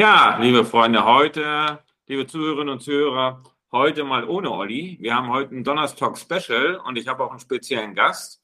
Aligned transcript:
Ja, 0.00 0.38
liebe 0.40 0.64
Freunde, 0.64 1.04
heute, 1.04 1.80
liebe 2.06 2.26
Zuhörerinnen 2.26 2.70
und 2.70 2.80
Zuhörer, 2.80 3.42
heute 3.70 4.02
mal 4.02 4.26
ohne 4.26 4.50
Olli. 4.50 4.96
Wir 4.98 5.14
haben 5.14 5.28
heute 5.28 5.54
ein 5.54 5.62
Donnerstalk 5.62 6.16
Special 6.16 6.76
und 6.76 6.96
ich 6.96 7.06
habe 7.06 7.22
auch 7.22 7.32
einen 7.32 7.38
speziellen 7.38 7.94
Gast 7.94 8.40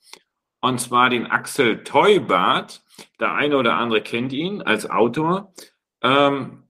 und 0.60 0.78
zwar 0.82 1.08
den 1.08 1.26
Axel 1.26 1.82
Teubart. 1.82 2.82
Der 3.20 3.32
eine 3.32 3.56
oder 3.56 3.78
andere 3.78 4.02
kennt 4.02 4.34
ihn 4.34 4.60
als 4.60 4.90
Autor. 4.90 5.54
Ähm, 6.02 6.64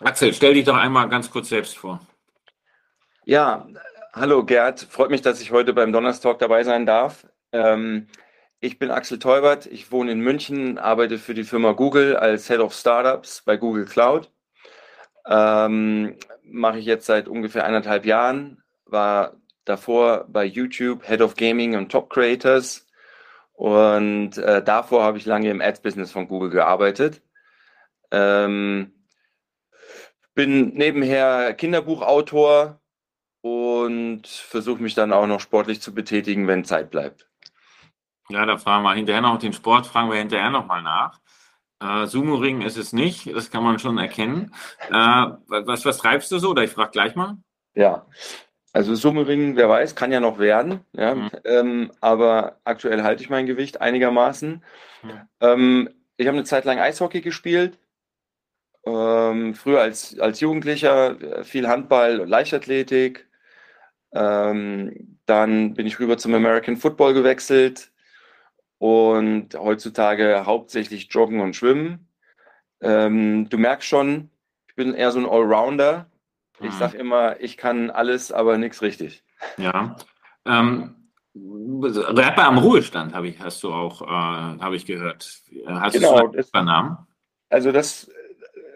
Axel, 0.00 0.34
stell 0.34 0.52
dich 0.52 0.66
doch 0.66 0.76
einmal 0.76 1.08
ganz 1.08 1.30
kurz 1.30 1.48
selbst 1.48 1.78
vor. 1.78 2.06
Ja, 3.24 3.66
hallo 4.12 4.44
Gerd, 4.44 4.80
freut 4.80 5.08
mich, 5.08 5.22
dass 5.22 5.40
ich 5.40 5.50
heute 5.50 5.72
beim 5.72 5.94
Donnerstalk 5.94 6.38
dabei 6.40 6.62
sein 6.62 6.84
darf. 6.84 7.26
Ähm, 7.52 8.08
ich 8.64 8.78
bin 8.78 8.90
Axel 8.90 9.18
Teubert, 9.18 9.66
ich 9.66 9.92
wohne 9.92 10.12
in 10.12 10.20
München, 10.20 10.78
arbeite 10.78 11.18
für 11.18 11.34
die 11.34 11.44
Firma 11.44 11.72
Google 11.72 12.16
als 12.16 12.48
Head 12.48 12.60
of 12.60 12.72
Startups 12.74 13.42
bei 13.42 13.58
Google 13.58 13.84
Cloud. 13.84 14.30
Ähm, 15.28 16.16
Mache 16.42 16.78
ich 16.78 16.86
jetzt 16.86 17.06
seit 17.06 17.28
ungefähr 17.28 17.64
eineinhalb 17.64 18.06
Jahren, 18.06 18.62
war 18.86 19.36
davor 19.64 20.26
bei 20.28 20.44
YouTube 20.44 21.06
Head 21.06 21.20
of 21.20 21.36
Gaming 21.36 21.76
und 21.76 21.92
Top 21.92 22.10
Creators 22.10 22.86
und 23.52 24.38
äh, 24.38 24.62
davor 24.62 25.04
habe 25.04 25.18
ich 25.18 25.26
lange 25.26 25.50
im 25.50 25.60
Ads-Business 25.60 26.10
von 26.10 26.26
Google 26.26 26.50
gearbeitet. 26.50 27.22
Ähm, 28.10 28.92
bin 30.34 30.68
nebenher 30.74 31.52
Kinderbuchautor 31.54 32.80
und 33.42 34.26
versuche 34.26 34.82
mich 34.82 34.94
dann 34.94 35.12
auch 35.12 35.26
noch 35.26 35.40
sportlich 35.40 35.82
zu 35.82 35.94
betätigen, 35.94 36.48
wenn 36.48 36.64
Zeit 36.64 36.90
bleibt. 36.90 37.28
Ja, 38.28 38.46
da 38.46 38.56
fragen 38.58 38.84
wir 38.84 38.94
hinterher 38.94 39.20
noch 39.20 39.38
den 39.38 39.52
Sport, 39.52 39.86
fragen 39.86 40.10
wir 40.10 40.18
hinterher 40.18 40.50
nochmal 40.50 40.82
nach. 40.82 41.20
Äh, 41.80 42.06
Sumo-Ring 42.06 42.62
ist 42.62 42.78
es 42.78 42.92
nicht, 42.92 43.34
das 43.34 43.50
kann 43.50 43.62
man 43.62 43.78
schon 43.78 43.98
erkennen. 43.98 44.54
Äh, 44.88 44.92
was, 45.46 45.84
was 45.84 45.98
treibst 45.98 46.32
du 46.32 46.38
so? 46.38 46.50
Oder 46.50 46.64
ich 46.64 46.70
frage 46.70 46.92
gleich 46.92 47.14
mal. 47.14 47.36
Ja, 47.74 48.06
also 48.74 48.96
Sumo-Ring, 48.96 49.54
wer 49.54 49.68
weiß, 49.68 49.94
kann 49.94 50.10
ja 50.10 50.18
noch 50.18 50.40
werden. 50.40 50.80
Ja? 50.92 51.14
Mhm. 51.14 51.30
Ähm, 51.44 51.92
aber 52.00 52.60
aktuell 52.64 53.04
halte 53.04 53.22
ich 53.22 53.30
mein 53.30 53.46
Gewicht 53.46 53.80
einigermaßen. 53.80 54.64
Mhm. 55.02 55.20
Ähm, 55.40 55.88
ich 56.16 56.26
habe 56.26 56.36
eine 56.36 56.44
Zeit 56.44 56.64
lang 56.64 56.80
Eishockey 56.80 57.20
gespielt. 57.20 57.78
Ähm, 58.84 59.54
früher 59.54 59.80
als, 59.80 60.18
als 60.18 60.40
Jugendlicher 60.40 61.20
äh, 61.20 61.44
viel 61.44 61.68
Handball 61.68 62.20
und 62.20 62.28
Leichtathletik. 62.28 63.28
Ähm, 64.12 65.18
dann 65.26 65.74
bin 65.74 65.86
ich 65.86 66.00
rüber 66.00 66.18
zum 66.18 66.34
American 66.34 66.76
Football 66.76 67.14
gewechselt 67.14 67.92
und 68.84 69.54
heutzutage 69.54 70.42
hauptsächlich 70.44 71.08
Joggen 71.10 71.40
und 71.40 71.56
Schwimmen. 71.56 72.06
Ähm, 72.82 73.48
du 73.48 73.56
merkst 73.56 73.88
schon, 73.88 74.28
ich 74.68 74.74
bin 74.74 74.92
eher 74.92 75.10
so 75.10 75.20
ein 75.20 75.24
Allrounder. 75.24 76.10
Ich 76.60 76.66
mhm. 76.66 76.78
sage 76.78 76.98
immer, 76.98 77.40
ich 77.40 77.56
kann 77.56 77.88
alles, 77.88 78.30
aber 78.30 78.58
nichts 78.58 78.82
richtig. 78.82 79.24
Ja. 79.56 79.96
Ähm, 80.44 80.96
Rapper 81.34 82.44
am 82.44 82.58
Ruhestand 82.58 83.14
habe 83.14 83.28
ich, 83.28 83.40
hast 83.40 83.62
du 83.62 83.72
auch, 83.72 84.02
äh, 84.02 84.04
habe 84.04 84.76
ich 84.76 84.84
gehört. 84.84 85.40
Hast 85.66 85.94
genau, 85.94 86.28
du 86.28 86.42
einen 86.52 86.66
Namen? 86.66 86.98
Also 87.48 87.72
das, 87.72 88.10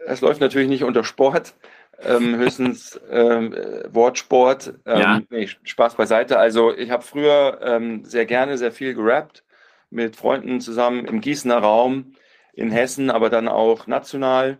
das 0.06 0.22
läuft 0.22 0.41
natürlich 0.41 0.69
nicht 0.69 0.84
unter 0.84 1.04
Sport, 1.04 1.54
ähm, 2.00 2.34
höchstens 2.38 2.99
ähm, 3.10 3.54
Wortsport. 3.91 4.72
Ähm, 4.87 5.00
ja. 5.00 5.21
nee, 5.28 5.50
Spaß 5.65 5.97
beiseite. 5.97 6.38
Also 6.38 6.75
ich 6.75 6.91
habe 6.91 7.03
früher 7.03 7.60
ähm, 7.60 8.06
sehr 8.06 8.25
gerne 8.25 8.56
sehr 8.56 8.72
viel 8.72 8.94
gerappt 8.94 9.44
mit 9.91 10.16
Freunden 10.16 10.60
zusammen 10.60 11.04
im 11.04 11.21
Gießener 11.21 11.59
Raum 11.59 12.15
in 12.53 12.71
Hessen, 12.71 13.10
aber 13.10 13.31
dann 13.31 13.49
auch 13.49 13.87
national. 13.87 14.59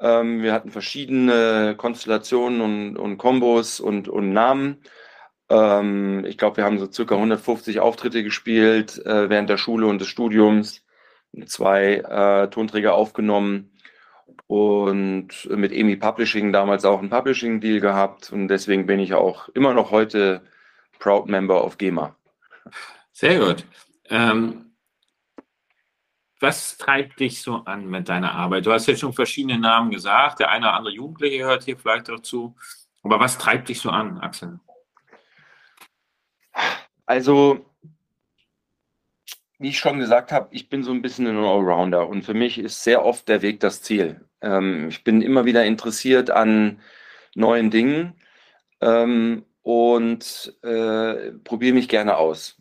Ähm, 0.00 0.42
wir 0.42 0.52
hatten 0.52 0.70
verschiedene 0.70 1.74
Konstellationen 1.76 2.60
und, 2.60 2.96
und 2.96 3.18
Kombos 3.18 3.80
und, 3.80 4.08
und 4.08 4.32
Namen. 4.32 4.78
Ähm, 5.48 6.24
ich 6.26 6.38
glaube, 6.38 6.58
wir 6.58 6.64
haben 6.64 6.78
so 6.78 6.90
circa 6.90 7.14
150 7.16 7.80
Auftritte 7.80 8.22
gespielt 8.22 9.04
äh, 9.04 9.28
während 9.28 9.50
der 9.50 9.56
Schule 9.56 9.86
und 9.86 10.00
des 10.00 10.08
Studiums, 10.08 10.84
zwei 11.46 11.96
äh, 11.96 12.48
Tonträger 12.50 12.94
aufgenommen 12.94 13.72
und 14.46 15.48
mit 15.50 15.72
EMI 15.72 15.96
Publishing 15.96 16.52
damals 16.52 16.84
auch 16.84 17.00
einen 17.00 17.10
Publishing-Deal 17.10 17.80
gehabt 17.80 18.32
und 18.32 18.48
deswegen 18.48 18.86
bin 18.86 19.00
ich 19.00 19.14
auch 19.14 19.48
immer 19.50 19.74
noch 19.74 19.90
heute 19.90 20.42
Proud 20.98 21.26
Member 21.28 21.64
of 21.64 21.78
GEMA. 21.78 22.16
Sehr 23.12 23.38
gut. 23.38 23.64
Ähm, 24.08 24.68
was 26.40 26.76
treibt 26.78 27.18
dich 27.20 27.42
so 27.42 27.56
an 27.64 27.86
mit 27.86 28.08
deiner 28.08 28.32
Arbeit? 28.32 28.66
Du 28.66 28.72
hast 28.72 28.86
jetzt 28.86 29.00
schon 29.00 29.12
verschiedene 29.12 29.58
Namen 29.58 29.90
gesagt. 29.90 30.40
Der 30.40 30.50
eine 30.50 30.66
oder 30.66 30.74
andere 30.74 30.94
Jugendliche 30.94 31.44
hört 31.44 31.64
hier 31.64 31.76
vielleicht 31.76 32.08
auch 32.10 32.20
zu. 32.20 32.54
Aber 33.02 33.18
was 33.18 33.38
treibt 33.38 33.68
dich 33.68 33.80
so 33.80 33.90
an, 33.90 34.18
Axel? 34.18 34.60
Also, 37.06 37.64
wie 39.58 39.70
ich 39.70 39.78
schon 39.78 39.98
gesagt 39.98 40.30
habe, 40.30 40.48
ich 40.52 40.68
bin 40.68 40.82
so 40.82 40.92
ein 40.92 41.02
bisschen 41.02 41.26
ein 41.26 41.36
Allrounder 41.38 42.08
und 42.08 42.22
für 42.22 42.34
mich 42.34 42.58
ist 42.58 42.84
sehr 42.84 43.04
oft 43.04 43.28
der 43.28 43.42
Weg 43.42 43.60
das 43.60 43.82
Ziel. 43.82 44.28
Ähm, 44.40 44.88
ich 44.88 45.02
bin 45.04 45.22
immer 45.22 45.44
wieder 45.44 45.64
interessiert 45.64 46.30
an 46.30 46.80
neuen 47.34 47.70
Dingen 47.70 48.14
ähm, 48.80 49.44
und 49.62 50.54
äh, 50.62 51.32
probiere 51.44 51.74
mich 51.74 51.88
gerne 51.88 52.16
aus. 52.16 52.58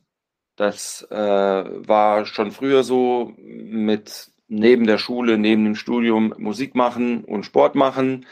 Das 0.57 1.07
äh, 1.12 1.16
war 1.16 2.25
schon 2.25 2.51
früher 2.51 2.84
so 2.84 3.31
mit 3.38 4.31
neben 4.47 4.88
der 4.88 4.97
Schule, 4.97 5.38
neben 5.38 5.63
dem 5.63 5.75
Studium 5.75 6.34
Musik 6.38 6.73
machen 6.73 7.23
und 7.23 7.45
Sport 7.45 7.75
machen. 7.75 8.25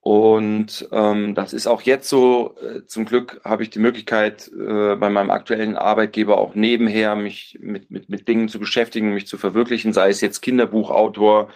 Und 0.00 0.88
ähm, 0.92 1.34
das 1.34 1.52
ist 1.52 1.66
auch 1.66 1.82
jetzt 1.82 2.08
so. 2.08 2.54
Äh, 2.60 2.86
zum 2.86 3.06
Glück 3.06 3.40
habe 3.44 3.64
ich 3.64 3.70
die 3.70 3.80
Möglichkeit, 3.80 4.48
äh, 4.48 4.94
bei 4.94 5.10
meinem 5.10 5.30
aktuellen 5.30 5.76
Arbeitgeber 5.76 6.38
auch 6.38 6.54
nebenher 6.54 7.16
mich 7.16 7.58
mit, 7.60 7.90
mit, 7.90 8.08
mit 8.08 8.28
Dingen 8.28 8.48
zu 8.48 8.60
beschäftigen, 8.60 9.12
mich 9.12 9.26
zu 9.26 9.36
verwirklichen, 9.36 9.92
sei 9.92 10.10
es 10.10 10.20
jetzt 10.20 10.42
Kinderbuchautor 10.42 11.50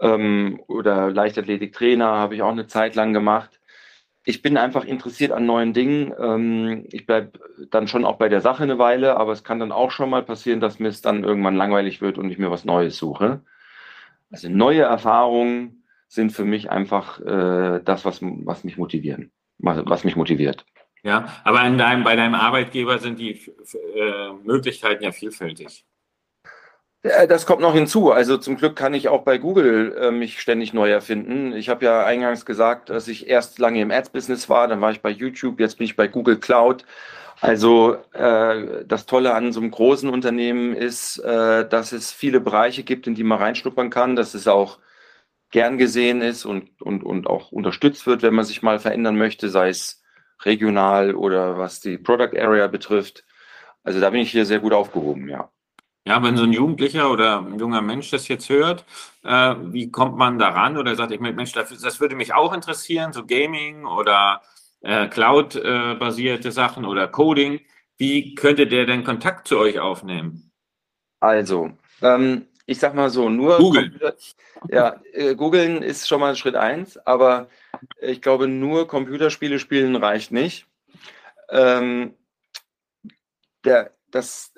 ähm, 0.00 0.60
oder 0.68 1.10
Leichtathletiktrainer, 1.10 2.06
habe 2.06 2.34
ich 2.34 2.42
auch 2.42 2.52
eine 2.52 2.66
Zeit 2.66 2.94
lang 2.94 3.14
gemacht 3.14 3.55
ich 4.28 4.42
bin 4.42 4.56
einfach 4.56 4.84
interessiert 4.84 5.30
an 5.30 5.46
neuen 5.46 5.72
Dingen. 5.72 6.12
Ähm, 6.18 6.84
ich 6.90 7.06
bleibe 7.06 7.38
dann 7.70 7.86
schon 7.86 8.04
auch 8.04 8.16
bei 8.16 8.28
der 8.28 8.40
Sache 8.40 8.64
eine 8.64 8.76
Weile, 8.76 9.16
aber 9.16 9.30
es 9.30 9.44
kann 9.44 9.60
dann 9.60 9.70
auch 9.70 9.92
schon 9.92 10.10
mal 10.10 10.24
passieren, 10.24 10.60
dass 10.60 10.80
mir 10.80 10.88
es 10.88 11.00
dann 11.00 11.22
irgendwann 11.22 11.54
langweilig 11.54 12.00
wird 12.00 12.18
und 12.18 12.28
ich 12.30 12.36
mir 12.36 12.50
was 12.50 12.64
Neues 12.64 12.98
suche. 12.98 13.42
Also 14.32 14.48
neue 14.48 14.82
Erfahrungen 14.82 15.84
sind 16.08 16.32
für 16.32 16.44
mich 16.44 16.70
einfach 16.70 17.20
äh, 17.20 17.80
das, 17.84 18.04
was, 18.04 18.18
was 18.20 18.64
mich 18.64 18.76
motivieren, 18.76 19.30
was, 19.58 19.82
was 19.86 20.02
mich 20.02 20.16
motiviert. 20.16 20.66
Ja, 21.04 21.28
aber 21.44 21.64
in 21.64 21.78
deinem, 21.78 22.02
bei 22.02 22.16
deinem 22.16 22.34
Arbeitgeber 22.34 22.98
sind 22.98 23.20
die 23.20 23.40
äh, 23.94 24.32
Möglichkeiten 24.42 25.04
ja 25.04 25.12
vielfältig. 25.12 25.84
Äh, 27.06 27.26
das 27.28 27.46
kommt 27.46 27.60
noch 27.60 27.74
hinzu. 27.74 28.12
Also 28.12 28.36
zum 28.38 28.56
Glück 28.56 28.76
kann 28.76 28.94
ich 28.94 29.08
auch 29.08 29.22
bei 29.22 29.38
Google 29.38 29.96
äh, 29.98 30.10
mich 30.10 30.40
ständig 30.40 30.72
neu 30.72 30.90
erfinden. 30.90 31.52
Ich 31.54 31.68
habe 31.68 31.84
ja 31.84 32.04
eingangs 32.04 32.44
gesagt, 32.44 32.90
dass 32.90 33.08
ich 33.08 33.28
erst 33.28 33.58
lange 33.58 33.80
im 33.80 33.90
Ads-Business 33.90 34.48
war, 34.48 34.68
dann 34.68 34.80
war 34.80 34.90
ich 34.90 35.02
bei 35.02 35.10
YouTube, 35.10 35.60
jetzt 35.60 35.78
bin 35.78 35.86
ich 35.86 35.96
bei 35.96 36.08
Google 36.08 36.38
Cloud. 36.38 36.84
Also 37.40 37.96
äh, 38.12 38.84
das 38.86 39.06
Tolle 39.06 39.34
an 39.34 39.52
so 39.52 39.60
einem 39.60 39.70
großen 39.70 40.08
Unternehmen 40.08 40.74
ist, 40.74 41.18
äh, 41.18 41.68
dass 41.68 41.92
es 41.92 42.12
viele 42.12 42.40
Bereiche 42.40 42.82
gibt, 42.82 43.06
in 43.06 43.14
die 43.14 43.24
man 43.24 43.38
reinschnuppern 43.38 43.90
kann, 43.90 44.16
dass 44.16 44.34
es 44.34 44.48
auch 44.48 44.78
gern 45.50 45.78
gesehen 45.78 46.22
ist 46.22 46.44
und, 46.46 46.80
und, 46.82 47.04
und 47.04 47.26
auch 47.26 47.52
unterstützt 47.52 48.06
wird, 48.06 48.22
wenn 48.22 48.34
man 48.34 48.44
sich 48.44 48.62
mal 48.62 48.78
verändern 48.78 49.16
möchte, 49.16 49.48
sei 49.50 49.68
es 49.70 50.02
regional 50.44 51.14
oder 51.14 51.58
was 51.58 51.80
die 51.80 51.98
Product 51.98 52.38
Area 52.38 52.66
betrifft. 52.68 53.24
Also 53.84 54.00
da 54.00 54.10
bin 54.10 54.20
ich 54.20 54.32
hier 54.32 54.46
sehr 54.46 54.60
gut 54.60 54.72
aufgehoben, 54.72 55.28
ja. 55.28 55.50
Ja, 56.06 56.22
wenn 56.22 56.36
so 56.36 56.44
ein 56.44 56.52
Jugendlicher 56.52 57.10
oder 57.10 57.40
ein 57.40 57.58
junger 57.58 57.82
Mensch 57.82 58.10
das 58.10 58.28
jetzt 58.28 58.48
hört, 58.48 58.84
äh, 59.24 59.56
wie 59.58 59.90
kommt 59.90 60.16
man 60.16 60.38
daran 60.38 60.76
oder 60.76 60.94
sagt, 60.94 61.10
ich 61.10 61.18
Mensch, 61.18 61.52
das, 61.52 61.76
das, 61.80 61.98
würde 61.98 62.14
mich 62.14 62.32
auch 62.32 62.52
interessieren, 62.52 63.12
so 63.12 63.26
Gaming 63.26 63.84
oder 63.84 64.40
äh, 64.82 65.08
Cloud-basierte 65.08 66.52
Sachen 66.52 66.84
oder 66.84 67.08
Coding. 67.08 67.60
Wie 67.96 68.36
könnte 68.36 68.68
der 68.68 68.86
denn 68.86 69.02
Kontakt 69.02 69.48
zu 69.48 69.58
euch 69.58 69.80
aufnehmen? 69.80 70.52
Also, 71.18 71.72
ähm, 72.02 72.46
ich 72.66 72.78
sag 72.78 72.94
mal 72.94 73.10
so, 73.10 73.28
nur 73.28 73.56
Google. 73.58 73.98
ja, 74.68 75.00
äh, 75.12 75.34
googeln 75.34 75.82
ist 75.82 76.06
schon 76.06 76.20
mal 76.20 76.36
Schritt 76.36 76.54
eins, 76.54 76.98
aber 76.98 77.48
ich 78.00 78.22
glaube, 78.22 78.46
nur 78.46 78.86
Computerspiele 78.86 79.58
spielen 79.58 79.96
reicht 79.96 80.30
nicht. 80.30 80.68
Ähm, 81.48 82.14
der, 83.64 83.90
das, 84.12 84.52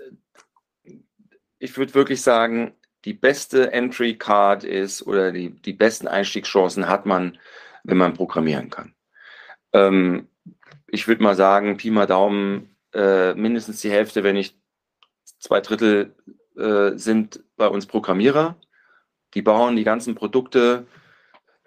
ich 1.58 1.76
würde 1.76 1.94
wirklich 1.94 2.22
sagen, 2.22 2.74
die 3.04 3.14
beste 3.14 3.72
Entry 3.72 4.16
Card 4.16 4.64
ist 4.64 5.06
oder 5.06 5.32
die, 5.32 5.50
die 5.50 5.72
besten 5.72 6.08
Einstiegschancen 6.08 6.88
hat 6.88 7.06
man, 7.06 7.38
wenn 7.84 7.96
man 7.96 8.14
programmieren 8.14 8.70
kann. 8.70 8.94
Ähm, 9.72 10.28
ich 10.88 11.06
würde 11.06 11.22
mal 11.22 11.36
sagen, 11.36 11.76
Pi 11.76 11.90
mal 11.90 12.06
Daumen, 12.06 12.74
äh, 12.92 13.34
mindestens 13.34 13.80
die 13.80 13.90
Hälfte, 13.90 14.24
wenn 14.24 14.34
nicht 14.34 14.56
zwei 15.38 15.60
Drittel 15.60 16.14
äh, 16.56 16.96
sind 16.96 17.44
bei 17.56 17.68
uns 17.68 17.86
Programmierer. 17.86 18.56
Die 19.34 19.42
bauen 19.42 19.76
die 19.76 19.84
ganzen 19.84 20.14
Produkte, 20.14 20.86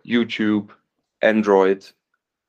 YouTube, 0.04 0.76
Android, 1.22 1.96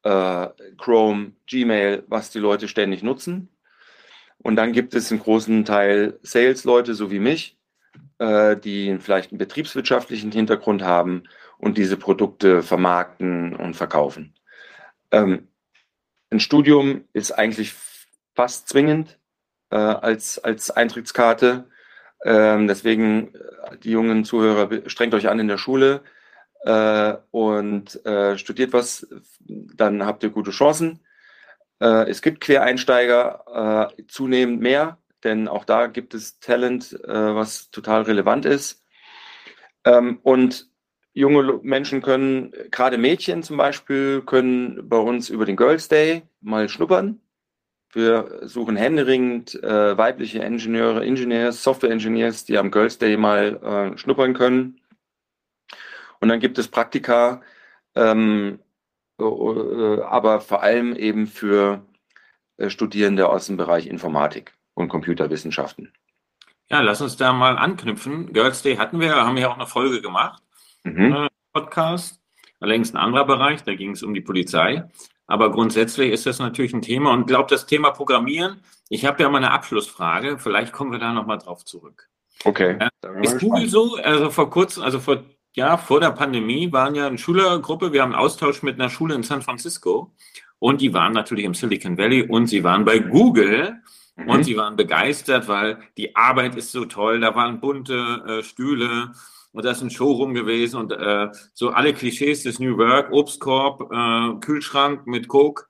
äh, 0.03 0.49
Chrome, 0.79 1.33
Gmail, 1.47 2.05
was 2.09 2.31
die 2.31 2.38
Leute 2.38 2.67
ständig 2.67 3.03
nutzen. 3.03 3.49
Und 4.43 4.56
dann 4.56 4.73
gibt 4.73 4.94
es 4.94 5.11
einen 5.11 5.21
großen 5.21 5.65
Teil 5.65 6.19
Sales-Leute, 6.23 6.94
so 6.94 7.11
wie 7.11 7.21
mich, 7.21 7.59
äh, 8.19 8.56
die 8.56 8.99
vielleicht 8.99 9.31
einen 9.31 9.39
betriebswirtschaftlichen 9.39 10.33
Hintergrund 10.33 10.83
haben 10.83 11.25
und 11.59 11.79
diese 11.79 11.97
Produkte 11.97 12.62
vermarkten 12.62 13.55
und 13.55 13.75
verkaufen. 13.75 14.35
Ähm, 15.12 15.49
ein 16.31 16.41
Studium 16.41 17.05
ist 17.12 17.33
eigentlich 17.33 17.75
fast 18.35 18.69
zwingend 18.69 19.19
äh, 19.71 19.77
als, 19.77 20.39
als 20.39 20.71
Eintrittskarte. 20.71 21.69
Ähm, 22.25 22.67
deswegen, 22.67 23.35
äh, 23.35 23.79
die 23.79 23.91
jungen 23.91 24.25
Zuhörer, 24.25 24.88
strengt 24.88 25.15
euch 25.15 25.29
an 25.29 25.38
in 25.38 25.49
der 25.49 25.59
Schule 25.59 26.03
äh, 26.65 27.15
und 27.31 28.05
äh, 28.06 28.38
studiert 28.38 28.73
was, 28.73 29.06
dann 29.41 30.06
habt 30.06 30.23
ihr 30.23 30.31
gute 30.31 30.50
Chancen. 30.50 31.00
Äh, 31.82 32.08
es 32.08 32.23
gibt 32.23 32.40
Quereinsteiger 32.40 33.90
äh, 33.99 34.02
zunehmend 34.06 34.61
mehr, 34.61 34.99
denn 35.25 35.49
auch 35.49 35.64
da 35.64 35.88
gibt 35.88 36.14
es 36.14 36.38
Talent, 36.40 36.99
was 37.05 37.70
total 37.70 38.02
relevant 38.02 38.44
ist. 38.44 38.84
Ähm, 39.84 40.19
und 40.23 40.69
junge 41.12 41.61
Menschen 41.62 42.02
können, 42.02 42.52
gerade 42.70 42.99
Mädchen 42.99 43.43
zum 43.43 43.56
Beispiel, 43.56 44.23
können 44.23 44.88
bei 44.88 44.96
uns 44.96 45.29
über 45.31 45.44
den 45.44 45.56
Girls 45.56 45.88
Day 45.88 46.23
mal 46.40 46.69
schnuppern. 46.69 47.20
Wir 47.93 48.40
suchen 48.43 48.76
händeringend 48.76 49.62
äh, 49.62 49.96
weibliche 49.96 50.40
Ingenieure, 50.40 51.05
Engineers, 51.05 51.62
Software 51.62 51.90
Engineers, 51.90 52.44
die 52.44 52.58
am 52.58 52.70
Girls 52.70 52.99
Day 52.99 53.17
mal 53.17 53.93
äh, 53.94 53.99
schnuppern 53.99 54.35
können. 54.35 54.81
Und 56.20 56.28
dann 56.28 56.40
gibt 56.40 56.58
es 56.58 56.69
Praktika, 56.69 57.43
ähm, 57.94 58.58
äh, 58.58 58.72
aber 59.23 60.41
vor 60.41 60.63
allem 60.63 60.95
eben 60.95 61.27
für 61.27 61.83
äh, 62.57 62.71
Studierende 62.71 63.29
aus 63.29 63.47
dem 63.47 63.57
Bereich 63.57 63.87
Informatik 63.87 64.53
und 64.75 64.89
Computerwissenschaften. 64.89 65.93
Ja, 66.69 66.81
lass 66.81 67.01
uns 67.01 67.17
da 67.17 67.33
mal 67.33 67.59
anknüpfen. 67.59 68.33
Girls 68.33 68.63
Day 68.63 68.77
hatten 68.77 69.01
wir, 69.01 69.15
haben 69.15 69.37
wir 69.37 69.51
auch 69.51 69.57
eine 69.57 69.67
Folge 69.67 70.01
gemacht 70.01 70.43
mhm. 70.85 71.13
äh, 71.13 71.29
Podcast. 71.53 72.21
Allerdings 72.61 72.95
ein 72.95 72.99
anderer 72.99 73.27
Bereich, 73.27 73.65
da 73.65 73.75
ging 73.75 73.91
es 73.91 74.03
um 74.03 74.15
die 74.15 74.21
Polizei. 74.21 74.85
Aber 75.27 75.51
grundsätzlich 75.51 76.13
ist 76.13 76.27
das 76.27 76.39
natürlich 76.39 76.73
ein 76.73 76.83
Thema 76.83 77.13
und 77.13 77.27
glaube, 77.27 77.49
das 77.49 77.67
Thema 77.67 77.91
Programmieren, 77.91 78.61
ich 78.89 79.05
habe 79.05 79.23
ja 79.23 79.29
mal 79.29 79.39
eine 79.39 79.51
Abschlussfrage, 79.51 80.39
vielleicht 80.39 80.73
kommen 80.73 80.93
wir 80.93 80.99
da 80.99 81.13
nochmal 81.13 81.39
drauf 81.39 81.65
zurück. 81.65 82.09
Okay. 82.45 82.77
Äh, 82.79 83.23
ist 83.23 83.41
Google 83.41 83.69
so, 83.69 83.97
also 83.97 84.31
vor 84.31 84.51
kurzem, 84.51 84.83
also 84.83 85.01
vor, 85.01 85.25
ja, 85.54 85.76
vor 85.76 86.00
der 86.00 86.12
Pandemie 86.12 86.72
waren 86.72 86.94
ja 86.94 87.06
eine 87.06 87.19
Schülergruppe, 87.19 87.93
wir 87.93 88.02
haben 88.02 88.12
einen 88.12 88.22
Austausch 88.22 88.62
mit 88.62 88.81
einer 88.81 88.90
Schule 88.90 89.14
in 89.14 89.22
San 89.22 89.43
Francisco 89.43 90.12
und 90.58 90.81
die 90.81 90.94
waren 90.94 91.12
natürlich 91.12 91.44
im 91.44 91.54
Silicon 91.54 91.99
Valley 91.99 92.22
und 92.22 92.46
sie 92.46 92.64
waren 92.64 92.84
bei 92.84 92.99
Google 92.99 93.76
mhm. 94.16 94.28
und 94.28 94.44
sie 94.44 94.56
waren 94.56 94.76
begeistert, 94.76 95.49
weil 95.49 95.78
die 95.96 96.16
Arbeit 96.16 96.56
ist 96.56 96.72
so 96.72 96.84
toll, 96.84 97.20
da 97.20 97.34
waren 97.34 97.60
bunte 97.60 98.22
äh, 98.26 98.43
Stühle, 98.43 99.12
und 99.52 99.64
da 99.64 99.70
ist 99.70 99.82
ein 99.82 99.90
Showroom 99.90 100.34
gewesen 100.34 100.81
und 100.81 100.93
äh, 100.93 101.28
so 101.52 101.70
alle 101.70 101.93
Klischees 101.93 102.43
des 102.43 102.58
New 102.58 102.78
Work, 102.78 103.12
Obstkorb, 103.12 103.93
äh, 103.93 104.40
Kühlschrank 104.40 105.06
mit 105.06 105.28
Coke 105.28 105.64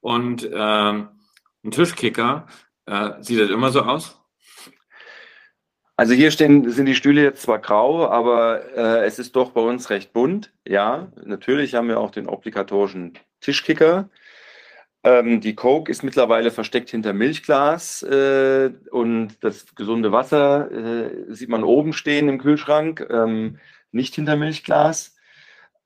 und 0.00 0.44
äh, 0.44 0.56
ein 0.58 1.70
Tischkicker. 1.70 2.46
Äh, 2.86 3.22
sieht 3.22 3.40
das 3.40 3.50
immer 3.50 3.70
so 3.70 3.82
aus? 3.82 4.17
Also 5.98 6.14
hier 6.14 6.30
stehen, 6.30 6.70
sind 6.70 6.86
die 6.86 6.94
Stühle 6.94 7.24
jetzt 7.24 7.42
zwar 7.42 7.58
grau, 7.58 8.06
aber 8.06 8.62
äh, 8.76 9.04
es 9.04 9.18
ist 9.18 9.34
doch 9.34 9.50
bei 9.50 9.60
uns 9.60 9.90
recht 9.90 10.12
bunt. 10.12 10.52
Ja, 10.64 11.10
natürlich 11.24 11.74
haben 11.74 11.88
wir 11.88 11.98
auch 11.98 12.12
den 12.12 12.28
obligatorischen 12.28 13.18
Tischkicker. 13.40 14.08
Ähm, 15.02 15.40
die 15.40 15.56
Coke 15.56 15.90
ist 15.90 16.04
mittlerweile 16.04 16.52
versteckt 16.52 16.90
hinter 16.90 17.12
Milchglas 17.14 18.04
äh, 18.04 18.70
und 18.92 19.42
das 19.42 19.74
gesunde 19.74 20.12
Wasser 20.12 20.70
äh, 20.70 21.34
sieht 21.34 21.48
man 21.48 21.64
oben 21.64 21.92
stehen 21.92 22.28
im 22.28 22.38
Kühlschrank, 22.38 23.04
ähm, 23.10 23.58
nicht 23.90 24.14
hinter 24.14 24.36
Milchglas. 24.36 25.16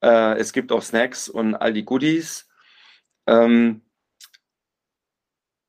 Äh, 0.02 0.34
es 0.38 0.52
gibt 0.52 0.72
auch 0.72 0.82
Snacks 0.82 1.30
und 1.30 1.54
all 1.54 1.72
die 1.72 1.86
Goodies. 1.86 2.50
Ähm, 3.26 3.80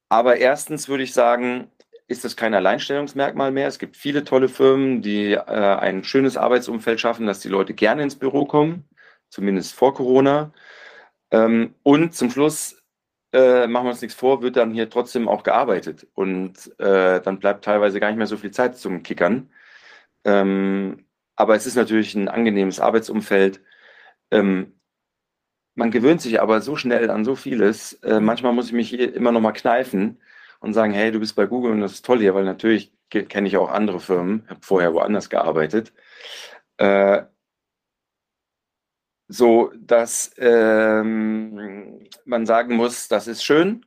aber 0.10 0.36
erstens 0.36 0.90
würde 0.90 1.04
ich 1.04 1.13
sagen, 1.13 1.72
ist 2.08 2.26
das 2.26 2.36
kein 2.36 2.54
Alleinstellungsmerkmal 2.54 3.52
mehr. 3.52 3.68
Es 3.68 3.80
gibt 3.80 3.98
viele 3.98 4.24
tolle 4.24 4.50
Firmen, 4.50 5.02
die 5.02 5.34
äh, 5.34 5.40
ein 5.40 6.04
schönes 6.04 6.38
Arbeitsumfeld 6.38 7.00
schaffen, 7.00 7.28
dass 7.28 7.40
die 7.40 7.50
Leute 7.50 7.74
gerne 7.74 8.04
ins 8.04 8.18
Büro 8.18 8.46
kommen, 8.46 8.86
zumindest 9.30 9.74
vor 9.74 9.94
Corona. 9.94 10.54
Ähm, 11.32 11.76
und 11.84 12.14
zum 12.16 12.30
Schluss 12.30 12.84
äh, 13.34 13.68
machen 13.68 13.86
wir 13.86 13.92
uns 13.92 14.02
nichts 14.02 14.16
vor, 14.16 14.42
wird 14.42 14.58
dann 14.58 14.72
hier 14.74 14.90
trotzdem 14.90 15.28
auch 15.28 15.44
gearbeitet. 15.44 16.08
Und 16.14 16.78
äh, 16.80 17.22
dann 17.22 17.40
bleibt 17.40 17.66
teilweise 17.66 18.00
gar 18.00 18.10
nicht 18.10 18.18
mehr 18.18 18.28
so 18.28 18.38
viel 18.38 18.52
Zeit 18.52 18.78
zum 18.78 19.04
Kickern. 19.04 19.50
Ähm, 20.26 21.06
aber 21.36 21.56
es 21.56 21.66
ist 21.66 21.76
natürlich 21.76 22.16
ein 22.16 22.30
angenehmes 22.30 22.80
Arbeitsumfeld. 22.80 23.62
Ähm, 24.32 24.80
man 25.76 25.92
gewöhnt 25.92 26.22
sich 26.22 26.42
aber 26.42 26.62
so 26.62 26.76
schnell 26.76 27.10
an 27.10 27.26
so 27.26 27.36
vieles. 27.36 27.94
Äh, 28.04 28.20
manchmal 28.20 28.54
muss 28.54 28.68
ich 28.68 28.74
mich 28.74 28.94
immer 28.94 29.32
noch 29.32 29.42
mal 29.42 29.54
kneifen 29.54 30.20
und 30.63 30.74
sagen, 30.74 30.94
hey, 30.94 31.12
du 31.12 31.19
bist 31.19 31.36
bei 31.36 31.45
Google 31.45 31.74
und 31.74 31.81
das 31.81 31.94
ist 31.94 32.06
toll 32.06 32.19
hier, 32.19 32.33
weil 32.36 32.45
natürlich 32.45 32.94
kenne 33.10 33.48
ich 33.48 33.57
auch 33.57 33.69
andere 33.69 34.00
Firmen, 34.00 34.45
habe 34.50 34.62
vorher 34.63 34.94
woanders 34.94 35.30
gearbeitet. 35.30 35.94
Äh, 36.77 37.24
so 39.27 39.71
dass 39.77 40.33
ähm, 40.38 42.07
man 42.25 42.45
sagen 42.45 42.75
muss, 42.75 43.10
das 43.10 43.27
ist 43.27 43.44
schön, 43.44 43.86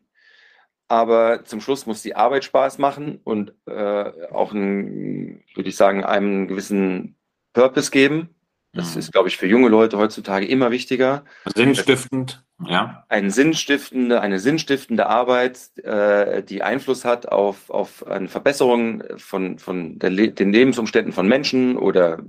aber 0.88 1.44
zum 1.44 1.60
Schluss 1.62 1.86
muss 1.86 2.02
die 2.02 2.14
Arbeit 2.14 2.44
Spaß 2.44 2.78
machen 2.78 3.20
und 3.24 3.54
äh, 3.66 4.28
auch, 4.30 4.52
einen, 4.52 5.44
würde 5.54 5.68
ich 5.70 5.76
sagen, 5.76 6.04
einem 6.04 6.46
gewissen 6.46 7.16
Purpose 7.54 7.90
geben. 7.90 8.35
Das 8.76 8.94
mhm. 8.94 9.00
ist, 9.00 9.12
glaube 9.12 9.28
ich, 9.28 9.36
für 9.36 9.46
junge 9.46 9.68
Leute 9.68 9.98
heutzutage 9.98 10.46
immer 10.46 10.70
wichtiger. 10.70 11.24
Sinnstiftend, 11.54 12.44
ja. 12.64 13.04
Ein 13.08 13.30
sinnstiftende, 13.30 14.20
eine 14.20 14.38
sinnstiftende 14.38 15.06
Arbeit, 15.06 15.76
äh, 15.78 16.42
die 16.42 16.62
Einfluss 16.62 17.04
hat 17.04 17.26
auf, 17.26 17.70
auf 17.70 18.06
eine 18.06 18.28
Verbesserung 18.28 19.02
von, 19.16 19.58
von 19.58 19.98
der, 19.98 20.10
den 20.10 20.52
Lebensumständen 20.52 21.12
von 21.12 21.26
Menschen 21.26 21.76
oder 21.76 22.22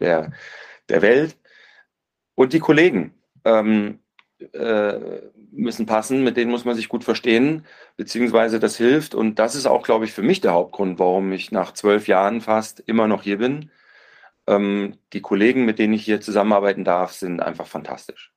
der, 0.00 0.32
der 0.88 1.02
Welt. 1.02 1.36
Und 2.34 2.52
die 2.52 2.60
Kollegen 2.60 3.14
ähm, 3.44 3.98
äh, 4.52 4.98
müssen 5.50 5.86
passen, 5.86 6.24
mit 6.24 6.36
denen 6.36 6.50
muss 6.50 6.64
man 6.64 6.76
sich 6.76 6.88
gut 6.88 7.04
verstehen, 7.04 7.66
beziehungsweise 7.96 8.58
das 8.58 8.76
hilft. 8.76 9.14
Und 9.14 9.38
das 9.38 9.54
ist 9.54 9.66
auch, 9.66 9.82
glaube 9.82 10.04
ich, 10.04 10.12
für 10.12 10.22
mich 10.22 10.40
der 10.40 10.52
Hauptgrund, 10.52 10.98
warum 10.98 11.32
ich 11.32 11.52
nach 11.52 11.72
zwölf 11.72 12.08
Jahren 12.08 12.40
fast 12.40 12.80
immer 12.80 13.06
noch 13.08 13.22
hier 13.22 13.38
bin. 13.38 13.70
Ähm, 14.46 14.98
die 15.12 15.20
Kollegen, 15.20 15.64
mit 15.64 15.78
denen 15.78 15.94
ich 15.94 16.04
hier 16.04 16.20
zusammenarbeiten 16.20 16.84
darf, 16.84 17.12
sind 17.12 17.40
einfach 17.40 17.66
fantastisch. 17.66 18.32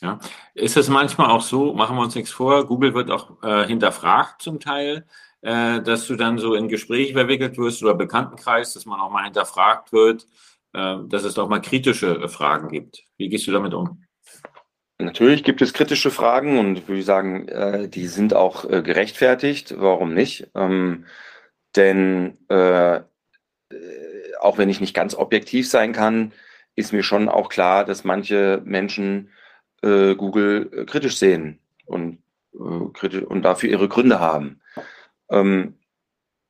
Ja. 0.00 0.18
Ist 0.54 0.76
es 0.76 0.88
manchmal 0.88 1.30
auch 1.30 1.42
so, 1.42 1.74
machen 1.74 1.96
wir 1.96 2.02
uns 2.02 2.14
nichts 2.14 2.30
vor, 2.30 2.66
Google 2.66 2.94
wird 2.94 3.10
auch 3.10 3.42
äh, 3.42 3.66
hinterfragt 3.66 4.40
zum 4.40 4.58
Teil, 4.58 5.06
äh, 5.42 5.80
dass 5.82 6.06
du 6.06 6.16
dann 6.16 6.38
so 6.38 6.54
in 6.54 6.68
Gespräche 6.68 7.12
verwickelt 7.12 7.58
wirst 7.58 7.82
oder 7.82 7.94
Bekanntenkreis, 7.94 8.72
dass 8.72 8.86
man 8.86 9.00
auch 9.00 9.10
mal 9.10 9.24
hinterfragt 9.24 9.92
wird, 9.92 10.26
äh, 10.72 10.96
dass 11.06 11.24
es 11.24 11.38
auch 11.38 11.48
mal 11.48 11.60
kritische 11.60 12.22
äh, 12.22 12.28
Fragen 12.28 12.68
gibt. 12.68 13.04
Wie 13.16 13.28
gehst 13.28 13.46
du 13.46 13.52
damit 13.52 13.74
um? 13.74 14.04
Natürlich 14.98 15.44
gibt 15.44 15.62
es 15.62 15.72
kritische 15.72 16.10
Fragen 16.10 16.58
und 16.58 16.78
ich 16.78 16.88
würde 16.88 17.02
sagen, 17.02 17.48
äh, 17.48 17.88
die 17.88 18.06
sind 18.06 18.34
auch 18.34 18.68
gerechtfertigt. 18.68 19.74
Warum 19.78 20.12
nicht? 20.12 20.50
Ähm, 20.54 21.06
denn 21.74 22.36
auch 24.40 24.58
wenn 24.58 24.68
ich 24.68 24.80
nicht 24.80 24.94
ganz 24.94 25.14
objektiv 25.14 25.68
sein 25.68 25.92
kann, 25.92 26.32
ist 26.76 26.92
mir 26.92 27.02
schon 27.02 27.28
auch 27.28 27.48
klar, 27.48 27.84
dass 27.84 28.04
manche 28.04 28.62
Menschen 28.64 29.30
Google 29.82 30.84
kritisch 30.84 31.16
sehen 31.16 31.58
und, 31.86 32.18
und 32.52 33.42
dafür 33.42 33.70
ihre 33.70 33.88
Gründe 33.88 34.20
haben. 34.20 34.60
Ähm, 35.30 35.78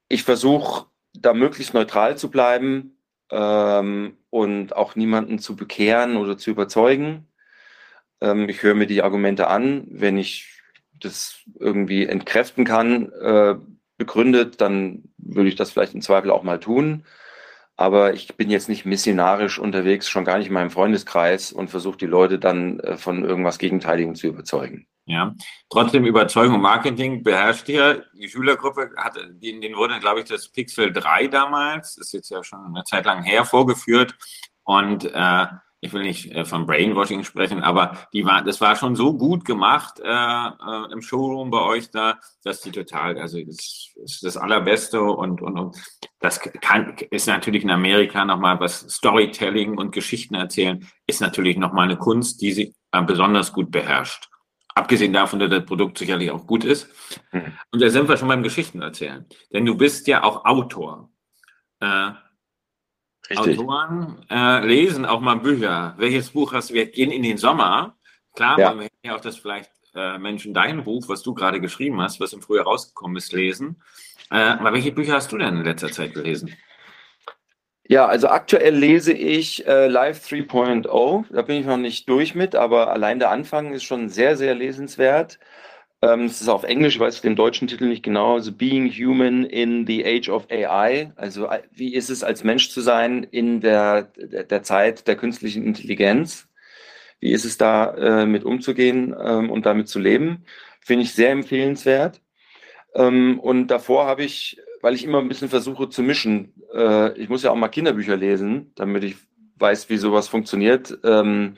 ich 0.09 0.25
versuche 0.25 0.87
da 1.13 1.33
möglichst 1.33 1.73
neutral 1.73 2.19
zu 2.19 2.29
bleiben, 2.29 3.01
ähm, 3.31 4.17
und 4.31 4.77
auch 4.77 4.95
niemanden 4.95 5.39
zu 5.39 5.57
bekehren 5.57 6.17
oder 6.17 6.39
zu 6.39 6.51
überzeugen. 6.51 7.27
Ähm, 8.21 8.49
ich 8.49 8.63
höre 8.63 8.75
mir 8.75 8.87
die 8.87 9.03
Argumente 9.03 9.49
an. 9.49 9.87
Wenn 9.91 10.19
ich 10.19 10.61
das 11.01 11.41
irgendwie 11.59 12.07
entkräften 12.07 12.65
kann, 12.65 13.11
äh, 13.13 13.57
begründet, 13.97 14.61
dann 14.61 15.05
würde 15.19 15.49
ich 15.49 15.57
das 15.57 15.71
vielleicht 15.71 15.95
im 15.95 16.03
Zweifel 16.03 16.31
auch 16.31 16.43
mal 16.43 16.61
tun. 16.61 17.05
Aber 17.81 18.13
ich 18.13 18.37
bin 18.37 18.51
jetzt 18.51 18.69
nicht 18.69 18.85
missionarisch 18.85 19.59
unterwegs, 19.59 20.07
schon 20.07 20.27
gar 20.27 20.37
nicht 20.37 20.49
in 20.49 20.53
meinem 20.53 20.71
Freundeskreis 20.71 21.51
und 21.51 21.71
versuche 21.71 21.97
die 21.97 22.05
Leute 22.05 22.39
dann 22.39 22.79
äh, 22.81 22.99
von 22.99 23.25
irgendwas 23.25 23.59
Gegenteiligem 23.59 24.15
zu 24.15 24.27
überzeugen. 24.27 24.87
Ja, 25.07 25.35
trotzdem 25.71 26.05
Überzeugung 26.05 26.57
und 26.57 26.61
Marketing 26.61 27.23
beherrscht 27.23 27.71
ihr. 27.71 28.05
Die 28.13 28.29
Schülergruppe 28.29 28.91
hatte, 28.99 29.33
den 29.33 29.75
wurde, 29.75 29.99
glaube 29.99 30.21
ich, 30.21 30.27
das 30.27 30.51
Pixel 30.51 30.93
3 30.93 31.29
damals, 31.29 31.97
ist 31.97 32.13
jetzt 32.13 32.29
ja 32.29 32.45
schon 32.45 32.59
eine 32.67 32.85
Zeit 32.85 33.07
lang 33.07 33.23
her, 33.23 33.47
vorgeführt. 33.47 34.15
Und 34.63 35.07
äh, 35.07 35.47
ich 35.81 35.93
will 35.93 36.03
nicht 36.03 36.31
äh, 36.33 36.45
von 36.45 36.67
Brainwashing 36.67 37.25
sprechen, 37.25 37.63
aber 37.63 37.97
die 38.13 38.25
war, 38.25 38.43
das 38.43 38.61
war 38.61 38.77
schon 38.77 38.97
so 38.97 39.17
gut 39.17 39.45
gemacht 39.45 40.01
äh, 40.01 40.07
äh, 40.09 40.93
im 40.93 41.01
Showroom 41.01 41.51
bei 41.51 41.63
euch 41.63 41.91
da, 41.91 42.19
dass 42.45 42.61
die 42.61 42.71
total, 42.71 43.19
also 43.19 43.39
das 43.43 43.91
ist 43.97 44.23
das 44.23 44.37
Allerbeste 44.37 45.03
und, 45.03 45.41
und, 45.41 45.59
und 45.59 45.77
das 46.21 46.41
kann, 46.41 46.97
ist 47.11 47.27
natürlich 47.27 47.65
in 47.65 47.71
Amerika 47.71 48.25
nochmal 48.25 48.61
was 48.61 48.81
Storytelling 48.81 49.79
und 49.79 49.93
Geschichten 49.93 50.35
erzählen, 50.35 50.87
ist 51.07 51.21
natürlich 51.21 51.57
nochmal 51.57 51.85
eine 51.85 51.97
Kunst, 51.97 52.43
die 52.43 52.53
sie 52.53 52.75
äh, 52.93 53.03
besonders 53.03 53.53
gut 53.53 53.71
beherrscht. 53.71 54.29
Abgesehen 54.75 55.13
davon, 55.13 55.41
dass 55.41 55.51
das 55.51 55.65
Produkt 55.65 55.99
sicherlich 55.99 56.31
auch 56.31 56.47
gut 56.47 56.65
ist. 56.65 56.89
Mhm. 57.33 57.53
Und 57.73 57.83
da 57.83 57.91
sind 57.91 58.09
wir 58.09 58.17
schon 58.17 58.29
beim 58.29 58.43
Geschichten 58.43 58.81
erzählen. 58.83 59.27
Denn 59.53 59.67
du 59.67 59.77
bist 59.77 60.07
ja 60.07 60.23
auch 60.23 60.45
Autor. 60.45 61.11
Äh, 61.81 62.13
Richtig. 63.31 63.59
Autoren 63.61 64.27
äh, 64.29 64.67
lesen 64.67 65.05
auch 65.05 65.21
mal 65.21 65.37
Bücher. 65.37 65.95
Welches 65.99 66.31
Buch 66.31 66.53
hast 66.53 66.71
du? 66.71 66.75
Wir 66.75 66.87
gehen 66.87 67.13
in 67.13 67.23
den 67.23 67.39
Sommer. 67.39 67.97
Klar, 68.35 68.59
ja. 68.59 68.75
wir 68.75 68.85
hätten 68.85 69.07
ja 69.07 69.17
auch 69.17 69.21
das 69.21 69.37
vielleicht 69.37 69.71
äh, 69.95 70.19
Menschen 70.19 70.53
dein 70.53 70.83
Buch, 70.83 71.09
was 71.09 71.23
du 71.23 71.33
gerade 71.33 71.61
geschrieben 71.61 72.01
hast, 72.01 72.21
was 72.21 72.33
im 72.33 72.43
Frühjahr 72.43 72.65
rausgekommen 72.67 73.17
ist, 73.17 73.33
lesen. 73.33 73.83
Äh, 74.31 74.37
aber 74.37 74.73
welche 74.73 74.93
Bücher 74.93 75.15
hast 75.15 75.31
du 75.31 75.39
denn 75.39 75.57
in 75.57 75.65
letzter 75.65 75.91
Zeit 75.91 76.15
gelesen? 76.15 76.57
Ja, 77.89 78.07
also 78.07 78.29
aktuell 78.29 78.77
lese 78.77 79.13
ich 79.13 79.67
äh, 79.67 79.89
Live 79.89 80.25
3.0. 80.25 81.25
Da 81.33 81.43
bin 81.43 81.57
ich 81.57 81.67
noch 81.67 81.77
nicht 81.77 82.09
durch 82.09 82.37
mit, 82.37 82.55
aber 82.55 82.93
allein 82.93 83.19
der 83.19 83.31
Anfang 83.31 83.73
ist 83.73 83.83
schon 83.83 84.09
sehr, 84.09 84.37
sehr 84.37 84.55
lesenswert. 84.55 85.41
Ähm, 86.03 86.25
es 86.25 86.41
ist 86.41 86.49
auf 86.49 86.65
Englisch, 86.65 86.95
ich 86.95 87.01
weiß 87.01 87.21
den 87.21 87.37
deutschen 87.37 87.69
Titel 87.69 87.87
nicht 87.87 88.03
genau. 88.03 88.35
Also 88.35 88.53
Being 88.53 88.91
Human 88.91 89.45
in 89.45 89.87
the 89.87 90.05
Age 90.05 90.31
of 90.31 90.47
AI. 90.51 91.13
Also 91.17 91.47
äh, 91.47 91.63
wie 91.73 91.95
ist 91.95 92.09
es 92.09 92.23
als 92.23 92.43
Mensch 92.43 92.71
zu 92.71 92.81
sein 92.81 93.25
in 93.25 93.61
der, 93.61 94.05
der, 94.05 94.63
Zeit 94.63 95.07
der 95.07 95.17
künstlichen 95.17 95.63
Intelligenz? 95.65 96.49
Wie 97.21 97.33
ist 97.33 97.45
es 97.45 97.59
da 97.59 97.95
äh, 98.23 98.27
mit 98.27 98.45
umzugehen 98.45 99.15
ähm, 99.23 99.51
und 99.51 99.67
damit 99.67 99.89
zu 99.89 99.99
leben? 99.99 100.45
Finde 100.81 101.05
ich 101.05 101.13
sehr 101.15 101.31
empfehlenswert. 101.33 102.23
Ähm, 102.95 103.39
und 103.41 103.69
davor 103.69 104.07
habe 104.07 104.25
ich, 104.25 104.59
weil 104.81 104.95
ich 104.95 105.05
immer 105.05 105.19
ein 105.19 105.29
bisschen 105.29 105.51
versuche 105.51 105.91
zu 105.91 106.03
mischen, 106.03 106.55
äh, 106.75 107.13
ich 107.19 107.29
muss 107.29 107.43
ja 107.43 107.51
auch 107.51 107.57
mal 107.57 107.69
Kinderbücher 107.69 108.17
lesen, 108.17 108.73
damit 108.75 109.05
ich 109.05 109.17
weiß, 109.57 109.91
wie 109.91 109.99
sowas 109.99 110.29
funktioniert. 110.29 110.99
Ähm, 111.05 111.57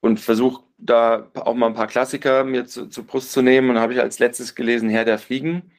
und 0.00 0.20
versuche 0.20 0.65
da 0.78 1.30
auch 1.34 1.54
mal 1.54 1.68
ein 1.68 1.74
paar 1.74 1.86
Klassiker 1.86 2.44
mir 2.44 2.66
zu, 2.66 2.86
zur 2.86 3.06
Brust 3.06 3.32
zu 3.32 3.42
nehmen. 3.42 3.70
Und 3.70 3.78
habe 3.78 3.94
ich 3.94 4.00
als 4.00 4.18
letztes 4.18 4.54
gelesen 4.54 4.88
Herr 4.88 5.04
der 5.04 5.18
Fliegen 5.18 5.70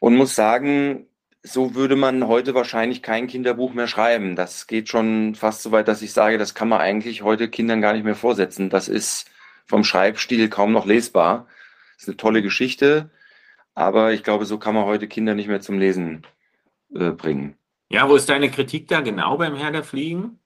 und 0.00 0.16
muss 0.16 0.34
sagen, 0.34 1.06
so 1.42 1.74
würde 1.74 1.94
man 1.94 2.26
heute 2.26 2.54
wahrscheinlich 2.54 3.02
kein 3.02 3.26
Kinderbuch 3.26 3.74
mehr 3.74 3.86
schreiben. 3.86 4.34
Das 4.34 4.66
geht 4.66 4.88
schon 4.88 5.34
fast 5.34 5.62
so 5.62 5.72
weit, 5.72 5.88
dass 5.88 6.00
ich 6.00 6.12
sage, 6.12 6.38
das 6.38 6.54
kann 6.54 6.68
man 6.68 6.80
eigentlich 6.80 7.22
heute 7.22 7.48
Kindern 7.48 7.82
gar 7.82 7.92
nicht 7.92 8.04
mehr 8.04 8.14
vorsetzen. 8.14 8.70
Das 8.70 8.88
ist 8.88 9.30
vom 9.66 9.84
Schreibstil 9.84 10.48
kaum 10.48 10.72
noch 10.72 10.86
lesbar. 10.86 11.46
Das 11.94 12.04
ist 12.04 12.08
eine 12.08 12.16
tolle 12.16 12.42
Geschichte, 12.42 13.10
aber 13.74 14.12
ich 14.12 14.24
glaube, 14.24 14.46
so 14.46 14.58
kann 14.58 14.74
man 14.74 14.86
heute 14.86 15.06
Kinder 15.06 15.34
nicht 15.34 15.48
mehr 15.48 15.60
zum 15.60 15.78
Lesen 15.78 16.26
äh, 16.94 17.10
bringen. 17.10 17.56
Ja, 17.90 18.08
wo 18.08 18.16
ist 18.16 18.28
deine 18.28 18.50
Kritik 18.50 18.88
da 18.88 19.00
genau 19.00 19.36
beim 19.36 19.54
Herr 19.54 19.70
der 19.70 19.84
Fliegen? 19.84 20.40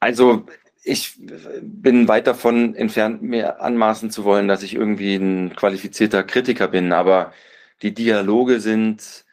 Also 0.00 0.46
ich 0.88 1.18
bin 1.60 2.08
weit 2.08 2.26
davon 2.26 2.74
entfernt, 2.74 3.22
mir 3.22 3.60
anmaßen 3.60 4.10
zu 4.10 4.24
wollen, 4.24 4.48
dass 4.48 4.62
ich 4.62 4.74
irgendwie 4.74 5.16
ein 5.16 5.54
qualifizierter 5.54 6.22
Kritiker 6.24 6.68
bin, 6.68 6.92
aber 6.92 7.32
die 7.82 7.92
Dialoge 7.92 8.60
sind 8.60 9.26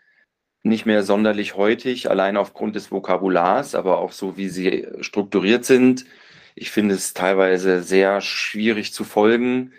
nicht 0.64 0.86
mehr 0.86 1.04
sonderlich 1.04 1.56
heutig, 1.56 2.10
allein 2.10 2.38
aufgrund 2.38 2.76
des 2.76 2.92
Vokabulars, 2.92 3.76
aber 3.76 4.00
auch 4.00 4.12
so, 4.12 4.36
wie 4.36 4.50
sie 4.50 4.88
strukturiert 5.00 5.64
sind. 5.64 6.06
Ich 6.56 6.72
finde 6.72 6.96
es 6.96 7.14
teilweise 7.14 7.84
sehr 7.84 8.20
schwierig 8.22 8.92
zu 8.92 9.04
folgen. 9.04 9.74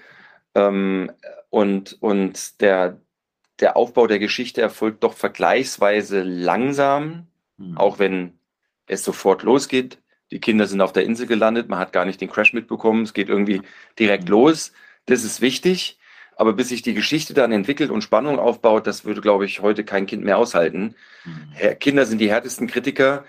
Ähm, 0.54 1.10
und, 1.50 2.00
und 2.00 2.60
der, 2.60 3.00
der 3.60 3.76
Aufbau 3.76 4.06
der 4.06 4.18
Geschichte 4.18 4.62
erfolgt 4.62 5.02
doch 5.02 5.14
vergleichsweise 5.14 6.22
langsam, 6.22 7.26
mhm. 7.56 7.76
auch 7.76 7.98
wenn 7.98 8.38
es 8.86 9.04
sofort 9.04 9.42
losgeht. 9.42 9.98
Die 10.30 10.40
Kinder 10.40 10.66
sind 10.66 10.80
auf 10.80 10.92
der 10.92 11.04
Insel 11.04 11.26
gelandet, 11.26 11.68
man 11.68 11.78
hat 11.78 11.92
gar 11.92 12.04
nicht 12.04 12.20
den 12.20 12.30
Crash 12.30 12.52
mitbekommen, 12.52 13.02
es 13.02 13.14
geht 13.14 13.28
irgendwie 13.28 13.62
direkt 13.98 14.28
los. 14.28 14.72
Das 15.06 15.24
ist 15.24 15.40
wichtig. 15.40 15.98
Aber 16.38 16.52
bis 16.52 16.68
sich 16.68 16.82
die 16.82 16.92
Geschichte 16.92 17.32
dann 17.32 17.50
entwickelt 17.50 17.90
und 17.90 18.02
Spannung 18.02 18.38
aufbaut, 18.38 18.86
das 18.86 19.06
würde, 19.06 19.22
glaube 19.22 19.46
ich, 19.46 19.62
heute 19.62 19.84
kein 19.84 20.04
Kind 20.04 20.22
mehr 20.22 20.36
aushalten. 20.36 20.94
Mhm. 21.24 21.78
Kinder 21.78 22.04
sind 22.04 22.18
die 22.18 22.28
härtesten 22.28 22.66
Kritiker. 22.66 23.24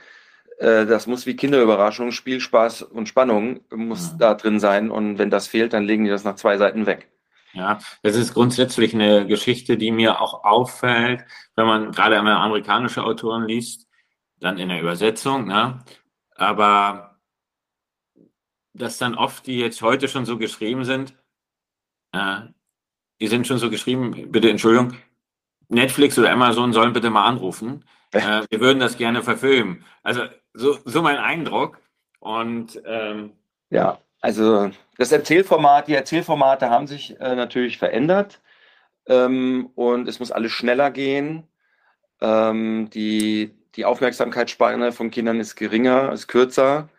Äh, 0.57 0.85
das 0.85 1.07
muss 1.07 1.25
wie 1.25 1.35
Kinderüberraschung, 1.35 2.11
Spielspaß 2.11 2.81
und 2.81 3.07
Spannung 3.07 3.61
muss 3.73 4.13
mhm. 4.13 4.17
da 4.19 4.33
drin 4.33 4.59
sein. 4.59 4.91
Und 4.91 5.17
wenn 5.19 5.29
das 5.29 5.47
fehlt, 5.47 5.73
dann 5.73 5.85
legen 5.85 6.03
die 6.03 6.09
das 6.09 6.25
nach 6.25 6.35
zwei 6.35 6.57
Seiten 6.57 6.85
weg. 6.85 7.07
Ja, 7.53 7.79
das 8.03 8.15
ist 8.15 8.33
grundsätzlich 8.33 8.93
eine 8.93 9.25
Geschichte, 9.25 9.77
die 9.77 9.91
mir 9.91 10.21
auch 10.21 10.43
auffällt, 10.43 11.25
wenn 11.55 11.65
man 11.65 11.91
gerade 11.91 12.17
amerikanische 12.19 13.03
Autoren 13.03 13.47
liest, 13.47 13.87
dann 14.39 14.57
in 14.57 14.69
der 14.69 14.81
Übersetzung, 14.81 15.47
ne? 15.47 15.79
Aber 16.37 17.19
dass 18.73 18.97
dann 18.97 19.15
oft 19.15 19.47
die 19.47 19.59
jetzt 19.59 19.81
heute 19.81 20.07
schon 20.07 20.25
so 20.25 20.37
geschrieben 20.37 20.85
sind, 20.85 21.15
äh, 22.13 22.41
die 23.19 23.27
sind 23.27 23.47
schon 23.47 23.57
so 23.57 23.69
geschrieben, 23.69 24.31
bitte 24.31 24.49
Entschuldigung, 24.49 24.93
Netflix 25.69 26.17
oder 26.17 26.31
Amazon 26.31 26.73
sollen 26.73 26.93
bitte 26.93 27.09
mal 27.09 27.25
anrufen. 27.25 27.83
Äh, 28.11 28.43
wir 28.49 28.59
würden 28.59 28.79
das 28.79 28.97
gerne 28.97 29.23
verfilmen. 29.23 29.83
Also 30.03 30.23
so, 30.53 30.77
so 30.85 31.01
mein 31.01 31.17
Eindruck. 31.17 31.79
Und 32.19 32.81
ähm, 32.85 33.31
ja, 33.69 33.99
also 34.21 34.71
das 34.97 35.11
Erzählformat, 35.11 35.87
die 35.87 35.93
Erzählformate 35.95 36.69
haben 36.69 36.87
sich 36.87 37.19
äh, 37.19 37.35
natürlich 37.35 37.77
verändert 37.77 38.41
ähm, 39.07 39.69
und 39.75 40.07
es 40.07 40.19
muss 40.19 40.31
alles 40.31 40.51
schneller 40.51 40.91
gehen. 40.91 41.47
Ähm, 42.21 42.89
die, 42.91 43.56
die 43.77 43.85
Aufmerksamkeitsspanne 43.85 44.91
von 44.91 45.11
Kindern 45.11 45.39
ist 45.39 45.55
geringer, 45.55 46.11
ist 46.11 46.27
kürzer. 46.27 46.89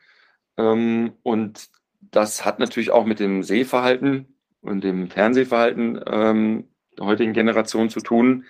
Ähm, 0.57 1.13
und 1.23 1.69
das 2.01 2.45
hat 2.45 2.61
natürlich 2.61 2.91
auch 2.91 3.05
mit 3.05 3.21
dem 3.21 3.43
Sehverhalten 3.43 4.39
und 4.63 4.83
dem 4.85 5.11
Fernsehverhalten 5.11 6.01
ähm, 6.07 6.69
der 6.97 7.07
heutigen 7.07 7.33
Generation 7.33 7.91
zu 7.91 8.01
tun. 8.01 8.45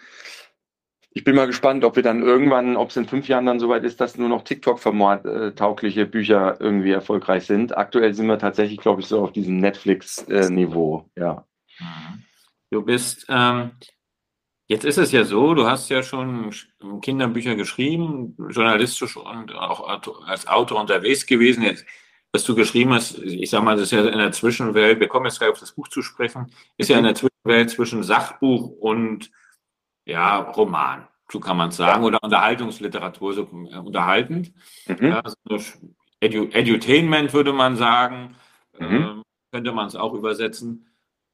Ich 1.11 1.25
bin 1.25 1.35
mal 1.35 1.47
gespannt, 1.47 1.85
ob 1.85 1.97
wir 1.97 2.02
dann 2.02 2.23
irgendwann, 2.23 2.76
ob 2.76 2.90
es 2.90 2.97
in 2.97 3.06
fünf 3.06 3.26
Jahren 3.28 3.47
dann 3.47 3.58
soweit 3.58 3.82
ist, 3.82 4.00
dass 4.00 4.18
nur 4.18 4.28
noch 4.28 4.44
TikTok-format-taugliche 4.44 6.06
Bücher 6.06 6.58
irgendwie 6.61 6.92
erfolgreich 6.92 7.47
sind. 7.47 7.76
Aktuell 7.76 8.14
sind 8.14 8.26
wir 8.26 8.38
tatsächlich, 8.38 8.78
glaube 8.78 9.00
ich, 9.00 9.08
so 9.08 9.23
auf 9.23 9.32
diesem 9.32 9.56
Netflix-Niveau, 9.56 11.11
ja. 11.16 11.47
Mhm. 11.80 12.25
Du 12.70 12.82
bist, 12.82 13.26
ähm, 13.30 13.70
jetzt 14.69 14.85
ist 14.85 14.99
es 14.99 15.13
ja 15.13 15.25
so, 15.25 15.55
du 15.55 15.67
hast 15.67 15.89
ja 15.89 16.03
schon 16.03 16.55
Kinderbücher 17.03 17.57
geschrieben, 17.57 18.37
journalistisch 18.51 19.17
und 19.17 19.55
auch 19.55 19.89
als 20.27 20.47
Autor 20.47 20.81
unterwegs 20.81 21.27
gewesen. 21.27 21.65
Jetzt 21.65 21.85
was 22.33 22.45
du 22.45 22.55
geschrieben 22.55 22.93
hast, 22.93 23.19
ich 23.19 23.51
sag 23.51 23.63
mal, 23.63 23.75
das 23.75 23.85
ist 23.85 23.93
ja 23.93 24.07
in 24.07 24.19
der 24.19 24.33
Zwischenwelt, 24.33 25.01
wir 25.01 25.09
kommen 25.09 25.27
jetzt 25.27 25.39
gleich 25.39 25.51
auf 25.51 25.61
das 25.61 25.73
Buch 25.73 25.89
zu 25.89 26.03
sprechen, 26.03 26.53
ist 26.77 26.91
ja 26.91 26.99
in 26.99 27.05
der 27.05 27.15
Zwischenwelt 27.15 27.71
zwischen 27.71 28.03
Sachbuch 28.03 28.69
und 28.69 29.31
ja, 30.05 30.39
Roman, 30.39 31.09
so 31.31 31.41
kann 31.41 31.57
man 31.57 31.71
sagen, 31.71 32.05
oder 32.05 32.23
Unterhaltungsliteratur, 32.23 33.35
so 33.35 33.43
äh, 33.43 33.79
unterhaltend. 33.79 34.53
Mhm. 34.87 35.07
Ja, 35.07 35.21
also 35.21 35.37
Edu 36.21 36.49
Edutainment 36.53 37.33
würde 37.33 37.53
man 37.53 37.77
sagen, 37.77 38.37
mhm. 38.79 38.97
äh, 38.97 39.23
könnte 39.53 39.73
man 39.73 39.87
es 39.87 39.97
auch 39.97 40.15
übersetzen. 40.15 40.88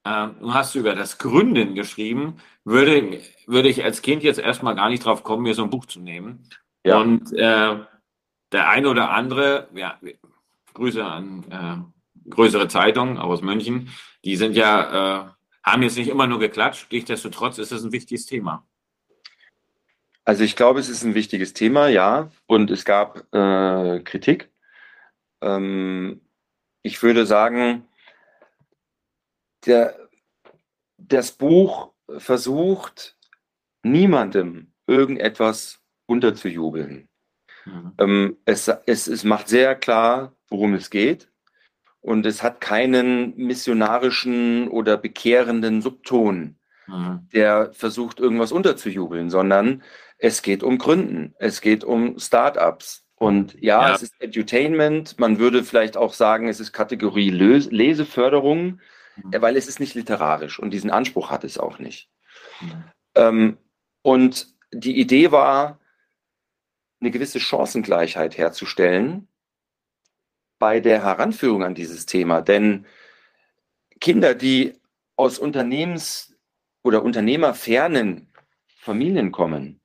Äh, 0.04 0.28
du 0.40 0.54
hast 0.54 0.74
über 0.74 0.94
das 0.94 1.18
Gründen 1.18 1.74
geschrieben, 1.74 2.36
würde, 2.64 3.20
würde 3.46 3.68
ich 3.68 3.84
als 3.84 4.02
Kind 4.02 4.22
jetzt 4.22 4.38
erstmal 4.38 4.74
gar 4.74 4.88
nicht 4.88 5.04
drauf 5.04 5.22
kommen, 5.22 5.42
mir 5.42 5.54
so 5.54 5.64
ein 5.64 5.70
Buch 5.70 5.86
zu 5.86 6.00
nehmen. 6.00 6.48
Ja. 6.84 6.98
Und 6.98 7.32
äh, 7.32 7.76
der 8.52 8.68
eine 8.68 8.88
oder 8.88 9.10
andere, 9.10 9.68
ja, 9.74 9.98
Grüße 10.74 11.04
an 11.04 11.44
äh, 11.50 12.30
größere 12.30 12.68
Zeitungen 12.68 13.18
aus 13.18 13.42
München. 13.42 13.90
Die 14.24 14.36
sind 14.36 14.56
ja, 14.56 15.26
äh, 15.26 15.30
haben 15.62 15.82
jetzt 15.82 15.96
nicht 15.96 16.08
immer 16.08 16.26
nur 16.26 16.38
geklatscht. 16.38 16.90
Nichtsdestotrotz 16.90 17.58
ist 17.58 17.72
es 17.72 17.84
ein 17.84 17.92
wichtiges 17.92 18.26
Thema. 18.26 18.66
Also 20.24 20.42
ich 20.42 20.56
glaube, 20.56 20.80
es 20.80 20.88
ist 20.88 21.04
ein 21.04 21.14
wichtiges 21.14 21.52
Thema, 21.52 21.88
ja. 21.88 22.30
Und 22.46 22.70
es 22.70 22.84
gab 22.84 23.26
äh, 23.34 24.00
Kritik. 24.00 24.50
Ähm, 25.42 26.22
ich 26.82 27.02
würde 27.02 27.26
sagen, 27.26 27.86
der, 29.66 30.08
das 30.96 31.32
Buch 31.32 31.92
versucht 32.18 33.16
niemandem 33.82 34.72
irgendetwas 34.86 35.80
unterzujubeln. 36.06 37.08
Mhm. 37.64 37.92
Ähm, 37.98 38.36
es, 38.44 38.68
es, 38.86 39.06
es 39.06 39.24
macht 39.24 39.48
sehr 39.48 39.74
klar, 39.74 40.34
worum 40.48 40.74
es 40.74 40.90
geht. 40.90 41.30
und 42.04 42.26
es 42.26 42.42
hat 42.42 42.60
keinen 42.60 43.34
missionarischen 43.36 44.68
oder 44.68 44.98
bekehrenden 44.98 45.80
Subton, 45.80 46.56
mhm. 46.86 47.26
der 47.32 47.72
versucht, 47.72 48.20
irgendwas 48.20 48.52
unterzujubeln, 48.52 49.30
sondern 49.30 49.82
es 50.18 50.42
geht 50.42 50.62
um 50.62 50.76
Gründen, 50.76 51.34
es 51.38 51.62
geht 51.62 51.82
um 51.82 52.18
Startups. 52.18 53.06
Und 53.16 53.54
ja, 53.54 53.88
ja, 53.88 53.94
es 53.94 54.02
ist 54.02 54.14
Edutainment, 54.20 55.18
man 55.18 55.38
würde 55.38 55.64
vielleicht 55.64 55.96
auch 55.96 56.12
sagen, 56.12 56.48
es 56.48 56.60
ist 56.60 56.72
Kategorie 56.72 57.30
Leseförderung, 57.30 58.80
mhm. 59.16 59.40
weil 59.40 59.56
es 59.56 59.68
ist 59.68 59.80
nicht 59.80 59.94
literarisch 59.94 60.58
und 60.58 60.70
diesen 60.70 60.90
Anspruch 60.90 61.30
hat 61.30 61.44
es 61.44 61.58
auch 61.58 61.78
nicht. 61.78 62.10
Mhm. 62.60 62.84
Ähm, 63.14 63.58
und 64.02 64.48
die 64.72 64.98
Idee 64.98 65.30
war, 65.30 65.78
eine 67.00 67.10
gewisse 67.10 67.38
Chancengleichheit 67.38 68.38
herzustellen 68.38 69.28
bei 70.58 70.80
der 70.80 71.02
Heranführung 71.02 71.62
an 71.62 71.74
dieses 71.74 72.06
Thema. 72.06 72.40
Denn 72.40 72.86
Kinder, 74.00 74.34
die 74.34 74.80
aus 75.16 75.38
Unternehmens- 75.38 76.34
oder 76.82 77.02
unternehmerfernen 77.02 78.32
Familien 78.78 79.32
kommen, 79.32 79.80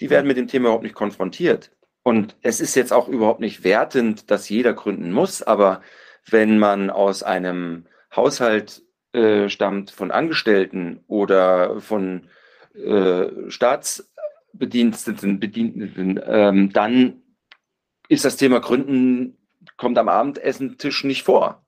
die 0.00 0.10
werden 0.10 0.26
mit 0.26 0.36
dem 0.36 0.48
Thema 0.48 0.66
überhaupt 0.66 0.84
nicht 0.84 0.94
konfrontiert. 0.94 1.72
Und 2.02 2.36
es 2.42 2.60
ist 2.60 2.74
jetzt 2.74 2.92
auch 2.92 3.08
überhaupt 3.08 3.40
nicht 3.40 3.64
wertend, 3.64 4.30
dass 4.30 4.48
jeder 4.48 4.74
gründen 4.74 5.12
muss, 5.12 5.42
aber 5.42 5.82
wenn 6.28 6.58
man 6.58 6.90
aus 6.90 7.22
einem 7.22 7.86
Haushalt 8.16 8.82
äh, 9.12 9.48
stammt 9.48 9.90
von 9.90 10.10
Angestellten 10.10 11.04
oder 11.06 11.80
von 11.80 12.28
äh, 12.74 13.50
Staatsbediensteten, 13.50 15.40
Bediensteten, 15.40 16.20
ähm, 16.24 16.72
dann 16.72 17.22
ist 18.08 18.24
das 18.24 18.36
Thema 18.36 18.60
Gründen 18.60 19.36
kommt 19.76 19.98
am 19.98 20.08
Abendessentisch 20.08 21.04
nicht 21.04 21.22
vor. 21.22 21.64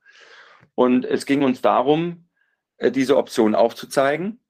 Und 0.75 1.05
es 1.05 1.27
ging 1.27 1.43
uns 1.43 1.61
darum, 1.61 2.29
äh, 2.77 2.91
diese 2.91 3.17
Option 3.17 3.55
aufzuzeigen. 3.55 4.41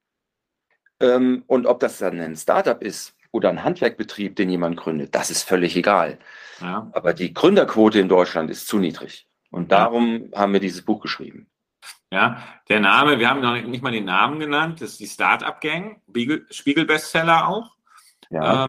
Ähm, 1.01 1.45
und 1.47 1.67
ob 1.67 1.81
das 1.81 1.99
dann 1.99 2.21
ein 2.21 2.37
Startup 2.37 2.83
ist 2.83 3.17
oder 3.31 3.49
ein 3.49 3.65
Handwerkbetrieb, 3.65 4.37
den 4.37 4.51
jemand 4.51 4.77
gründet, 4.77 5.15
das 5.15 5.31
ist 5.31 5.45
völlig 5.45 5.77
egal. 5.77 6.19
Ja. 6.61 6.91
Aber 6.93 7.15
die 7.15 7.33
Gründerquote 7.33 8.01
in 8.01 8.09
Deutschland 8.09 8.51
ist 8.51 8.67
zu 8.67 8.79
niedrig. 8.79 9.29
Und 9.51 9.73
darum 9.73 10.31
ja. 10.33 10.41
haben 10.41 10.53
wir 10.53 10.61
dieses 10.61 10.83
Buch 10.83 11.01
geschrieben. 11.01 11.49
Ja, 12.11 12.43
der 12.69 12.81
Name, 12.81 13.19
wir 13.19 13.29
haben 13.29 13.41
noch 13.41 13.61
nicht 13.61 13.83
mal 13.83 13.93
den 13.93 14.07
Namen 14.07 14.41
genannt, 14.41 14.81
das 14.81 14.93
ist 14.93 15.01
die 15.01 15.07
Startup 15.07 15.61
Gang, 15.61 16.01
Spiegel-Bestseller 16.51 17.49
auch. 17.49 17.77
Ja. 18.31 18.65
Äh, 18.65 18.69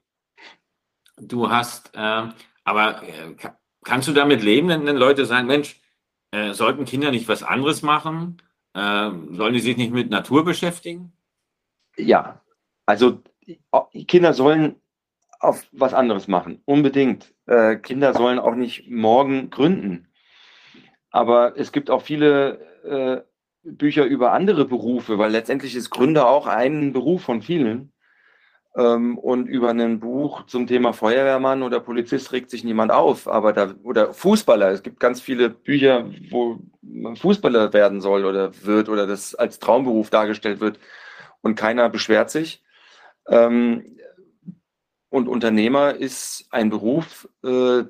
du 1.17 1.49
hast, 1.49 1.95
äh, 1.95 2.27
aber 2.63 3.03
äh, 3.03 3.35
Kannst 3.83 4.07
du 4.07 4.13
damit 4.13 4.43
leben, 4.43 4.67
wenn, 4.67 4.85
wenn 4.85 4.97
Leute 4.97 5.25
sagen, 5.25 5.47
Mensch, 5.47 5.79
äh, 6.31 6.53
sollten 6.53 6.85
Kinder 6.85 7.11
nicht 7.11 7.27
was 7.27 7.43
anderes 7.43 7.81
machen? 7.81 8.41
Äh, 8.73 9.11
sollen 9.31 9.53
die 9.53 9.59
sich 9.59 9.77
nicht 9.77 9.91
mit 9.91 10.09
Natur 10.09 10.43
beschäftigen? 10.43 11.13
Ja, 11.97 12.41
also 12.85 13.23
Kinder 14.07 14.33
sollen 14.33 14.75
auf 15.39 15.65
was 15.71 15.93
anderes 15.93 16.27
machen, 16.27 16.61
unbedingt. 16.65 17.33
Äh, 17.45 17.77
Kinder 17.77 18.13
sollen 18.13 18.39
auch 18.39 18.55
nicht 18.55 18.89
morgen 18.89 19.49
gründen. 19.49 20.07
Aber 21.09 21.57
es 21.57 21.71
gibt 21.71 21.89
auch 21.89 22.03
viele 22.03 22.59
äh, 22.83 23.21
Bücher 23.63 24.05
über 24.05 24.31
andere 24.33 24.65
Berufe, 24.65 25.17
weil 25.17 25.31
letztendlich 25.31 25.75
ist 25.75 25.89
Gründer 25.89 26.27
auch 26.29 26.47
ein 26.47 26.93
Beruf 26.93 27.23
von 27.23 27.41
vielen. 27.41 27.91
Ähm, 28.75 29.17
und 29.17 29.47
über 29.47 29.69
ein 29.69 29.99
Buch 29.99 30.45
zum 30.45 30.67
Thema 30.67 30.93
Feuerwehrmann 30.93 31.63
oder 31.63 31.79
Polizist 31.79 32.31
regt 32.31 32.49
sich 32.49 32.63
niemand 32.63 32.91
auf. 32.91 33.27
Aber 33.27 33.51
da, 33.53 33.73
oder 33.83 34.13
Fußballer, 34.13 34.69
es 34.71 34.83
gibt 34.83 34.99
ganz 34.99 35.21
viele 35.21 35.49
Bücher, 35.49 36.09
wo 36.29 36.59
man 36.81 37.15
Fußballer 37.15 37.73
werden 37.73 38.01
soll 38.01 38.25
oder 38.25 38.51
wird 38.63 38.89
oder 38.89 39.07
das 39.07 39.35
als 39.35 39.59
Traumberuf 39.59 40.09
dargestellt 40.09 40.59
wird 40.59 40.79
und 41.41 41.55
keiner 41.55 41.89
beschwert 41.89 42.29
sich. 42.29 42.63
Ähm, 43.27 43.97
und 45.09 45.27
Unternehmer 45.27 45.95
ist 45.95 46.47
ein 46.51 46.69
Beruf, 46.69 47.27
äh, 47.43 47.83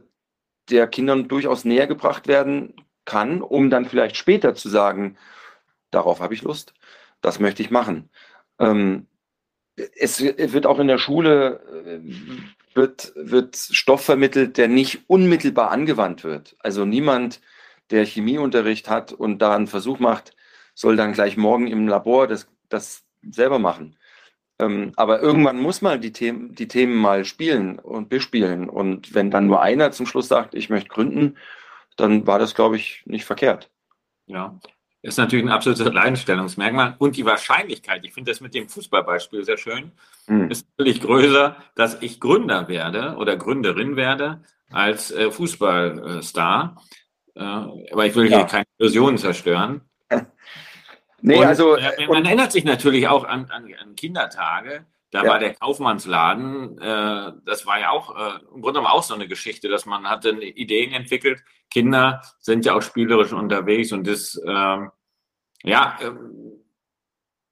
der 0.70 0.88
Kindern 0.88 1.28
durchaus 1.28 1.66
näher 1.66 1.88
gebracht 1.88 2.28
werden 2.28 2.86
kann, 3.06 3.42
um 3.42 3.70
dann 3.70 3.86
vielleicht 3.86 4.16
später 4.16 4.56
zu 4.56 4.70
sagen, 4.70 5.18
darauf 5.92 6.20
habe 6.20 6.34
ich 6.34 6.42
Lust, 6.42 6.74
das 7.22 7.40
möchte 7.40 7.62
ich 7.62 7.72
machen. 7.72 8.10
Ähm, 8.60 9.08
es 9.96 10.22
wird 10.22 10.66
auch 10.66 10.80
in 10.80 10.88
der 10.88 10.98
Schule 10.98 11.62
äh, 11.86 12.00
wird, 12.76 13.14
wird 13.16 13.56
Stoff 13.56 14.04
vermittelt, 14.04 14.58
der 14.58 14.68
nicht 14.68 15.02
unmittelbar 15.08 15.72
angewandt 15.72 16.24
wird. 16.24 16.56
Also 16.60 16.86
niemand, 16.86 17.42
der 17.90 18.06
Chemieunterricht 18.06 18.90
hat 18.90 19.12
und 19.14 19.40
da 19.40 19.56
einen 19.56 19.68
Versuch 19.68 20.00
macht, 20.00 20.36
soll 20.76 20.96
dann 20.96 21.14
gleich 21.14 21.38
morgen 21.38 21.68
im 21.68 21.88
Labor 21.88 22.28
das, 22.28 22.48
das 22.70 23.04
selber 23.22 23.60
machen. 23.60 23.98
Ähm, 24.60 24.92
aber 24.96 25.22
irgendwann 25.22 25.60
muss 25.60 25.82
man 25.82 26.02
die 26.02 26.12
Themen, 26.12 26.54
die 26.54 26.68
Themen 26.68 26.96
mal 26.96 27.26
spielen 27.26 27.80
und 27.80 28.10
bespielen. 28.10 28.70
Und 28.70 29.14
wenn 29.14 29.32
dann 29.32 29.48
nur 29.48 29.62
einer 29.62 29.92
zum 29.92 30.06
Schluss 30.06 30.28
sagt, 30.28 30.54
ich 30.54 30.70
möchte 30.70 30.90
gründen, 30.90 31.38
dann 31.96 32.28
war 32.28 32.40
das, 32.40 32.56
glaube 32.56 32.76
ich, 32.76 33.04
nicht 33.06 33.26
verkehrt. 33.26 33.72
Ja, 34.28 34.60
ist 35.02 35.18
natürlich 35.18 35.46
ein 35.46 35.52
absolutes 35.52 35.86
Alleinstellungsmerkmal. 35.86 36.96
Und 36.98 37.16
die 37.16 37.26
Wahrscheinlichkeit, 37.26 38.04
ich 38.04 38.14
finde 38.14 38.32
das 38.32 38.42
mit 38.42 38.54
dem 38.54 38.68
Fußballbeispiel 38.68 39.44
sehr 39.46 39.58
schön, 39.58 39.92
mhm. 40.28 40.52
ist 40.52 40.68
natürlich 40.78 41.02
größer, 41.02 41.56
dass 41.76 42.02
ich 42.02 42.20
Gründer 42.20 42.68
werde 42.68 43.16
oder 43.18 43.38
Gründerin 43.38 43.96
werde 43.96 44.44
als 44.72 45.12
äh, 45.12 45.32
Fußballstar. 45.32 46.84
Äh, 47.36 47.42
aber 47.42 48.06
ich 48.06 48.16
will 48.16 48.28
hier 48.28 48.40
ja. 48.40 48.44
keine 48.44 48.66
Illusionen 48.78 49.18
zerstören. 49.18 49.82
nee, 51.22 51.38
und, 51.38 51.46
also. 51.46 51.76
Äh, 51.76 52.08
man 52.08 52.26
erinnert 52.26 52.52
sich 52.52 52.66
natürlich 52.66 53.08
auch 53.08 53.24
an, 53.24 53.46
an, 53.50 53.74
an 53.82 53.96
Kindertage. 53.96 54.86
Da 55.12 55.24
ja. 55.24 55.30
war 55.30 55.40
der 55.40 55.56
Kaufmannsladen, 55.56 56.78
äh, 56.80 57.32
das 57.46 57.66
war 57.66 57.80
ja 57.80 57.90
auch 57.90 58.16
äh, 58.16 58.40
im 58.54 58.62
Grunde 58.62 58.80
genommen 58.80 58.88
auch 58.88 59.04
so 59.04 59.16
eine 59.16 59.28
Geschichte, 59.28 59.68
dass 59.68 59.86
man 59.86 60.08
hatte 60.08 60.30
Ideen 60.30 60.92
entwickelt. 60.94 61.42
Kinder 61.72 62.22
sind 62.40 62.66
ja 62.66 62.76
auch 62.76 62.82
spielerisch 62.82 63.34
unterwegs 63.34 63.92
und 63.92 64.06
das, 64.06 64.40
ähm, 64.46 64.92
ja, 65.64 65.98
äh, 66.02 66.12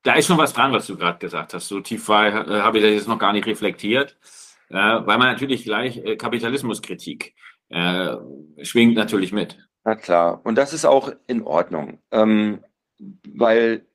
da 0.03 0.13
ist 0.13 0.27
schon 0.27 0.37
was 0.37 0.53
dran, 0.53 0.71
was 0.71 0.85
du 0.85 0.97
gerade 0.97 1.17
gesagt 1.17 1.53
hast. 1.53 1.67
So 1.67 1.79
tief 1.79 2.07
war, 2.09 2.27
äh, 2.27 2.61
habe 2.61 2.77
ich 2.77 2.83
das 2.83 2.93
jetzt 2.93 3.07
noch 3.07 3.19
gar 3.19 3.33
nicht 3.33 3.47
reflektiert, 3.47 4.17
äh, 4.69 4.75
weil 4.75 5.17
man 5.17 5.27
natürlich 5.27 5.63
gleich 5.63 5.97
äh, 5.97 6.15
Kapitalismuskritik 6.15 7.33
äh, 7.69 8.17
schwingt 8.61 8.95
natürlich 8.95 9.31
mit. 9.31 9.57
Na 9.83 9.95
klar, 9.95 10.41
und 10.43 10.55
das 10.55 10.73
ist 10.73 10.85
auch 10.85 11.11
in 11.27 11.41
Ordnung, 11.41 12.01
ähm, 12.11 12.63
weil 13.27 13.87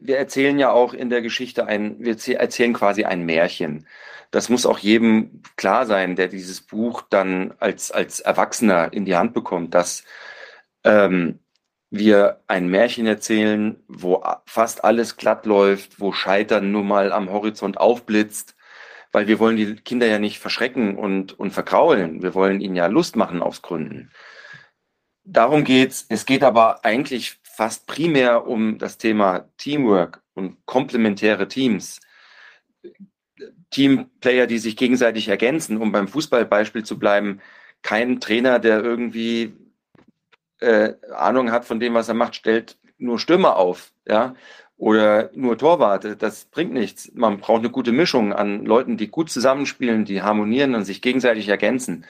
wir 0.00 0.18
erzählen 0.18 0.58
ja 0.58 0.70
auch 0.70 0.94
in 0.94 1.10
der 1.10 1.22
Geschichte 1.22 1.66
ein, 1.66 1.96
wir 2.00 2.16
erzählen 2.38 2.72
quasi 2.72 3.04
ein 3.04 3.24
Märchen. 3.24 3.86
Das 4.30 4.48
muss 4.48 4.66
auch 4.66 4.78
jedem 4.78 5.42
klar 5.56 5.86
sein, 5.86 6.16
der 6.16 6.28
dieses 6.28 6.60
Buch 6.60 7.02
dann 7.10 7.54
als, 7.58 7.90
als 7.90 8.20
Erwachsener 8.20 8.92
in 8.92 9.04
die 9.04 9.16
Hand 9.16 9.34
bekommt, 9.34 9.74
dass 9.74 10.04
ähm, 10.84 11.40
wir 11.90 12.42
ein 12.46 12.68
Märchen 12.68 13.06
erzählen, 13.06 13.82
wo 13.88 14.22
fast 14.46 14.84
alles 14.84 15.16
glatt 15.16 15.46
läuft, 15.46 16.00
wo 16.00 16.12
Scheitern 16.12 16.70
nur 16.70 16.84
mal 16.84 17.12
am 17.12 17.30
Horizont 17.30 17.78
aufblitzt, 17.78 18.54
weil 19.12 19.26
wir 19.26 19.40
wollen 19.40 19.56
die 19.56 19.74
Kinder 19.74 20.06
ja 20.06 20.20
nicht 20.20 20.38
verschrecken 20.38 20.96
und, 20.96 21.38
und 21.38 21.50
verkraulen. 21.50 22.22
Wir 22.22 22.34
wollen 22.34 22.60
ihnen 22.60 22.76
ja 22.76 22.86
Lust 22.86 23.16
machen 23.16 23.42
aufs 23.42 23.62
Gründen. 23.62 24.12
Darum 25.24 25.64
geht's. 25.64 26.06
Es 26.08 26.26
geht 26.26 26.44
aber 26.44 26.84
eigentlich 26.84 27.39
fast 27.60 27.86
primär 27.86 28.46
um 28.46 28.78
das 28.78 28.96
Thema 28.96 29.44
Teamwork 29.58 30.22
und 30.32 30.64
komplementäre 30.64 31.46
Teams. 31.46 32.00
Teamplayer, 33.68 34.46
die 34.46 34.56
sich 34.56 34.78
gegenseitig 34.78 35.28
ergänzen, 35.28 35.76
um 35.76 35.92
beim 35.92 36.08
Fußballbeispiel 36.08 36.86
zu 36.86 36.98
bleiben. 36.98 37.42
Kein 37.82 38.18
Trainer, 38.18 38.60
der 38.60 38.82
irgendwie 38.82 39.52
äh, 40.60 40.94
Ahnung 41.14 41.52
hat 41.52 41.66
von 41.66 41.80
dem, 41.80 41.92
was 41.92 42.08
er 42.08 42.14
macht, 42.14 42.34
stellt 42.34 42.78
nur 42.96 43.18
Stürmer 43.18 43.56
auf, 43.56 43.92
ja, 44.08 44.34
oder 44.78 45.30
nur 45.34 45.58
Torwarte. 45.58 46.16
Das 46.16 46.46
bringt 46.46 46.72
nichts. 46.72 47.12
Man 47.12 47.40
braucht 47.40 47.58
eine 47.58 47.68
gute 47.68 47.92
Mischung 47.92 48.32
an 48.32 48.64
Leuten, 48.64 48.96
die 48.96 49.08
gut 49.08 49.28
zusammenspielen, 49.28 50.06
die 50.06 50.22
harmonieren 50.22 50.74
und 50.74 50.84
sich 50.84 51.02
gegenseitig 51.02 51.48
ergänzen. 51.48 52.06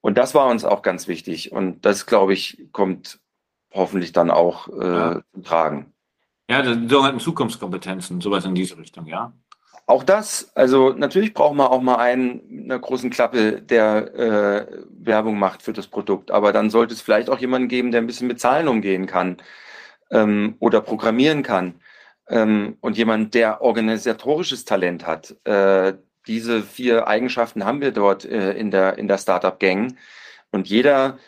Und 0.00 0.18
das 0.18 0.34
war 0.34 0.48
uns 0.48 0.64
auch 0.64 0.82
ganz 0.82 1.06
wichtig. 1.06 1.52
Und 1.52 1.84
das, 1.86 2.06
glaube 2.06 2.32
ich, 2.32 2.66
kommt 2.72 3.20
hoffentlich 3.74 4.12
dann 4.12 4.30
auch 4.30 4.68
äh, 4.68 4.86
ja. 4.86 5.22
tragen. 5.44 5.92
Ja, 6.48 6.64
sogenannten 6.64 7.20
Zukunftskompetenzen, 7.20 8.20
sowas 8.20 8.44
in 8.44 8.54
diese 8.54 8.76
Richtung, 8.76 9.06
ja. 9.06 9.32
Auch 9.86 10.04
das, 10.04 10.52
also 10.54 10.90
natürlich 10.90 11.34
braucht 11.34 11.56
man 11.56 11.66
auch 11.66 11.82
mal 11.82 11.96
einen 11.96 12.40
mit 12.48 12.64
einer 12.64 12.78
großen 12.78 13.10
Klappe, 13.10 13.60
der 13.60 14.14
äh, 14.14 14.66
Werbung 14.90 15.38
macht 15.38 15.62
für 15.62 15.72
das 15.72 15.88
Produkt. 15.88 16.30
Aber 16.30 16.52
dann 16.52 16.70
sollte 16.70 16.94
es 16.94 17.00
vielleicht 17.00 17.28
auch 17.28 17.38
jemanden 17.38 17.68
geben, 17.68 17.90
der 17.90 18.00
ein 18.00 18.06
bisschen 18.06 18.28
mit 18.28 18.38
Zahlen 18.38 18.68
umgehen 18.68 19.06
kann 19.06 19.38
ähm, 20.10 20.54
oder 20.60 20.80
programmieren 20.80 21.42
kann. 21.42 21.80
Ähm, 22.28 22.76
und 22.80 22.96
jemand, 22.96 23.34
der 23.34 23.60
organisatorisches 23.60 24.64
Talent 24.64 25.06
hat. 25.06 25.34
Äh, 25.44 25.94
diese 26.28 26.62
vier 26.62 27.08
Eigenschaften 27.08 27.64
haben 27.64 27.80
wir 27.80 27.90
dort 27.90 28.24
äh, 28.24 28.52
in 28.52 28.70
der, 28.70 28.98
in 28.98 29.08
der 29.08 29.18
Startup-Gang. 29.18 29.96
Und 30.52 30.68
jeder 30.68 31.18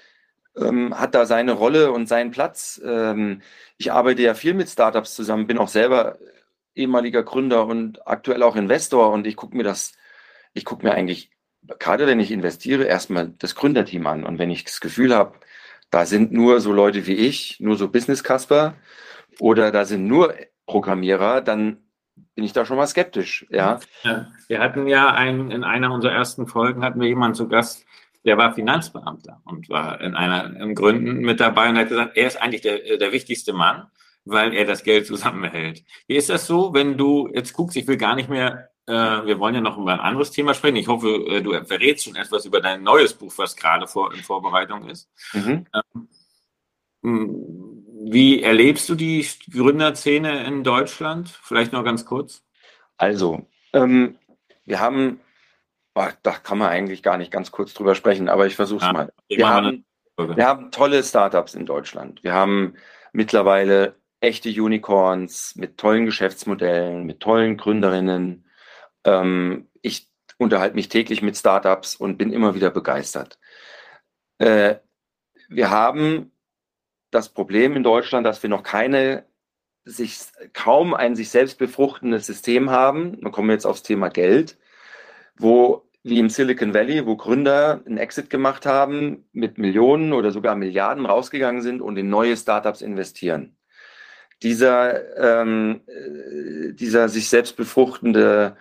ähm, 0.56 0.98
hat 0.98 1.14
da 1.14 1.26
seine 1.26 1.52
Rolle 1.52 1.92
und 1.92 2.08
seinen 2.08 2.30
Platz. 2.30 2.80
Ähm, 2.84 3.42
ich 3.76 3.92
arbeite 3.92 4.22
ja 4.22 4.34
viel 4.34 4.54
mit 4.54 4.68
Startups 4.68 5.14
zusammen, 5.14 5.46
bin 5.46 5.58
auch 5.58 5.68
selber 5.68 6.18
ehemaliger 6.74 7.22
Gründer 7.22 7.66
und 7.66 8.06
aktuell 8.06 8.42
auch 8.42 8.56
Investor 8.56 9.12
und 9.12 9.26
ich 9.26 9.36
gucke 9.36 9.56
mir 9.56 9.62
das, 9.62 9.92
ich 10.52 10.64
gucke 10.64 10.84
mir 10.84 10.92
eigentlich, 10.92 11.30
gerade 11.78 12.06
wenn 12.06 12.20
ich 12.20 12.30
investiere, 12.30 12.84
erstmal 12.84 13.28
das 13.38 13.54
Gründerteam 13.54 14.06
an 14.06 14.24
und 14.24 14.38
wenn 14.38 14.50
ich 14.50 14.64
das 14.64 14.80
Gefühl 14.80 15.14
habe, 15.14 15.38
da 15.90 16.06
sind 16.06 16.32
nur 16.32 16.60
so 16.60 16.72
Leute 16.72 17.06
wie 17.06 17.14
ich, 17.14 17.60
nur 17.60 17.76
so 17.76 17.88
Business-Casper 17.88 18.74
oder 19.38 19.70
da 19.70 19.84
sind 19.84 20.06
nur 20.06 20.34
Programmierer, 20.66 21.40
dann 21.40 21.78
bin 22.34 22.44
ich 22.44 22.52
da 22.52 22.64
schon 22.64 22.76
mal 22.76 22.86
skeptisch. 22.86 23.46
Ja. 23.50 23.80
ja 24.02 24.26
wir 24.48 24.60
hatten 24.60 24.86
ja 24.88 25.12
ein, 25.12 25.50
in 25.50 25.64
einer 25.64 25.92
unserer 25.92 26.12
ersten 26.12 26.46
Folgen 26.46 26.84
hatten 26.84 27.00
wir 27.00 27.08
jemanden 27.08 27.34
zu 27.34 27.48
Gast, 27.48 27.86
der 28.24 28.38
war 28.38 28.54
Finanzbeamter 28.54 29.42
und 29.44 29.68
war 29.68 30.00
in 30.00 30.14
einer 30.14 30.60
in 30.60 30.74
Gründen 30.74 31.20
mit 31.20 31.40
dabei 31.40 31.68
und 31.68 31.78
hat 31.78 31.88
gesagt, 31.88 32.16
er 32.16 32.26
ist 32.26 32.40
eigentlich 32.40 32.62
der, 32.62 32.96
der 32.96 33.12
wichtigste 33.12 33.52
Mann, 33.52 33.86
weil 34.24 34.54
er 34.54 34.64
das 34.64 34.82
Geld 34.82 35.06
zusammenhält. 35.06 35.84
Wie 36.06 36.16
ist 36.16 36.30
das 36.30 36.46
so, 36.46 36.72
wenn 36.72 36.96
du 36.96 37.28
jetzt 37.32 37.52
guckst, 37.52 37.76
ich 37.76 37.86
will 37.86 37.98
gar 37.98 38.14
nicht 38.14 38.30
mehr, 38.30 38.70
äh, 38.86 38.92
wir 38.92 39.38
wollen 39.38 39.54
ja 39.54 39.60
noch 39.60 39.78
über 39.78 39.92
ein 39.92 40.00
anderes 40.00 40.30
Thema 40.30 40.54
sprechen. 40.54 40.76
Ich 40.76 40.88
hoffe, 40.88 41.08
äh, 41.28 41.42
du 41.42 41.52
verrätst 41.64 42.04
schon 42.04 42.16
etwas 42.16 42.46
über 42.46 42.60
dein 42.60 42.82
neues 42.82 43.12
Buch, 43.14 43.32
was 43.36 43.56
gerade 43.56 43.86
vor, 43.86 44.14
in 44.14 44.20
Vorbereitung 44.22 44.88
ist. 44.88 45.10
Mhm. 45.32 45.66
Ähm, 45.74 46.08
wie 48.06 48.42
erlebst 48.42 48.88
du 48.88 48.94
die 48.94 49.26
Gründerszene 49.50 50.44
in 50.44 50.64
Deutschland? 50.64 51.28
Vielleicht 51.28 51.72
noch 51.72 51.84
ganz 51.84 52.04
kurz. 52.04 52.42
Also, 52.96 53.46
ähm, 53.72 54.16
wir 54.64 54.80
haben, 54.80 55.20
oh, 55.94 56.08
da 56.22 56.32
kann 56.32 56.58
man 56.58 56.68
eigentlich 56.68 57.02
gar 57.02 57.16
nicht 57.16 57.30
ganz 57.30 57.50
kurz 57.50 57.74
drüber 57.74 57.94
sprechen, 57.94 58.28
aber 58.28 58.46
ich 58.46 58.56
versuche 58.56 58.80
es 58.80 58.86
ja, 58.86 58.92
mal. 58.92 59.12
Wir 59.28 59.48
haben, 59.48 59.84
wir 60.16 60.46
haben 60.46 60.70
tolle 60.70 61.02
Startups 61.02 61.54
in 61.54 61.66
Deutschland. 61.66 62.22
Wir 62.22 62.32
haben 62.34 62.74
mittlerweile 63.12 63.96
echte 64.20 64.48
Unicorns 64.48 65.54
mit 65.56 65.78
tollen 65.78 66.06
Geschäftsmodellen, 66.06 67.04
mit 67.04 67.20
tollen 67.20 67.56
Gründerinnen. 67.56 68.46
Ähm, 69.04 69.68
ich 69.82 70.08
unterhalte 70.38 70.74
mich 70.74 70.88
täglich 70.88 71.22
mit 71.22 71.36
Startups 71.36 71.94
und 71.96 72.16
bin 72.16 72.32
immer 72.32 72.54
wieder 72.54 72.70
begeistert. 72.70 73.38
Äh, 74.38 74.76
wir 75.48 75.70
haben 75.70 76.32
das 77.10 77.28
Problem 77.28 77.76
in 77.76 77.84
Deutschland, 77.84 78.26
dass 78.26 78.42
wir 78.42 78.50
noch 78.50 78.62
keine 78.62 79.26
sich 79.84 80.18
kaum 80.54 80.94
ein 80.94 81.14
sich 81.14 81.30
selbst 81.30 81.58
befruchtendes 81.58 82.26
System 82.26 82.70
haben. 82.70 83.22
Wir 83.22 83.30
kommen 83.30 83.50
jetzt 83.50 83.66
aufs 83.66 83.82
Thema 83.82 84.08
Geld, 84.08 84.58
wo 85.36 85.83
wie 86.04 86.18
im 86.18 86.28
Silicon 86.28 86.74
Valley, 86.74 87.06
wo 87.06 87.16
Gründer 87.16 87.82
einen 87.86 87.96
Exit 87.96 88.28
gemacht 88.28 88.66
haben, 88.66 89.24
mit 89.32 89.56
Millionen 89.56 90.12
oder 90.12 90.30
sogar 90.30 90.54
Milliarden 90.54 91.06
rausgegangen 91.06 91.62
sind 91.62 91.80
und 91.80 91.96
in 91.96 92.10
neue 92.10 92.36
Startups 92.36 92.82
investieren. 92.82 93.56
Dieser, 94.42 95.16
ähm, 95.16 95.80
äh, 95.86 96.74
dieser 96.74 97.08
sich 97.08 97.30
selbst 97.30 97.56
befruchtende 97.56 98.56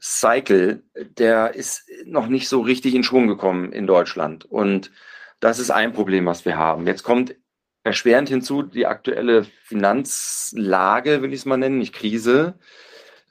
Cycle, 0.00 0.82
der 1.16 1.54
ist 1.54 1.88
noch 2.04 2.26
nicht 2.26 2.48
so 2.48 2.60
richtig 2.60 2.96
in 2.96 3.04
Schwung 3.04 3.28
gekommen 3.28 3.72
in 3.72 3.86
Deutschland. 3.86 4.44
Und 4.44 4.90
das 5.38 5.60
ist 5.60 5.70
ein 5.70 5.92
Problem, 5.92 6.26
was 6.26 6.44
wir 6.44 6.56
haben. 6.56 6.88
Jetzt 6.88 7.04
kommt 7.04 7.36
erschwerend 7.84 8.28
hinzu 8.28 8.62
die 8.62 8.86
aktuelle 8.86 9.44
Finanzlage, 9.44 11.22
will 11.22 11.32
ich 11.32 11.40
es 11.40 11.46
mal 11.46 11.56
nennen, 11.56 11.78
nicht 11.78 11.94
Krise. 11.94 12.58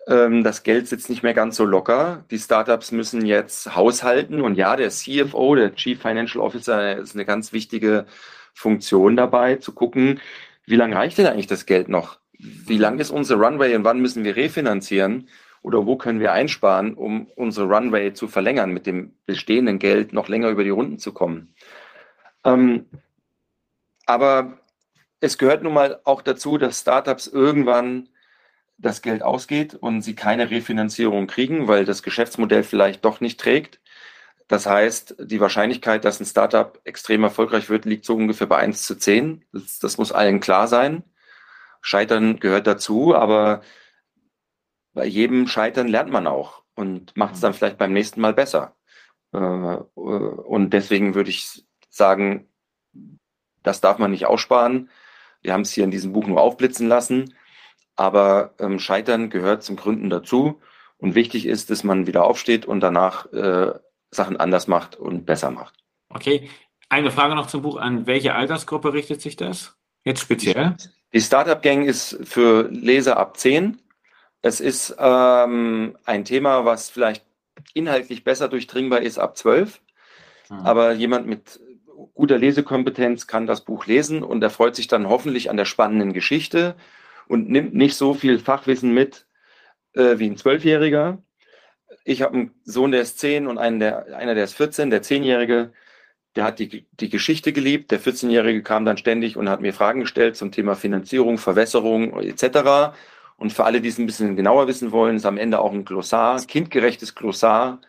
Ähm, 0.08 0.44
das 0.44 0.64
Geld 0.64 0.88
sitzt 0.88 1.10
nicht 1.10 1.24
mehr 1.24 1.34
ganz 1.34 1.58
so 1.58 1.66
locker. 1.66 2.24
Die 2.32 2.40
Startups 2.40 2.92
müssen 2.92 3.26
jetzt 3.26 3.76
haushalten. 3.76 4.42
Und 4.42 4.56
ja, 4.56 4.76
der 4.76 4.90
CFO, 4.90 5.56
der 5.56 5.76
Chief 5.76 6.02
Financial 6.02 6.44
Officer, 6.44 6.98
ist 6.98 7.14
eine 7.14 7.26
ganz 7.26 7.54
wichtige 7.54 8.06
Funktion 8.54 9.16
dabei, 9.16 9.58
zu 9.58 9.74
gucken, 9.74 10.20
wie 10.66 10.76
lange 10.76 10.96
reicht 10.96 11.18
denn 11.18 11.28
eigentlich 11.28 11.48
das 11.48 11.66
Geld 11.66 11.90
noch? 11.90 12.20
Wie 12.40 12.78
lang 12.78 13.00
ist 13.00 13.12
unsere 13.12 13.44
Runway 13.44 13.76
und 13.76 13.84
wann 13.84 14.00
müssen 14.00 14.24
wir 14.24 14.36
refinanzieren? 14.36 15.30
Oder 15.62 15.86
wo 15.86 15.98
können 15.98 16.20
wir 16.20 16.32
einsparen, 16.32 16.94
um 16.94 17.28
unsere 17.36 17.68
Runway 17.68 18.14
zu 18.14 18.28
verlängern, 18.28 18.72
mit 18.72 18.86
dem 18.86 19.14
bestehenden 19.26 19.80
Geld 19.80 20.14
noch 20.14 20.30
länger 20.30 20.50
über 20.50 20.64
die 20.64 20.70
Runden 20.70 21.00
zu 21.00 21.14
kommen? 21.14 21.54
Ähm, 22.46 22.86
aber 24.06 24.60
es 25.20 25.38
gehört 25.38 25.64
nun 25.64 25.74
mal 25.74 26.00
auch 26.04 26.22
dazu, 26.22 26.58
dass 26.58 26.80
Startups 26.80 27.28
irgendwann 27.28 28.10
das 28.78 29.02
Geld 29.02 29.24
ausgeht 29.24 29.74
und 29.76 30.02
sie 30.02 30.16
keine 30.16 30.52
Refinanzierung 30.52 31.28
kriegen, 31.28 31.68
weil 31.68 31.86
das 31.86 32.04
Geschäftsmodell 32.04 32.64
vielleicht 32.64 33.04
doch 33.06 33.22
nicht 33.22 33.40
trägt. 33.40 33.80
Das 34.48 34.66
heißt, 34.66 35.16
die 35.20 35.42
Wahrscheinlichkeit, 35.42 36.06
dass 36.06 36.20
ein 36.20 36.26
Startup 36.26 36.80
extrem 36.86 37.24
erfolgreich 37.24 37.70
wird, 37.70 37.86
liegt 37.86 38.06
so 38.06 38.16
ungefähr 38.16 38.48
bei 38.48 38.58
1 38.58 38.84
zu 38.84 38.96
10. 38.96 39.44
Das, 39.52 39.80
das 39.80 39.98
muss 39.98 40.12
allen 40.12 40.40
klar 40.40 40.68
sein. 40.68 41.04
Scheitern 41.82 42.40
gehört 42.40 42.68
dazu, 42.68 43.16
aber 43.16 43.62
bei 44.94 45.06
jedem 45.06 45.48
Scheitern 45.48 45.88
lernt 45.88 46.12
man 46.12 46.28
auch 46.28 46.64
und 46.76 47.16
macht 47.18 47.36
es 47.36 47.42
dann 47.42 47.54
vielleicht 47.54 47.78
beim 47.78 47.94
nächsten 47.94 48.22
Mal 48.22 48.34
besser. 48.34 48.76
Äh, 49.34 49.38
und 49.38 50.70
deswegen 50.72 51.16
würde 51.16 51.30
ich 51.30 51.66
sagen, 51.90 52.48
das 53.64 53.82
darf 53.82 53.98
man 53.98 54.12
nicht 54.12 54.26
aussparen. 54.26 54.90
Wir 55.42 55.54
haben 55.54 55.62
es 55.62 55.72
hier 55.72 55.84
in 55.84 55.92
diesem 55.92 56.14
Buch 56.14 56.26
nur 56.28 56.42
aufblitzen 56.42 56.88
lassen. 56.88 57.36
Aber 57.98 58.54
ähm, 58.60 58.80
Scheitern 58.80 59.30
gehört 59.30 59.64
zum 59.64 59.76
Gründen 59.76 60.10
dazu. 60.10 60.62
Und 60.98 61.14
wichtig 61.16 61.46
ist, 61.46 61.70
dass 61.70 61.84
man 61.84 62.08
wieder 62.08 62.24
aufsteht 62.24 62.66
und 62.66 62.80
danach 62.80 63.32
äh, 63.34 63.74
Sachen 64.10 64.38
anders 64.38 64.68
macht 64.68 64.96
und 64.96 65.26
besser 65.26 65.52
macht. 65.52 65.76
Okay. 66.10 66.50
Eine 66.90 67.12
Frage 67.12 67.36
noch 67.36 67.48
zum 67.48 67.64
Buch. 67.64 67.78
An 67.78 68.08
welche 68.08 68.34
Altersgruppe 68.34 68.94
richtet 68.94 69.22
sich 69.22 69.36
das? 69.36 69.76
Jetzt 70.06 70.22
speziell? 70.22 70.78
Die 71.14 71.22
Startup 71.22 71.62
Gang 71.62 71.86
ist 71.86 72.18
für 72.24 72.70
Leser 72.72 73.18
ab 73.18 73.38
10. 73.38 73.82
Es 74.42 74.62
ist 74.62 74.96
ähm, 74.98 75.98
ein 76.06 76.24
Thema, 76.24 76.64
was 76.64 76.90
vielleicht 76.90 77.26
inhaltlich 77.74 78.24
besser 78.24 78.48
durchdringbar 78.48 79.02
ist 79.02 79.18
ab 79.18 79.38
12. 79.38 79.82
Hm. 80.48 80.60
Aber 80.60 80.94
jemand 80.94 81.28
mit 81.28 81.60
guter 82.14 82.38
Lesekompetenz 82.38 83.28
kann 83.28 83.48
das 83.48 83.62
Buch 83.62 83.86
lesen 83.86 84.24
und 84.24 84.44
erfreut 84.44 84.76
sich 84.76 84.88
dann 84.88 85.10
hoffentlich 85.10 85.50
an 85.50 85.58
der 85.58 85.66
spannenden 85.66 86.14
Geschichte 86.14 86.76
und 87.28 87.50
nimmt 87.50 87.74
nicht 87.74 87.96
so 87.96 88.14
viel 88.14 88.40
Fachwissen 88.40 88.94
mit 88.94 89.28
äh, 89.94 90.20
wie 90.20 90.28
ein 90.28 90.38
Zwölfjähriger. 90.38 91.22
Ich 92.04 92.22
habe 92.22 92.34
einen 92.36 92.52
Sohn, 92.64 92.92
der 92.92 93.02
ist 93.02 93.20
zehn 93.20 93.48
und 93.48 93.58
einen, 93.58 93.80
der, 93.80 94.18
einer, 94.18 94.36
der 94.36 94.46
ist 94.46 94.54
14. 94.54 94.90
Der 94.90 95.02
Zehnjährige, 95.02 95.74
der 96.36 96.44
hat 96.44 96.60
die, 96.60 96.86
die 96.92 97.10
Geschichte 97.10 97.52
geliebt. 97.52 97.92
Der 97.92 98.00
14-Jährige 98.00 98.62
kam 98.62 98.86
dann 98.86 98.98
ständig 98.98 99.38
und 99.38 99.50
hat 99.50 99.62
mir 99.62 99.74
Fragen 99.74 100.02
gestellt 100.02 100.38
zum 100.38 100.52
Thema 100.52 100.76
Finanzierung, 100.76 101.38
Verwässerung 101.38 102.20
etc. 102.22 102.96
Und 103.38 103.54
für 103.54 103.66
alle, 103.66 103.82
die 103.82 103.90
es 103.90 103.98
ein 103.98 104.06
bisschen 104.06 104.36
genauer 104.36 104.68
wissen 104.68 104.92
wollen, 104.92 105.16
ist 105.16 105.26
am 105.26 105.38
Ende 105.38 105.60
auch 105.60 105.74
ein 105.74 105.86
Glossar, 105.86 106.40
kindgerechtes 106.46 107.16
Glossar, 107.16 107.82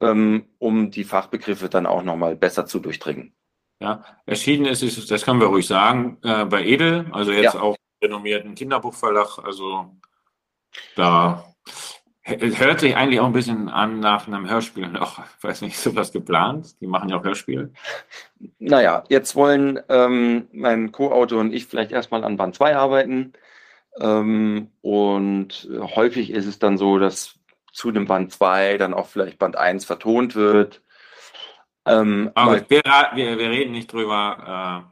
ähm, 0.00 0.46
um 0.58 0.90
die 0.90 1.04
Fachbegriffe 1.04 1.68
dann 1.68 1.86
auch 1.86 2.02
nochmal 2.02 2.36
besser 2.36 2.66
zu 2.66 2.78
durchdringen. 2.78 3.34
Ja, 3.80 4.04
erschienen 4.26 4.66
ist 4.66 4.82
es, 4.82 5.06
das 5.06 5.24
können 5.24 5.40
wir 5.40 5.46
ruhig 5.46 5.66
sagen, 5.66 6.18
äh, 6.22 6.44
bei 6.44 6.64
Edel, 6.64 7.06
also 7.12 7.32
jetzt 7.32 7.54
ja. 7.54 7.60
auch 7.60 7.76
renommierten 8.02 8.54
Kinderbuchverlag. 8.54 9.38
Also 9.38 9.96
da 10.96 11.44
hört 12.22 12.80
sich 12.80 12.96
eigentlich 12.96 13.20
auch 13.20 13.26
ein 13.26 13.32
bisschen 13.32 13.68
an 13.68 14.00
nach 14.00 14.26
einem 14.26 14.48
Hörspiel 14.48 14.88
noch. 14.88 15.18
Ich 15.18 15.44
weiß 15.44 15.62
nicht, 15.62 15.74
ist 15.74 15.82
sowas 15.82 16.12
geplant? 16.12 16.80
Die 16.80 16.86
machen 16.86 17.08
ja 17.08 17.18
auch 17.18 17.24
Hörspiele. 17.24 17.72
Naja, 18.58 19.04
jetzt 19.08 19.34
wollen 19.36 19.80
ähm, 19.88 20.48
mein 20.52 20.92
Co-Autor 20.92 21.40
und 21.40 21.52
ich 21.52 21.66
vielleicht 21.66 21.92
erstmal 21.92 22.24
an 22.24 22.36
Band 22.36 22.54
2 22.54 22.76
arbeiten. 22.76 23.32
Ähm, 23.98 24.70
und 24.82 25.68
häufig 25.78 26.30
ist 26.30 26.46
es 26.46 26.58
dann 26.58 26.78
so, 26.78 26.98
dass 26.98 27.34
zu 27.72 27.90
dem 27.90 28.06
Band 28.06 28.32
2 28.32 28.78
dann 28.78 28.94
auch 28.94 29.06
vielleicht 29.06 29.38
Band 29.38 29.56
1 29.56 29.84
vertont 29.84 30.34
wird. 30.34 30.82
Ähm, 31.86 32.30
Aber 32.34 32.56
wir, 32.68 32.82
wir, 33.14 33.38
wir, 33.38 33.50
reden 33.50 33.72
nicht 33.72 33.92
drüber. 33.92 34.84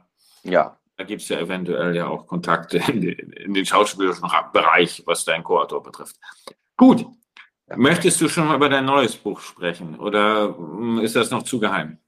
Äh, 0.45 0.51
ja. 0.51 0.78
Da 0.99 1.05
gibt 1.05 1.21
es 1.21 1.29
ja 1.29 1.39
eventuell 1.39 1.95
ja 1.95 2.07
auch 2.07 2.27
Kontakte 2.27 2.77
in, 2.89 3.01
in 3.01 3.53
den 3.53 3.65
schauspielerischen 3.65 4.29
Bereich, 4.51 5.01
was 5.05 5.23
dein 5.23 5.45
Co-Autor 5.45 5.81
betrifft. 5.81 6.17
Gut. 6.75 7.05
Möchtest 7.73 8.19
du 8.19 8.27
schon 8.27 8.49
mal 8.49 8.57
über 8.57 8.67
dein 8.67 8.83
neues 8.83 9.15
Buch 9.15 9.39
sprechen 9.39 9.97
oder 9.97 10.57
hm, 10.57 10.99
ist 10.99 11.15
das 11.15 11.31
noch 11.31 11.43
zu 11.43 11.57
geheim? 11.57 11.99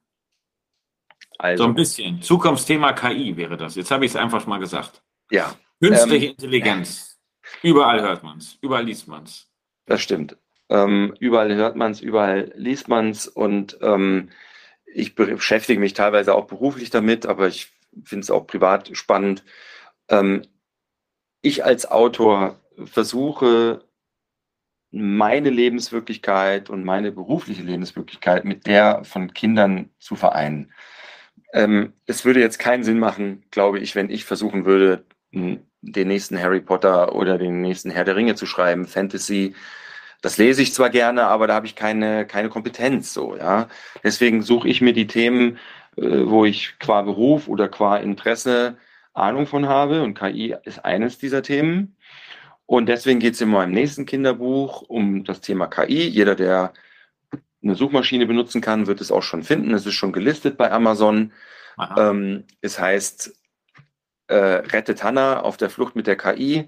Also, 1.37 1.63
so 1.63 1.69
ein 1.69 1.73
bisschen. 1.73 2.21
Zukunftsthema 2.21 2.91
KI 2.91 3.37
wäre 3.37 3.55
das. 3.55 3.75
Jetzt 3.75 3.91
habe 3.91 4.03
ich 4.03 4.11
es 4.11 4.17
einfach 4.17 4.45
mal 4.45 4.57
gesagt. 4.57 5.01
Ja. 5.29 5.55
Künstliche 5.79 6.25
ähm, 6.25 6.31
Intelligenz. 6.31 7.17
Überall 7.63 8.01
hört 8.01 8.23
man 8.23 8.39
es, 8.39 8.57
überall 8.59 8.83
liest 8.83 9.07
man 9.07 9.23
es. 9.23 9.49
Das 9.85 10.01
stimmt. 10.01 10.35
Ähm, 10.67 11.15
überall 11.17 11.55
hört 11.55 11.77
man 11.77 11.93
es, 11.93 12.01
überall 12.01 12.51
liest 12.55 12.89
man 12.89 13.11
es 13.11 13.29
und 13.29 13.77
ähm, 13.81 14.31
ich 14.85 15.15
beschäftige 15.15 15.79
mich 15.79 15.93
teilweise 15.93 16.35
auch 16.35 16.47
beruflich 16.47 16.89
damit, 16.89 17.25
aber 17.25 17.47
ich 17.47 17.71
finde 18.03 18.23
es 18.23 18.31
auch 18.31 18.47
privat 18.47 18.95
spannend. 18.97 19.43
Ähm, 20.09 20.43
ich 21.41 21.65
als 21.65 21.89
Autor 21.89 22.59
versuche, 22.85 23.83
meine 24.91 25.49
Lebenswirklichkeit 25.49 26.69
und 26.69 26.83
meine 26.83 27.11
berufliche 27.11 27.63
Lebenswirklichkeit 27.63 28.43
mit 28.43 28.67
der 28.67 29.03
von 29.05 29.33
Kindern 29.33 29.89
zu 29.99 30.15
vereinen. 30.15 30.73
Ähm, 31.53 31.93
es 32.05 32.25
würde 32.25 32.41
jetzt 32.41 32.59
keinen 32.59 32.83
Sinn 32.83 32.99
machen, 32.99 33.43
glaube 33.51 33.79
ich, 33.79 33.95
wenn 33.95 34.09
ich 34.09 34.25
versuchen 34.25 34.65
würde, 34.65 35.05
den 35.33 36.07
nächsten 36.07 36.39
Harry 36.39 36.61
Potter 36.61 37.15
oder 37.15 37.37
den 37.37 37.61
nächsten 37.61 37.89
Herr 37.89 38.03
der 38.03 38.15
Ringe 38.15 38.35
zu 38.35 38.45
schreiben, 38.45 38.85
Fantasy. 38.85 39.55
Das 40.21 40.37
lese 40.37 40.61
ich 40.61 40.73
zwar 40.73 40.89
gerne, 40.89 41.23
aber 41.23 41.47
da 41.47 41.55
habe 41.55 41.65
ich 41.65 41.75
keine, 41.75 42.27
keine 42.27 42.49
Kompetenz 42.49 43.13
so, 43.13 43.35
ja. 43.35 43.67
Deswegen 44.03 44.43
suche 44.43 44.67
ich 44.67 44.81
mir 44.81 44.93
die 44.93 45.07
Themen, 45.07 45.57
wo 45.95 46.45
ich 46.45 46.77
qua 46.79 47.01
Beruf 47.01 47.47
oder 47.47 47.67
qua 47.67 47.97
Interesse 47.97 48.77
Ahnung 49.13 49.45
von 49.45 49.67
habe 49.67 50.03
und 50.03 50.13
KI 50.17 50.55
ist 50.63 50.85
eines 50.85 51.17
dieser 51.17 51.43
Themen. 51.43 51.97
Und 52.65 52.87
deswegen 52.87 53.19
geht 53.19 53.33
es 53.33 53.41
in 53.41 53.49
meinem 53.49 53.73
nächsten 53.73 54.05
Kinderbuch 54.05 54.83
um 54.83 55.25
das 55.25 55.41
Thema 55.41 55.67
KI. 55.67 56.07
Jeder, 56.07 56.35
der 56.35 56.73
eine 57.61 57.75
Suchmaschine 57.75 58.25
benutzen 58.25 58.61
kann, 58.61 58.87
wird 58.87 59.01
es 59.01 59.11
auch 59.11 59.23
schon 59.23 59.43
finden. 59.43 59.73
Es 59.73 59.85
ist 59.85 59.93
schon 59.93 60.13
gelistet 60.13 60.57
bei 60.57 60.71
Amazon. 60.71 61.33
Ähm, 61.97 62.45
es 62.61 62.79
heißt 62.79 63.33
äh, 64.27 64.35
Rettet 64.35 65.03
Hanna 65.03 65.41
auf 65.41 65.57
der 65.57 65.69
Flucht 65.69 65.95
mit 65.95 66.07
der 66.07 66.15
KI. 66.15 66.67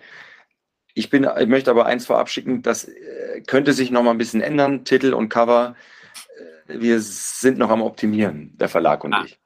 Ich, 0.93 1.09
bin, 1.09 1.27
ich 1.39 1.47
möchte 1.47 1.71
aber 1.71 1.86
eins 1.86 2.05
vorab 2.05 2.29
schicken, 2.29 2.62
das 2.62 2.86
äh, 2.86 3.41
könnte 3.47 3.73
sich 3.73 3.89
noch 3.89 4.03
mal 4.03 4.12
ein 4.12 4.17
bisschen 4.17 4.41
ändern, 4.41 4.86
Titel 4.86 5.13
und 5.13 5.29
Cover. 5.29 5.75
Wir 6.67 6.99
sind 7.02 7.58
noch 7.58 7.69
am 7.69 7.82
Optimieren, 7.82 8.58
der 8.58 8.69
Verlag 8.69 9.04
und 9.04 9.13
ah. 9.13 9.23
ich. 9.26 9.39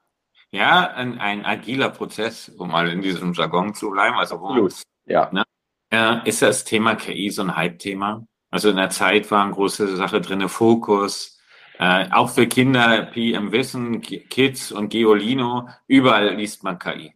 Ja, 0.50 0.94
ein, 0.94 1.18
ein 1.18 1.44
agiler 1.44 1.90
Prozess, 1.90 2.48
um 2.48 2.70
mal 2.70 2.88
in 2.88 3.02
diesem 3.02 3.34
Jargon 3.34 3.74
zu 3.74 3.90
bleiben. 3.90 4.16
Also 4.16 4.40
wo, 4.40 4.48
Absolut. 4.48 4.74
Ja. 5.04 5.30
Ne, 5.30 5.44
äh, 5.90 6.28
ist 6.28 6.42
das 6.42 6.64
Thema 6.64 6.94
KI 6.94 7.30
so 7.30 7.42
ein 7.42 7.54
Hype-Thema? 7.54 8.26
Also 8.50 8.70
in 8.70 8.76
der 8.76 8.90
Zeit 8.90 9.30
war 9.30 9.44
eine 9.44 9.52
große 9.52 9.96
Sache 9.96 10.20
drin, 10.20 10.48
Fokus, 10.48 11.38
äh, 11.78 12.10
auch 12.10 12.30
für 12.30 12.46
Kinder, 12.46 13.02
PM 13.12 13.52
Wissen, 13.52 14.00
Kids 14.00 14.72
und 14.72 14.88
Geolino, 14.88 15.68
überall 15.86 16.34
liest 16.34 16.64
man 16.64 16.78
KI. 16.78 17.14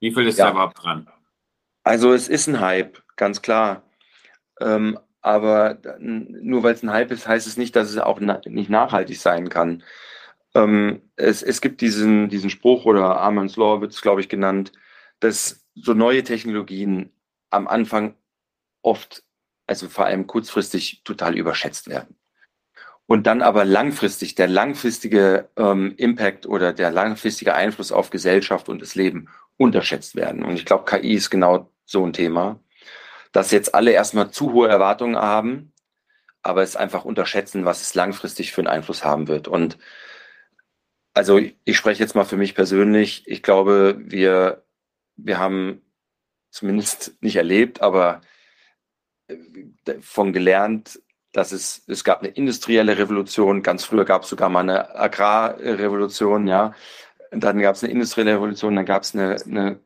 Wie 0.00 0.12
viel 0.12 0.26
ist 0.26 0.38
ja. 0.38 0.46
da 0.46 0.50
überhaupt 0.52 0.82
dran? 0.82 1.08
Also 1.84 2.12
es 2.12 2.28
ist 2.28 2.48
ein 2.48 2.60
Hype, 2.60 3.02
ganz 3.16 3.42
klar. 3.42 3.84
Ähm, 4.60 4.98
aber 5.24 5.78
nur 5.98 6.62
weil 6.62 6.74
es 6.74 6.82
ein 6.82 6.92
Hype 6.92 7.10
ist, 7.10 7.26
heißt 7.26 7.46
es 7.46 7.56
nicht, 7.56 7.74
dass 7.76 7.88
es 7.88 7.96
auch 7.96 8.20
na 8.20 8.42
nicht 8.44 8.68
nachhaltig 8.68 9.18
sein 9.18 9.48
kann. 9.48 9.82
Ähm, 10.54 11.00
es, 11.16 11.42
es 11.42 11.62
gibt 11.62 11.80
diesen, 11.80 12.28
diesen 12.28 12.50
Spruch 12.50 12.84
oder 12.84 13.16
Armand's 13.18 13.56
Law 13.56 13.80
wird 13.80 13.92
es, 13.92 14.02
glaube 14.02 14.20
ich, 14.20 14.28
genannt, 14.28 14.72
dass 15.20 15.64
so 15.74 15.94
neue 15.94 16.24
Technologien 16.24 17.10
am 17.48 17.66
Anfang 17.68 18.16
oft, 18.82 19.24
also 19.66 19.88
vor 19.88 20.04
allem 20.04 20.26
kurzfristig, 20.26 21.02
total 21.04 21.38
überschätzt 21.38 21.88
werden. 21.88 22.16
Und 23.06 23.26
dann 23.26 23.40
aber 23.40 23.64
langfristig, 23.64 24.34
der 24.34 24.48
langfristige 24.48 25.48
ähm, 25.56 25.94
Impact 25.96 26.46
oder 26.46 26.74
der 26.74 26.90
langfristige 26.90 27.54
Einfluss 27.54 27.92
auf 27.92 28.10
Gesellschaft 28.10 28.68
und 28.68 28.82
das 28.82 28.94
Leben 28.94 29.28
unterschätzt 29.56 30.16
werden. 30.16 30.44
Und 30.44 30.54
ich 30.56 30.66
glaube, 30.66 30.84
KI 30.84 31.14
ist 31.14 31.30
genau 31.30 31.70
so 31.86 32.04
ein 32.04 32.12
Thema, 32.12 32.60
dass 33.34 33.50
jetzt 33.50 33.74
alle 33.74 33.90
erstmal 33.90 34.30
zu 34.30 34.52
hohe 34.52 34.68
Erwartungen 34.68 35.16
haben, 35.16 35.72
aber 36.42 36.62
es 36.62 36.76
einfach 36.76 37.04
unterschätzen, 37.04 37.64
was 37.64 37.82
es 37.82 37.96
langfristig 37.96 38.52
für 38.52 38.60
einen 38.60 38.68
Einfluss 38.68 39.04
haben 39.04 39.26
wird. 39.26 39.48
Und 39.48 39.76
also 41.14 41.40
ich 41.64 41.76
spreche 41.76 42.00
jetzt 42.00 42.14
mal 42.14 42.24
für 42.24 42.36
mich 42.36 42.54
persönlich. 42.54 43.24
Ich 43.26 43.42
glaube, 43.42 43.96
wir, 43.98 44.62
wir 45.16 45.40
haben 45.40 45.82
zumindest 46.50 47.20
nicht 47.22 47.34
erlebt, 47.34 47.82
aber 47.82 48.20
äh, 49.26 49.36
von 50.00 50.32
gelernt, 50.32 51.00
dass 51.32 51.50
es, 51.50 51.82
es 51.88 52.04
gab 52.04 52.20
eine 52.20 52.30
industrielle 52.30 52.98
Revolution. 52.98 53.64
Ganz 53.64 53.84
früher 53.84 54.04
gab 54.04 54.22
es 54.22 54.28
sogar 54.28 54.48
mal 54.48 54.60
eine 54.60 54.94
Agrarrevolution, 54.94 56.46
ja. 56.46 56.72
Dann 57.32 57.58
gab 57.58 57.74
es 57.74 57.82
eine 57.82 57.92
industrielle 57.92 58.34
Revolution, 58.34 58.76
dann 58.76 58.86
gab 58.86 59.02
es 59.02 59.12
eine, 59.12 59.42
eine 59.44 59.80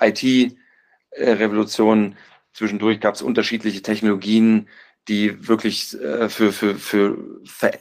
IT-Revolution. 0.00 2.14
Zwischendurch 2.54 3.00
gab 3.00 3.14
es 3.14 3.22
unterschiedliche 3.22 3.82
Technologien, 3.82 4.68
die 5.08 5.46
wirklich 5.46 6.00
äh, 6.00 6.28
für, 6.28 6.52
für, 6.52 6.76
für 6.76 7.18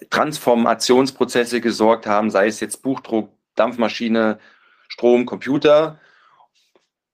Transformationsprozesse 0.09 1.61
gesorgt 1.61 2.05
haben, 2.05 2.29
sei 2.29 2.47
es 2.47 2.59
jetzt 2.59 2.81
Buchdruck, 2.81 3.31
Dampfmaschine, 3.55 4.39
Strom, 4.89 5.25
Computer. 5.25 5.99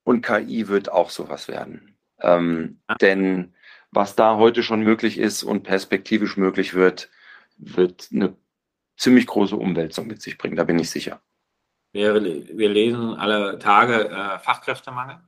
Und 0.04 0.26
KI 0.26 0.68
wird 0.68 0.92
auch 0.92 1.12
sowas 1.12 1.48
werden. 1.48 1.96
Ähm. 2.22 2.80
Denn 3.02 3.54
was 3.92 4.16
da 4.16 4.38
heute 4.38 4.64
schon 4.64 4.82
möglich 4.82 5.18
ist 5.18 5.44
und 5.44 5.64
perspektivisch 5.64 6.38
möglich 6.38 6.74
wird, 6.74 7.10
wird 7.58 8.10
eine 8.12 8.36
ziemlich 8.98 9.28
große 9.28 9.56
Umwälzung 9.56 10.08
mit 10.08 10.22
sich 10.22 10.38
bringen, 10.38 10.56
da 10.56 10.64
bin 10.64 10.80
ich 10.80 10.90
sicher. 10.90 11.22
Wir, 11.92 12.14
wir 12.24 12.70
lesen 12.70 13.16
alle 13.16 13.58
Tage 13.60 14.10
äh, 14.10 14.40
Fachkräftemangel. 14.40 15.20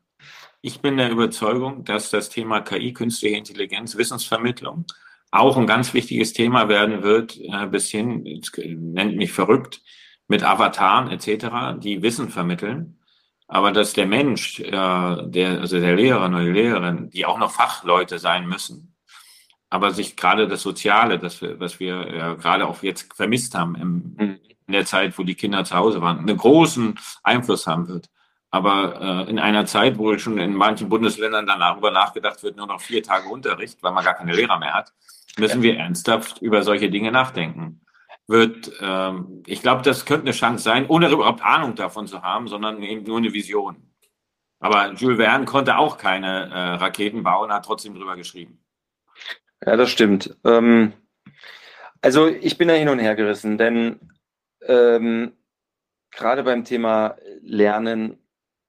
Ich 0.63 0.79
bin 0.79 0.97
der 0.97 1.09
Überzeugung, 1.09 1.85
dass 1.85 2.11
das 2.11 2.29
Thema 2.29 2.61
KI, 2.61 2.93
künstliche 2.93 3.35
Intelligenz, 3.35 3.97
Wissensvermittlung 3.97 4.85
auch 5.31 5.57
ein 5.57 5.65
ganz 5.65 5.93
wichtiges 5.95 6.33
Thema 6.33 6.69
werden 6.69 7.01
wird, 7.01 7.39
äh, 7.39 7.65
bis 7.65 7.89
hin, 7.89 8.23
nennt 8.55 9.15
mich 9.15 9.31
verrückt, 9.31 9.81
mit 10.27 10.43
Avataren 10.43 11.09
etc., 11.09 11.79
die 11.81 12.03
Wissen 12.03 12.29
vermitteln. 12.29 12.99
Aber 13.47 13.71
dass 13.71 13.93
der 13.93 14.05
Mensch, 14.05 14.59
äh, 14.59 14.71
der, 14.71 15.61
also 15.61 15.79
der 15.79 15.95
Lehrer 15.95 16.27
oder 16.27 16.43
die 16.43 16.51
Lehrerin, 16.51 17.09
die 17.09 17.25
auch 17.25 17.39
noch 17.39 17.51
Fachleute 17.51 18.19
sein 18.19 18.47
müssen, 18.47 18.95
aber 19.69 19.91
sich 19.91 20.15
gerade 20.15 20.47
das 20.47 20.61
Soziale, 20.61 21.17
das 21.17 21.41
wir, 21.41 21.59
was 21.59 21.79
wir 21.79 22.01
äh, 22.01 22.35
gerade 22.35 22.67
auch 22.67 22.83
jetzt 22.83 23.13
vermisst 23.15 23.55
haben 23.55 23.75
im, 23.75 24.15
mhm. 24.17 24.39
in 24.67 24.73
der 24.73 24.85
Zeit, 24.85 25.17
wo 25.17 25.23
die 25.23 25.35
Kinder 25.35 25.65
zu 25.65 25.75
Hause 25.75 26.01
waren, 26.01 26.19
einen 26.19 26.37
großen 26.37 26.99
Einfluss 27.23 27.65
haben 27.65 27.87
wird. 27.87 28.09
Aber 28.51 29.25
äh, 29.27 29.29
in 29.29 29.39
einer 29.39 29.65
Zeit, 29.65 29.97
wo 29.97 30.17
schon 30.17 30.37
in 30.37 30.53
manchen 30.53 30.89
Bundesländern 30.89 31.47
dann 31.47 31.59
darüber 31.59 31.89
nachgedacht 31.89 32.43
wird, 32.43 32.57
nur 32.57 32.67
noch 32.67 32.81
vier 32.81 33.01
Tage 33.01 33.29
Unterricht, 33.29 33.81
weil 33.81 33.93
man 33.93 34.03
gar 34.03 34.13
keine 34.13 34.33
Lehrer 34.33 34.59
mehr 34.59 34.73
hat, 34.73 34.93
müssen 35.37 35.61
wir 35.61 35.77
ernsthaft 35.77 36.41
über 36.41 36.61
solche 36.61 36.89
Dinge 36.89 37.11
nachdenken 37.11 37.81
wird, 38.31 38.71
ähm, 38.81 39.43
ich 39.45 39.61
glaube, 39.61 39.83
das 39.83 40.05
könnte 40.05 40.23
eine 40.23 40.31
Chance 40.31 40.63
sein, 40.63 40.87
ohne 40.87 41.09
überhaupt 41.09 41.43
Ahnung 41.43 41.75
davon 41.75 42.07
zu 42.07 42.23
haben, 42.23 42.47
sondern 42.47 42.81
eben 42.81 43.03
nur 43.03 43.17
eine 43.17 43.33
Vision. 43.33 43.75
Aber 44.59 44.93
Jules 44.93 45.17
Verne 45.17 45.45
konnte 45.45 45.77
auch 45.77 45.97
keine 45.97 46.49
äh, 46.49 46.73
Raketen 46.75 47.23
bauen, 47.23 47.51
hat 47.51 47.65
trotzdem 47.65 47.93
drüber 47.93 48.15
geschrieben. 48.15 48.63
Ja, 49.65 49.75
das 49.75 49.91
stimmt. 49.91 50.35
Ähm, 50.43 50.93
also 52.01 52.27
ich 52.27 52.57
bin 52.57 52.67
da 52.67 52.73
hin 52.73 52.89
und 52.89 52.99
her 52.99 53.15
gerissen, 53.15 53.57
denn 53.57 53.99
ähm, 54.65 55.33
gerade 56.11 56.43
beim 56.43 56.63
Thema 56.63 57.15
Lernen 57.41 58.17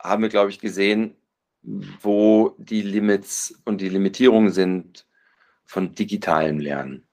haben 0.03 0.23
wir, 0.23 0.29
glaube 0.29 0.51
ich, 0.51 0.59
gesehen, 0.59 1.17
wo 1.63 2.55
die 2.59 2.83
Limits 2.83 3.63
und 3.65 3.81
die 3.81 3.89
Limitierungen 3.89 4.51
sind 4.51 5.07
von 5.65 5.95
digitalem 5.95 6.59
Lernen 6.59 7.07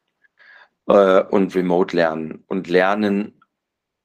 äh, 0.88 1.22
und 1.22 1.56
Remote 1.56 1.96
lernen 1.96 2.44
und 2.48 2.68
lernen, 2.68 3.42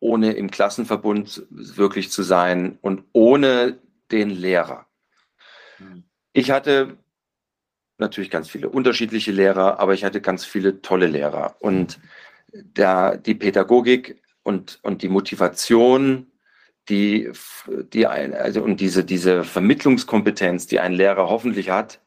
ohne 0.00 0.32
im 0.32 0.50
Klassenverbund 0.50 1.46
wirklich 1.50 2.10
zu 2.10 2.22
sein 2.22 2.78
und 2.82 3.04
ohne 3.12 3.78
den 4.10 4.30
Lehrer. 4.30 4.86
Mhm. 5.78 6.04
Ich 6.32 6.50
hatte 6.50 6.98
natürlich 7.98 8.30
ganz 8.30 8.50
viele 8.50 8.68
unterschiedliche 8.68 9.32
Lehrer, 9.32 9.80
aber 9.80 9.94
ich 9.94 10.04
hatte 10.04 10.20
ganz 10.20 10.44
viele 10.44 10.82
tolle 10.82 11.06
Lehrer. 11.06 11.56
Und 11.60 11.98
da 12.52 13.16
die 13.16 13.34
Pädagogik 13.34 14.22
und, 14.42 14.78
und 14.82 15.02
die 15.02 15.08
Motivation, 15.08 16.26
die, 16.88 17.32
die 17.68 18.06
ein, 18.06 18.34
also 18.34 18.62
und 18.62 18.80
diese, 18.80 19.04
diese 19.04 19.44
Vermittlungskompetenz, 19.44 20.66
die 20.66 20.80
ein 20.80 20.92
Lehrer 20.92 21.28
hoffentlich 21.28 21.70
hat, 21.70 22.00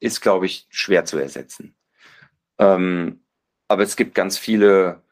ist, 0.00 0.20
glaube 0.20 0.46
ich, 0.46 0.66
schwer 0.70 1.04
zu 1.04 1.18
ersetzen. 1.18 1.74
Ähm, 2.58 3.20
aber 3.68 3.82
es 3.82 3.96
gibt 3.96 4.14
ganz 4.14 4.38
viele, 4.38 5.02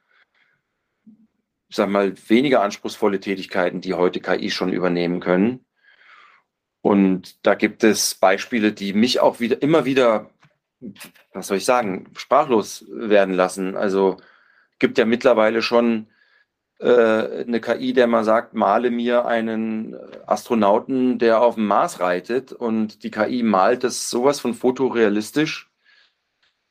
sag 1.68 1.88
mal, 1.88 2.14
weniger 2.28 2.62
anspruchsvolle 2.62 3.20
Tätigkeiten, 3.20 3.80
die 3.80 3.94
heute 3.94 4.20
KI 4.20 4.50
schon 4.50 4.72
übernehmen 4.72 5.20
können. 5.20 5.64
Und 6.80 7.44
da 7.44 7.54
gibt 7.54 7.84
es 7.84 8.14
Beispiele, 8.14 8.72
die 8.72 8.92
mich 8.92 9.20
auch 9.20 9.40
wieder 9.40 9.60
immer 9.60 9.84
wieder, 9.84 10.30
was 11.32 11.48
soll 11.48 11.56
ich 11.58 11.64
sagen, 11.64 12.08
sprachlos 12.16 12.86
werden 12.88 13.34
lassen. 13.34 13.76
Also 13.76 14.18
gibt 14.78 14.96
ja 14.98 15.04
mittlerweile 15.04 15.62
schon 15.62 16.06
eine 16.84 17.60
KI, 17.60 17.92
der 17.94 18.06
mal 18.06 18.24
sagt, 18.24 18.54
male 18.54 18.90
mir 18.90 19.24
einen 19.24 19.96
Astronauten, 20.26 21.18
der 21.18 21.40
auf 21.40 21.54
dem 21.54 21.66
Mars 21.66 22.00
reitet 22.00 22.52
und 22.52 23.02
die 23.02 23.10
KI 23.10 23.42
malt 23.42 23.82
das 23.82 24.10
sowas 24.10 24.40
von 24.40 24.52
fotorealistisch, 24.54 25.70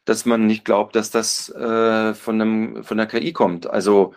dass 0.05 0.25
man 0.25 0.45
nicht 0.45 0.63
glaubt, 0.63 0.95
dass 0.95 1.09
das 1.09 1.49
äh, 1.49 2.13
von, 2.13 2.41
einem, 2.41 2.83
von 2.83 2.97
der 2.97 3.07
KI 3.07 3.33
kommt. 3.33 3.67
Also 3.67 4.13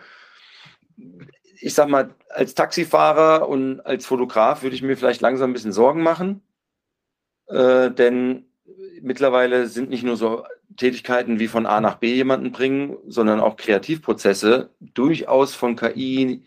ich 1.61 1.73
sag 1.73 1.89
mal, 1.89 2.13
als 2.29 2.55
Taxifahrer 2.55 3.47
und 3.49 3.81
als 3.81 4.05
Fotograf 4.05 4.63
würde 4.63 4.75
ich 4.75 4.81
mir 4.81 4.97
vielleicht 4.97 5.21
langsam 5.21 5.49
ein 5.49 5.53
bisschen 5.53 5.73
Sorgen 5.73 6.03
machen, 6.03 6.41
äh, 7.47 7.91
denn 7.91 8.45
mittlerweile 9.01 9.67
sind 9.67 9.89
nicht 9.89 10.03
nur 10.03 10.17
so 10.17 10.45
Tätigkeiten 10.77 11.39
wie 11.39 11.47
von 11.47 11.65
A 11.65 11.81
nach 11.81 11.95
B 11.95 12.13
jemanden 12.13 12.51
bringen, 12.51 12.97
sondern 13.07 13.39
auch 13.39 13.57
Kreativprozesse 13.57 14.69
durchaus 14.79 15.55
von 15.55 15.75
KI 15.75 16.43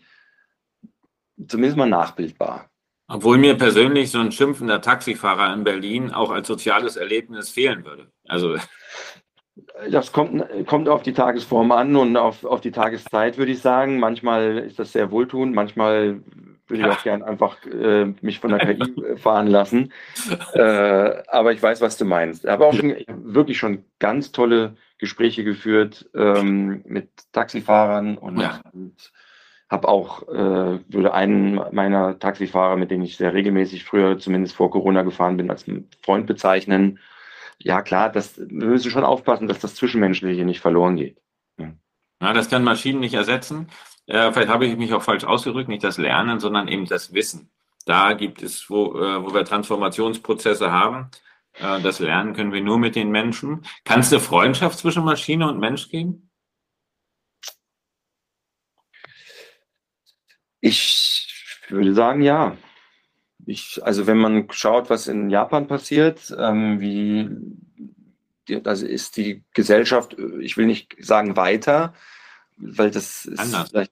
zumindest 1.47 1.77
mal 1.77 1.89
nachbildbar. 1.89 2.69
Obwohl 3.07 3.37
mir 3.37 3.55
persönlich 3.55 4.11
so 4.11 4.19
ein 4.19 4.31
schimpfender 4.31 4.81
Taxifahrer 4.81 5.53
in 5.53 5.63
Berlin 5.63 6.11
auch 6.11 6.31
als 6.31 6.47
soziales 6.47 6.95
Erlebnis 6.95 7.49
fehlen 7.49 7.85
würde. 7.85 8.07
Also 8.27 8.57
das 9.89 10.11
kommt, 10.11 10.43
kommt 10.67 10.89
auf 10.89 11.03
die 11.03 11.13
Tagesform 11.13 11.71
an 11.71 11.95
und 11.95 12.17
auf, 12.17 12.43
auf 12.43 12.61
die 12.61 12.71
Tageszeit, 12.71 13.37
würde 13.37 13.51
ich 13.51 13.61
sagen. 13.61 13.99
Manchmal 13.99 14.57
ist 14.59 14.79
das 14.79 14.93
sehr 14.93 15.11
wohltuend, 15.11 15.53
manchmal 15.53 16.21
würde 16.73 16.87
ich 16.89 16.97
auch 16.97 17.03
gern 17.03 17.23
einfach 17.23 17.57
äh, 17.65 18.05
mich 18.21 18.39
von 18.39 18.51
der 18.51 18.59
KI 18.59 19.17
fahren 19.17 19.47
lassen. 19.47 19.93
Äh, 20.53 21.23
aber 21.27 21.53
ich 21.53 21.61
weiß, 21.61 21.81
was 21.81 21.97
du 21.97 22.05
meinst. 22.05 22.43
Ich 22.43 22.49
habe 22.49 22.65
auch 22.65 22.73
schon, 22.73 22.95
wirklich 23.07 23.57
schon 23.57 23.85
ganz 23.99 24.31
tolle 24.31 24.75
Gespräche 24.97 25.43
geführt 25.43 26.09
ähm, 26.15 26.83
mit 26.85 27.09
Taxifahrern 27.31 28.17
und, 28.17 28.39
ja. 28.39 28.61
und 28.73 29.11
habe 29.69 29.87
auch, 29.87 30.27
äh, 30.27 30.79
würde 30.87 31.13
einen 31.13 31.59
meiner 31.71 32.19
Taxifahrer, 32.19 32.77
mit 32.77 32.91
denen 32.91 33.03
ich 33.03 33.17
sehr 33.17 33.33
regelmäßig 33.33 33.83
früher, 33.83 34.19
zumindest 34.19 34.55
vor 34.55 34.71
Corona 34.71 35.01
gefahren 35.01 35.37
bin, 35.37 35.49
als 35.49 35.65
Freund 36.03 36.27
bezeichnen. 36.27 36.99
Ja, 37.57 37.81
klar, 37.81 38.11
das, 38.11 38.37
wir 38.37 38.67
müssen 38.67 38.91
schon 38.91 39.03
aufpassen, 39.03 39.47
dass 39.47 39.59
das 39.59 39.75
Zwischenmenschliche 39.75 40.45
nicht 40.45 40.59
verloren 40.59 40.95
geht. 40.95 41.21
Ja, 41.57 41.73
ja 42.21 42.33
das 42.33 42.49
kann 42.49 42.63
Maschinen 42.63 42.99
nicht 42.99 43.13
ersetzen. 43.13 43.67
Äh, 44.07 44.31
vielleicht 44.31 44.49
habe 44.49 44.65
ich 44.65 44.77
mich 44.77 44.93
auch 44.93 45.03
falsch 45.03 45.23
ausgedrückt, 45.23 45.69
nicht 45.69 45.83
das 45.83 45.97
Lernen, 45.97 46.39
sondern 46.39 46.67
eben 46.67 46.85
das 46.85 47.13
Wissen. 47.13 47.49
Da 47.85 48.13
gibt 48.13 48.41
es, 48.43 48.69
wo, 48.69 48.97
äh, 48.97 49.23
wo 49.23 49.33
wir 49.33 49.45
Transformationsprozesse 49.45 50.71
haben. 50.71 51.09
Äh, 51.53 51.81
das 51.81 51.99
Lernen 51.99 52.33
können 52.33 52.53
wir 52.53 52.61
nur 52.61 52.77
mit 52.77 52.95
den 52.95 53.11
Menschen. 53.11 53.65
Kann 53.83 54.01
es 54.01 54.11
eine 54.11 54.21
Freundschaft 54.21 54.79
zwischen 54.79 55.03
Maschine 55.03 55.47
und 55.47 55.59
Mensch 55.59 55.89
geben? 55.89 56.29
Ich 60.61 61.61
würde 61.69 61.93
sagen, 61.93 62.21
ja. 62.21 62.57
Ich, 63.45 63.81
also 63.83 64.07
wenn 64.07 64.17
man 64.17 64.47
schaut, 64.51 64.89
was 64.89 65.07
in 65.07 65.29
Japan 65.29 65.67
passiert, 65.67 66.33
ähm, 66.37 66.79
wie 66.79 67.29
das 68.45 68.81
ist 68.81 69.17
die 69.17 69.43
Gesellschaft, 69.53 70.17
ich 70.39 70.57
will 70.57 70.65
nicht 70.65 70.95
sagen 70.99 71.35
weiter, 71.35 71.93
weil 72.65 72.91
das 72.91 73.25
ist 73.25 73.39
anders. 73.39 73.69
vielleicht 73.69 73.91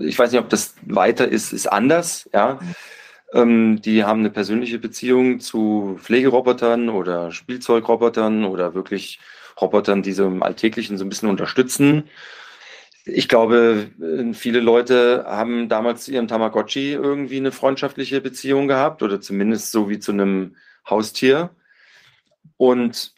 ich 0.00 0.18
weiß 0.18 0.32
nicht, 0.32 0.40
ob 0.40 0.50
das 0.50 0.74
weiter 0.82 1.28
ist, 1.28 1.52
ist 1.52 1.66
anders, 1.66 2.28
ja. 2.32 2.58
Ähm, 3.32 3.80
die 3.82 4.04
haben 4.04 4.20
eine 4.20 4.30
persönliche 4.30 4.78
Beziehung 4.78 5.40
zu 5.40 5.98
Pflegerobotern 6.00 6.88
oder 6.88 7.32
Spielzeugrobotern 7.32 8.44
oder 8.44 8.74
wirklich 8.74 9.18
Robotern, 9.60 10.02
die 10.02 10.12
so 10.12 10.26
im 10.26 10.42
Alltäglichen 10.42 10.98
so 10.98 11.04
ein 11.04 11.08
bisschen 11.08 11.28
unterstützen. 11.28 12.04
Ich 13.04 13.28
glaube, 13.28 13.88
äh, 14.00 14.32
viele 14.34 14.60
Leute 14.60 15.24
haben 15.26 15.68
damals 15.68 16.04
zu 16.04 16.12
ihrem 16.12 16.28
Tamagotchi 16.28 16.92
irgendwie 16.92 17.38
eine 17.38 17.52
freundschaftliche 17.52 18.20
Beziehung 18.20 18.68
gehabt 18.68 19.02
oder 19.02 19.20
zumindest 19.20 19.72
so 19.72 19.88
wie 19.88 19.98
zu 19.98 20.12
einem 20.12 20.56
Haustier. 20.88 21.50
Und 22.56 23.12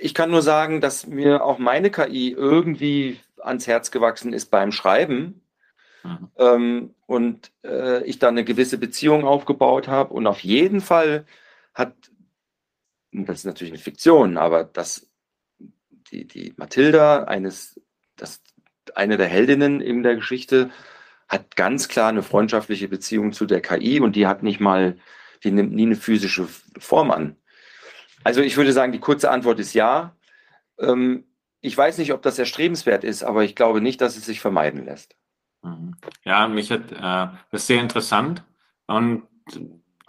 ich 0.00 0.14
kann 0.14 0.30
nur 0.30 0.42
sagen, 0.42 0.80
dass 0.80 1.06
mir 1.06 1.44
auch 1.44 1.58
meine 1.58 1.90
KI 1.90 2.30
irgendwie 2.32 3.20
ans 3.44 3.66
Herz 3.66 3.90
gewachsen 3.90 4.32
ist 4.32 4.46
beim 4.50 4.72
Schreiben. 4.72 5.42
Mhm. 6.02 6.30
Ähm, 6.36 6.94
und 7.06 7.52
äh, 7.64 8.04
ich 8.04 8.18
da 8.18 8.28
eine 8.28 8.44
gewisse 8.44 8.78
Beziehung 8.78 9.24
aufgebaut 9.24 9.88
habe. 9.88 10.12
Und 10.12 10.26
auf 10.26 10.40
jeden 10.40 10.80
Fall 10.80 11.26
hat, 11.72 11.94
das 13.12 13.40
ist 13.40 13.44
natürlich 13.46 13.72
eine 13.72 13.82
Fiktion, 13.82 14.36
aber 14.36 14.64
dass 14.64 15.10
die, 16.10 16.26
die 16.26 16.54
Mathilda, 16.56 17.24
eines, 17.24 17.80
das 18.16 18.42
eine 18.94 19.16
der 19.16 19.28
Heldinnen 19.28 19.80
in 19.80 20.02
der 20.02 20.16
Geschichte, 20.16 20.70
hat 21.28 21.56
ganz 21.56 21.88
klar 21.88 22.10
eine 22.10 22.22
freundschaftliche 22.22 22.88
Beziehung 22.88 23.32
zu 23.32 23.46
der 23.46 23.60
KI 23.60 24.00
und 24.00 24.14
die 24.14 24.26
hat 24.26 24.42
nicht 24.42 24.60
mal, 24.60 24.98
die 25.42 25.50
nimmt 25.50 25.72
nie 25.72 25.86
eine 25.86 25.96
physische 25.96 26.46
Form 26.78 27.10
an. 27.10 27.36
Also 28.24 28.40
ich 28.40 28.56
würde 28.56 28.72
sagen, 28.72 28.92
die 28.92 29.00
kurze 29.00 29.30
Antwort 29.30 29.58
ist 29.58 29.74
ja. 29.74 30.16
Ähm, 30.78 31.24
ich 31.64 31.76
weiß 31.76 31.96
nicht, 31.96 32.12
ob 32.12 32.20
das 32.20 32.38
erstrebenswert 32.38 33.04
ist, 33.04 33.24
aber 33.24 33.42
ich 33.42 33.56
glaube 33.56 33.80
nicht, 33.80 34.00
dass 34.02 34.18
es 34.18 34.26
sich 34.26 34.40
vermeiden 34.40 34.84
lässt. 34.84 35.16
Mhm. 35.62 35.96
Ja, 36.24 36.46
mich 36.46 36.70
hat 36.70 36.92
äh, 36.92 37.34
das 37.50 37.62
ist 37.62 37.66
sehr 37.68 37.80
interessant 37.80 38.44
und 38.86 39.22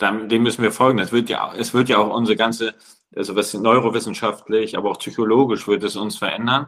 dem 0.02 0.44
müssen 0.44 0.62
wir 0.62 0.74
folgen. 0.74 0.98
Das 0.98 1.14
wird 1.14 1.30
ja, 1.30 1.54
es 1.56 1.74
wird 1.74 1.88
ja 1.88 2.00
auch 2.00 2.14
unsere 2.14 2.36
ganze, 2.36 2.76
also 3.16 3.38
was 3.38 3.54
neurowissenschaftlich, 3.54 4.78
aber 4.78 4.92
auch 4.92 5.00
psychologisch 5.00 5.66
wird 5.68 5.84
es 5.86 5.96
uns 5.96 6.18
verändern. 6.18 6.68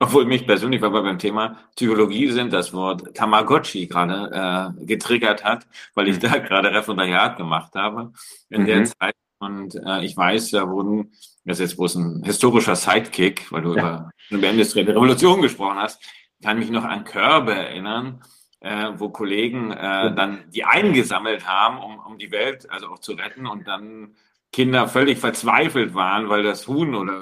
Obwohl 0.00 0.24
mich 0.24 0.44
persönlich, 0.44 0.82
weil 0.82 0.92
wir 0.92 1.02
beim 1.02 1.20
Thema 1.20 1.56
Psychologie 1.76 2.32
sind, 2.32 2.52
das 2.52 2.72
Wort 2.72 3.14
Tamagotchi 3.14 3.86
gerade 3.86 4.74
äh, 4.80 4.84
getriggert 4.84 5.44
hat, 5.44 5.68
weil 5.94 6.08
ich 6.08 6.16
mhm. 6.16 6.22
da 6.22 6.38
gerade 6.38 6.72
Referendariat 6.72 7.36
gemacht 7.36 7.76
habe 7.76 8.12
in 8.50 8.62
mhm. 8.62 8.66
der 8.66 8.84
Zeit. 8.84 9.14
Und 9.38 9.76
äh, 9.76 10.04
ich 10.04 10.16
weiß, 10.16 10.50
da 10.50 10.68
wurden, 10.68 11.12
das 11.44 11.60
ist 11.60 11.70
jetzt 11.70 11.76
bloß 11.76 11.96
ein 11.96 12.22
historischer 12.24 12.76
Sidekick, 12.76 13.50
weil 13.52 13.62
du 13.62 13.76
ja. 13.76 14.10
über 14.30 14.38
eine 14.38 14.50
industrielle 14.50 14.94
Revolution 14.94 15.42
gesprochen 15.42 15.78
hast, 15.78 16.02
kann 16.42 16.58
mich 16.58 16.70
noch 16.70 16.84
an 16.84 17.04
Körbe 17.04 17.54
erinnern, 17.54 18.22
äh, 18.60 18.92
wo 18.96 19.10
Kollegen 19.10 19.70
äh, 19.70 20.14
dann 20.14 20.44
die 20.50 20.64
eingesammelt 20.64 21.46
haben, 21.46 21.78
um, 21.78 21.98
um 21.98 22.18
die 22.18 22.30
Welt 22.30 22.70
also 22.70 22.88
auch 22.88 22.98
zu 22.98 23.12
retten 23.12 23.46
und 23.46 23.68
dann 23.68 24.14
Kinder 24.54 24.86
völlig 24.86 25.18
verzweifelt 25.18 25.94
waren, 25.94 26.28
weil 26.28 26.44
das 26.44 26.68
Huhn 26.68 26.94
oder 26.94 27.20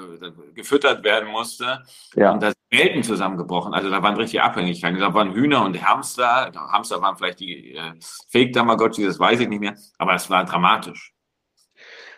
gefüttert 0.53 1.03
werden 1.03 1.29
musste. 1.29 1.81
Ja. 2.15 2.31
Und 2.31 2.43
da 2.43 2.49
sind 2.49 2.57
Welten 2.69 3.01
zusammengebrochen. 3.01 3.73
Also 3.73 3.89
da 3.89 4.03
waren 4.03 4.15
richtig 4.15 4.39
Abhängigkeiten. 4.39 4.99
Da 4.99 5.15
waren 5.15 5.33
Hühner 5.33 5.65
und 5.65 5.83
Hamster. 5.83 6.51
Hamster 6.53 7.01
waren 7.01 7.17
vielleicht 7.17 7.39
die 7.39 7.73
äh, 7.73 7.93
Fake-Tamagotchi, 8.29 9.03
das 9.03 9.19
weiß 9.19 9.39
ich 9.39 9.49
nicht 9.49 9.61
mehr. 9.61 9.75
Aber 9.97 10.13
es 10.13 10.29
war 10.29 10.45
dramatisch. 10.45 11.12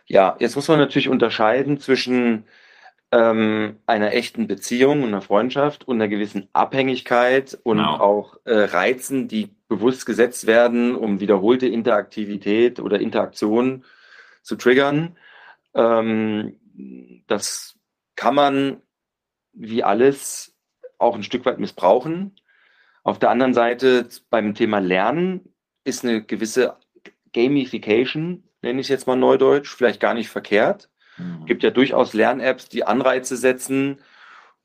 Ja, 0.08 0.36
jetzt 0.40 0.56
muss 0.56 0.68
man 0.68 0.80
natürlich 0.80 1.10
unterscheiden 1.10 1.80
zwischen 1.80 2.46
ähm, 3.12 3.80
einer 3.86 4.14
echten 4.14 4.48
Beziehung 4.48 5.02
und 5.02 5.10
einer 5.10 5.22
Freundschaft 5.22 5.88
und 5.88 5.98
einer 5.98 6.08
gewissen 6.08 6.48
Abhängigkeit 6.54 7.58
und 7.64 7.78
genau. 7.78 7.98
auch 8.00 8.38
äh, 8.46 8.54
Reizen, 8.54 9.28
die 9.28 9.56
bewusst 9.68 10.06
gesetzt 10.06 10.48
werden, 10.48 10.96
um 10.96 11.20
wiederholte 11.20 11.68
Interaktivität 11.68 12.80
oder 12.80 13.00
Interaktion 13.00 13.84
zu 14.42 14.56
triggern. 14.56 15.18
Ähm, 15.74 16.60
das 17.28 17.76
kann 18.16 18.36
man 18.36 18.82
wie 19.54 19.84
alles 19.84 20.56
auch 20.98 21.16
ein 21.16 21.24
Stück 21.24 21.46
weit 21.46 21.60
missbrauchen. 21.60 22.36
Auf 23.04 23.20
der 23.20 23.30
anderen 23.30 23.54
Seite 23.54 24.08
beim 24.30 24.56
Thema 24.56 24.80
Lernen 24.80 25.54
ist 25.84 26.04
eine 26.04 26.24
gewisse 26.24 26.78
Gamification, 27.34 28.44
nenne 28.66 28.82
ich 28.82 28.88
es 28.88 28.90
jetzt 28.90 29.08
mal 29.08 29.16
neudeutsch, 29.16 29.74
vielleicht 29.74 30.02
gar 30.02 30.14
nicht 30.14 30.30
verkehrt. 30.30 30.90
Mhm. 31.18 31.38
Es 31.42 31.46
gibt 31.46 31.64
ja 31.64 31.70
durchaus 31.70 32.14
Lern-Apps, 32.14 32.68
die 32.68 32.84
Anreize 32.84 33.38
setzen, 33.38 34.02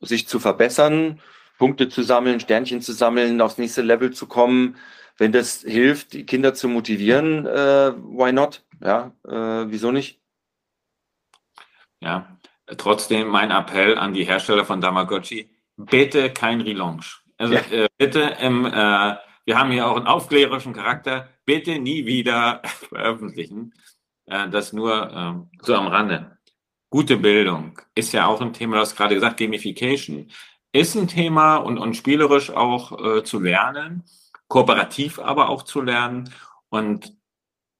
sich 0.01 0.27
zu 0.27 0.41
verbessern, 0.41 1.21
Punkte 1.59 1.89
zu 1.89 2.03
sammeln, 2.03 2.41
Sternchen 2.41 2.81
zu 2.81 2.93
sammeln, 2.93 3.41
aufs 3.41 3.59
nächste 3.59 3.83
Level 3.83 4.11
zu 4.13 4.27
kommen. 4.27 4.77
Wenn 5.19 5.33
das 5.33 5.61
hilft, 5.61 6.15
die 6.15 6.25
Kinder 6.25 6.55
zu 6.55 6.69
motivieren, 6.69 7.47
äh, 7.47 7.93
why 7.95 8.33
not? 8.33 8.65
Ja, 8.83 9.13
äh, 9.29 9.67
wieso 9.71 9.93
nicht? 9.93 10.19
Ja, 12.01 12.39
trotzdem 12.79 13.29
mein 13.29 13.51
Appell 13.51 13.99
an 13.99 14.15
die 14.15 14.25
Hersteller 14.25 14.65
von 14.65 14.81
Tamagotchi, 14.81 15.51
bitte 15.77 16.31
kein 16.31 16.63
Relaunch. 16.63 17.21
Also 17.37 17.55
ja. 17.55 17.61
äh, 17.71 17.89
bitte 17.99 18.21
im, 18.41 18.65
äh, 18.65 18.71
wir 19.45 19.59
haben 19.59 19.71
hier 19.71 19.87
auch 19.87 19.97
einen 19.97 20.07
aufklärerischen 20.07 20.73
Charakter, 20.73 21.29
bitte 21.51 21.81
nie 21.81 22.07
wieder 22.07 22.63
veröffentlichen. 22.89 23.75
Äh, 24.27 24.49
das 24.51 24.73
nur 24.73 25.11
ähm, 25.11 25.51
so 25.61 25.75
am 25.75 25.89
Rande. 25.89 26.39
Gute 26.91 27.17
Bildung 27.17 27.81
ist 27.97 28.13
ja 28.13 28.27
auch 28.27 28.41
ein 28.41 28.53
Thema, 28.53 28.77
du 28.77 28.83
hast 28.83 28.97
gerade 28.97 29.17
gesagt, 29.17 29.39
Gamification 29.39 30.31
ist 30.73 30.95
ein 30.95 31.09
Thema 31.09 31.57
und, 31.57 31.79
und 31.79 31.97
spielerisch 31.97 32.51
auch 32.51 33.05
äh, 33.05 33.25
zu 33.25 33.41
lernen, 33.41 34.05
kooperativ 34.47 35.19
aber 35.19 35.49
auch 35.49 35.65
zu 35.65 35.81
lernen. 35.81 36.33
Und 36.69 37.17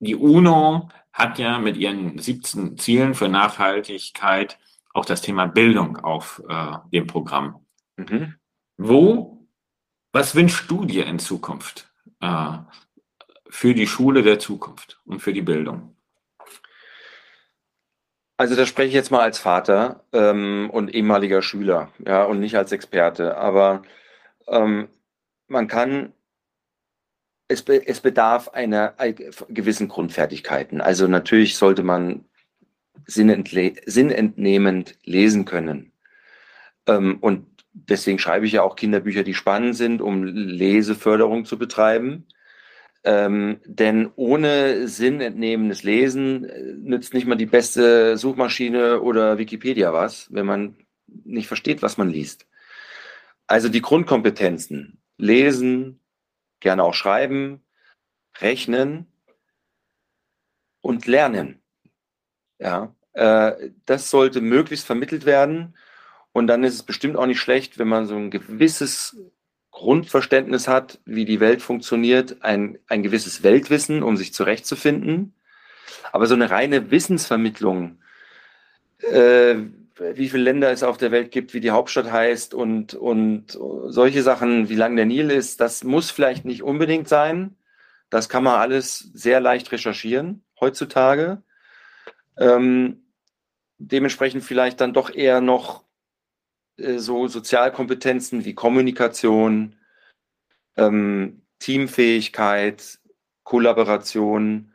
die 0.01 0.17
UNO 0.17 0.89
hat 1.13 1.39
ja 1.39 1.61
mit 1.61 1.77
ihren 1.77 2.19
17 2.19 2.77
Zielen 2.77 3.15
für 3.15 3.29
Nachhaltigkeit 3.29 4.59
auch 4.95 5.05
das 5.05 5.23
Thema 5.23 5.47
Bildung 5.47 5.97
auf 5.99 6.43
äh, 6.49 6.77
dem 6.93 7.07
Programm. 7.07 7.65
Mhm. 7.97 8.35
Wo, 8.77 9.47
was 10.13 10.35
wünschst 10.35 10.69
du 10.69 10.85
dir 10.85 11.07
in 11.07 11.21
Zukunft 11.21 11.89
äh, 12.21 12.59
für 13.51 13.75
die 13.75 13.87
Schule 13.87 14.23
der 14.23 14.39
Zukunft 14.39 15.01
und 15.05 15.21
für 15.21 15.33
die 15.33 15.43
Bildung? 15.43 15.97
Also 18.37 18.57
da 18.57 18.65
spreche 18.65 18.89
ich 18.89 18.95
jetzt 18.95 19.11
mal 19.11 19.21
als 19.21 19.39
Vater 19.39 20.05
ähm, 20.15 20.71
und 20.73 20.95
ehemaliger 20.95 21.43
Schüler, 21.43 21.93
ja, 22.07 22.25
und 22.25 22.41
nicht 22.41 22.57
als 22.57 22.73
Experte. 22.73 23.37
Aber 23.37 23.83
ähm, 24.49 24.89
man 25.47 25.69
kann 25.69 26.15
es, 27.49 27.63
be 27.63 27.87
es 27.87 28.01
bedarf 28.01 28.49
einer 28.49 28.95
gewissen 29.49 29.89
Grundfertigkeiten. 29.89 30.81
Also 30.81 31.07
natürlich 31.07 31.57
sollte 31.57 31.83
man 31.83 32.25
sinnentnehmend 33.05 34.97
lesen 35.05 35.45
können. 35.45 35.93
Ähm, 36.87 37.19
und 37.21 37.47
deswegen 37.73 38.19
schreibe 38.19 38.47
ich 38.47 38.53
ja 38.53 38.63
auch 38.63 38.77
Kinderbücher, 38.77 39.23
die 39.23 39.35
spannend 39.35 39.77
sind, 39.77 40.01
um 40.01 40.25
Leseförderung 40.25 41.45
zu 41.45 41.59
betreiben. 41.59 42.27
Ähm, 43.03 43.61
denn 43.65 44.11
ohne 44.17 44.87
sinnentnehmendes 44.87 45.83
Lesen 45.83 46.45
äh, 46.45 46.63
nützt 46.75 47.15
nicht 47.15 47.27
mal 47.27 47.37
die 47.37 47.47
beste 47.47 48.19
Suchmaschine 48.19 49.01
oder 49.01 49.39
Wikipedia 49.39 49.93
was, 49.95 50.33
wenn 50.33 50.45
man 50.45 50.77
nicht 51.07 51.49
versteht, 51.49 51.81
was 51.81 51.97
man 51.97 52.11
liest. 52.11 52.47
Also 53.47 53.69
die 53.69 53.81
Grundkompetenzen, 53.81 55.01
lesen, 55.17 56.01
gerne 56.61 56.85
auch 56.85 56.95
schreiben, 56.95 57.65
rechnen 58.39 59.07
und 60.83 61.07
lernen. 61.07 61.63
Ja, 62.59 62.95
äh, 63.15 63.71
das 63.87 64.11
sollte 64.11 64.41
möglichst 64.41 64.87
vermittelt 64.87 65.25
werden. 65.25 65.77
Und 66.33 66.47
dann 66.47 66.65
ist 66.65 66.75
es 66.75 66.83
bestimmt 66.83 67.17
auch 67.17 67.27
nicht 67.27 67.41
schlecht, 67.41 67.79
wenn 67.79 67.89
man 67.89 68.07
so 68.07 68.15
ein 68.15 68.31
gewisses 68.31 69.17
Grundverständnis 69.71 70.69
hat, 70.69 71.01
wie 71.05 71.25
die 71.25 71.41
Welt 71.41 71.63
funktioniert, 71.63 72.43
ein, 72.43 72.79
ein 72.89 73.03
gewisses 73.03 73.43
Weltwissen, 73.43 74.03
um 74.03 74.17
sich 74.17 74.35
zurechtzufinden. 74.35 75.35
Aber 76.13 76.27
so 76.27 76.35
eine 76.35 76.51
reine 76.51 76.91
Wissensvermittlung, 76.91 77.99
äh, 78.99 79.57
wie 80.15 80.29
viele 80.29 80.43
Länder 80.43 80.71
es 80.71 80.83
auf 80.83 80.97
der 80.97 81.11
Welt 81.11 81.31
gibt, 81.31 81.55
wie 81.55 81.61
die 81.61 81.71
Hauptstadt 81.71 82.11
heißt 82.11 82.55
und, 82.55 82.95
und 82.95 83.59
solche 83.87 84.23
Sachen, 84.23 84.69
wie 84.69 84.75
lang 84.75 84.97
der 84.97 85.07
Nil 85.07 85.31
ist, 85.31 85.61
das 85.61 85.85
muss 85.85 86.11
vielleicht 86.11 86.45
nicht 86.45 86.63
unbedingt 86.63 87.09
sein. 87.09 87.57
Das 88.09 88.29
kann 88.29 88.43
man 88.43 88.59
alles 88.59 89.11
sehr 89.13 89.41
leicht 89.41 89.71
recherchieren 89.73 90.43
heutzutage. 90.59 91.43
Ähm, 92.39 93.05
dementsprechend 93.79 94.43
vielleicht 94.43 94.81
dann 94.81 94.93
doch 94.93 95.15
eher 95.15 95.41
noch 95.41 95.85
so 96.99 97.29
Sozialkompetenzen 97.29 98.45
wie 98.45 98.55
Kommunikation, 98.55 99.77
ähm, 100.77 101.43
Teamfähigkeit, 101.59 102.99
Kollaboration. 103.45 104.73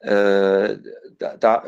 Äh, 0.00 0.78
da, 1.18 1.36
da, 1.38 1.64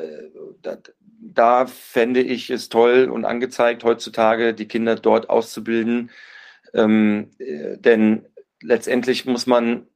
da, 0.62 0.78
da 1.20 1.66
fände 1.66 2.20
ich 2.20 2.50
es 2.50 2.68
toll 2.68 3.08
und 3.10 3.24
angezeigt, 3.24 3.84
heutzutage 3.84 4.54
die 4.54 4.66
Kinder 4.66 4.96
dort 4.96 5.30
auszubilden. 5.30 6.10
Ähm, 6.74 7.30
äh, 7.38 7.76
denn 7.78 8.26
letztendlich 8.62 9.26
muss 9.26 9.46
man 9.46 9.86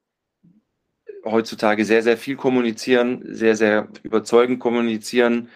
heutzutage 1.24 1.84
sehr, 1.84 2.02
sehr 2.02 2.16
viel 2.16 2.36
kommunizieren, 2.36 3.22
sehr, 3.26 3.56
sehr 3.56 3.88
überzeugend 4.02 4.60
kommunizieren. 4.60 5.48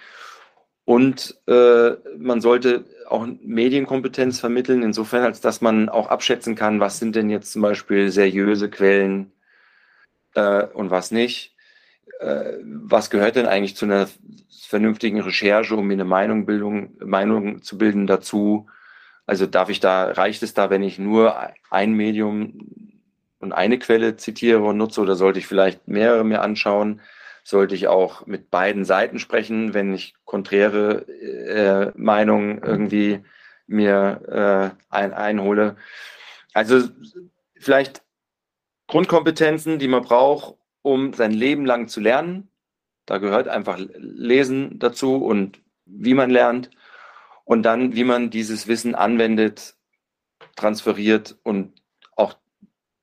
Und 0.84 1.38
äh, 1.46 1.92
man 2.18 2.40
sollte 2.40 2.84
auch 3.10 3.26
Medienkompetenz 3.42 4.40
vermitteln, 4.40 4.82
insofern, 4.82 5.24
als 5.24 5.40
dass 5.40 5.60
man 5.60 5.88
auch 5.88 6.08
abschätzen 6.08 6.54
kann, 6.54 6.80
was 6.80 6.98
sind 6.98 7.16
denn 7.16 7.30
jetzt 7.30 7.52
zum 7.52 7.62
Beispiel 7.62 8.10
seriöse 8.10 8.70
Quellen 8.70 9.32
äh, 10.34 10.64
und 10.66 10.90
was 10.90 11.10
nicht. 11.10 11.54
Äh, 12.20 12.58
was 12.62 13.10
gehört 13.10 13.36
denn 13.36 13.46
eigentlich 13.46 13.76
zu 13.76 13.86
einer 13.86 14.08
vernünftigen 14.50 15.20
Recherche, 15.20 15.74
um 15.74 15.86
mir 15.86 15.94
eine 15.94 16.04
Meinung, 16.04 16.46
Bildung, 16.46 16.96
Meinung 17.00 17.62
zu 17.62 17.78
bilden 17.78 18.06
dazu? 18.06 18.68
Also 19.26 19.46
darf 19.46 19.70
ich 19.70 19.80
da, 19.80 20.10
reicht 20.12 20.42
es 20.42 20.54
da, 20.54 20.70
wenn 20.70 20.82
ich 20.82 20.98
nur 20.98 21.36
ein 21.70 21.92
Medium 21.92 22.96
und 23.38 23.52
eine 23.52 23.78
Quelle 23.78 24.16
zitiere 24.16 24.62
und 24.62 24.76
nutze 24.76 25.00
oder 25.00 25.16
sollte 25.16 25.38
ich 25.38 25.46
vielleicht 25.46 25.88
mehrere 25.88 26.24
mir 26.24 26.42
anschauen? 26.42 27.00
Sollte 27.44 27.74
ich 27.74 27.88
auch 27.88 28.26
mit 28.26 28.50
beiden 28.50 28.84
Seiten 28.84 29.18
sprechen, 29.18 29.74
wenn 29.74 29.94
ich 29.94 30.14
konträre 30.24 31.08
äh, 31.08 31.92
Meinungen 31.96 32.62
irgendwie 32.62 33.24
mir 33.66 34.74
äh, 34.90 34.94
ein, 34.94 35.12
einhole? 35.12 35.76
Also 36.52 36.88
vielleicht 37.58 38.02
Grundkompetenzen, 38.88 39.78
die 39.78 39.88
man 39.88 40.02
braucht, 40.02 40.56
um 40.82 41.12
sein 41.12 41.32
Leben 41.32 41.64
lang 41.64 41.88
zu 41.88 42.00
lernen. 42.00 42.48
Da 43.06 43.18
gehört 43.18 43.48
einfach 43.48 43.78
Lesen 43.78 44.78
dazu 44.78 45.16
und 45.16 45.60
wie 45.84 46.14
man 46.14 46.30
lernt 46.30 46.70
und 47.44 47.62
dann, 47.62 47.94
wie 47.94 48.04
man 48.04 48.30
dieses 48.30 48.68
Wissen 48.68 48.94
anwendet, 48.94 49.74
transferiert 50.56 51.38
und 51.42 51.80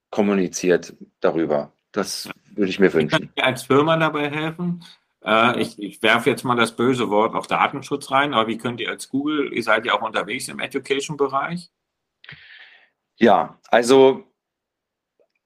kommuniziert 0.09 0.95
darüber. 1.19 1.73
Das 1.91 2.29
würde 2.57 2.69
ich 2.69 2.79
mir 2.79 2.93
wünschen. 2.93 3.31
Ich 3.35 3.43
als 3.43 3.63
Firma 3.63 3.97
dabei 3.97 4.29
helfen? 4.29 4.83
Äh, 5.23 5.61
ich, 5.61 5.81
ich 5.81 6.01
werfe 6.01 6.29
jetzt 6.29 6.43
mal 6.43 6.55
das 6.55 6.75
böse 6.75 7.09
Wort 7.09 7.35
auf 7.35 7.47
Datenschutz 7.47 8.11
rein, 8.11 8.33
aber 8.33 8.47
wie 8.47 8.57
könnt 8.57 8.79
ihr 8.79 8.89
als 8.89 9.09
Google, 9.09 9.53
ihr 9.53 9.63
seid 9.63 9.85
ja 9.85 9.93
auch 9.93 10.01
unterwegs 10.01 10.47
im 10.47 10.59
Education-Bereich? 10.59 11.69
Ja, 13.17 13.59
also 13.69 14.23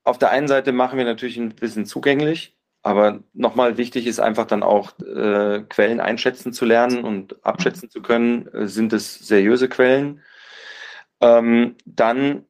auf 0.04 0.18
der 0.18 0.32
einen 0.32 0.48
Seite 0.48 0.72
machen 0.72 0.98
wir 0.98 1.06
natürlich 1.06 1.38
ein 1.38 1.56
bisschen 1.56 1.86
zugänglich, 1.86 2.58
aber 2.82 3.24
nochmal 3.34 3.78
wichtig 3.78 4.08
ist 4.08 4.20
einfach 4.20 4.46
dann 4.46 4.64
auch 4.64 4.98
äh, 5.00 5.64
Quellen 5.70 6.00
einschätzen 6.00 6.54
zu 6.54 6.66
lernen 6.66 7.04
und 7.04 7.44
abschätzen 7.46 7.90
zu 7.90 8.02
können, 8.02 8.48
äh, 8.48 8.68
sind 8.68 8.94
es 8.94 9.16
seriöse 9.20 9.70
Quellen. 9.70 10.22
Ähm, 11.22 11.76
dann 11.86 12.46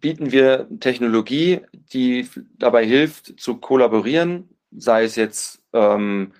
bieten 0.00 0.32
wir 0.32 0.68
Technologie, 0.80 1.60
die 1.92 2.28
dabei 2.58 2.84
hilft, 2.84 3.40
zu 3.40 3.56
kollaborieren, 3.56 4.48
sei 4.70 5.04
es 5.04 5.16
jetzt, 5.16 5.62
ähm, 5.72 6.32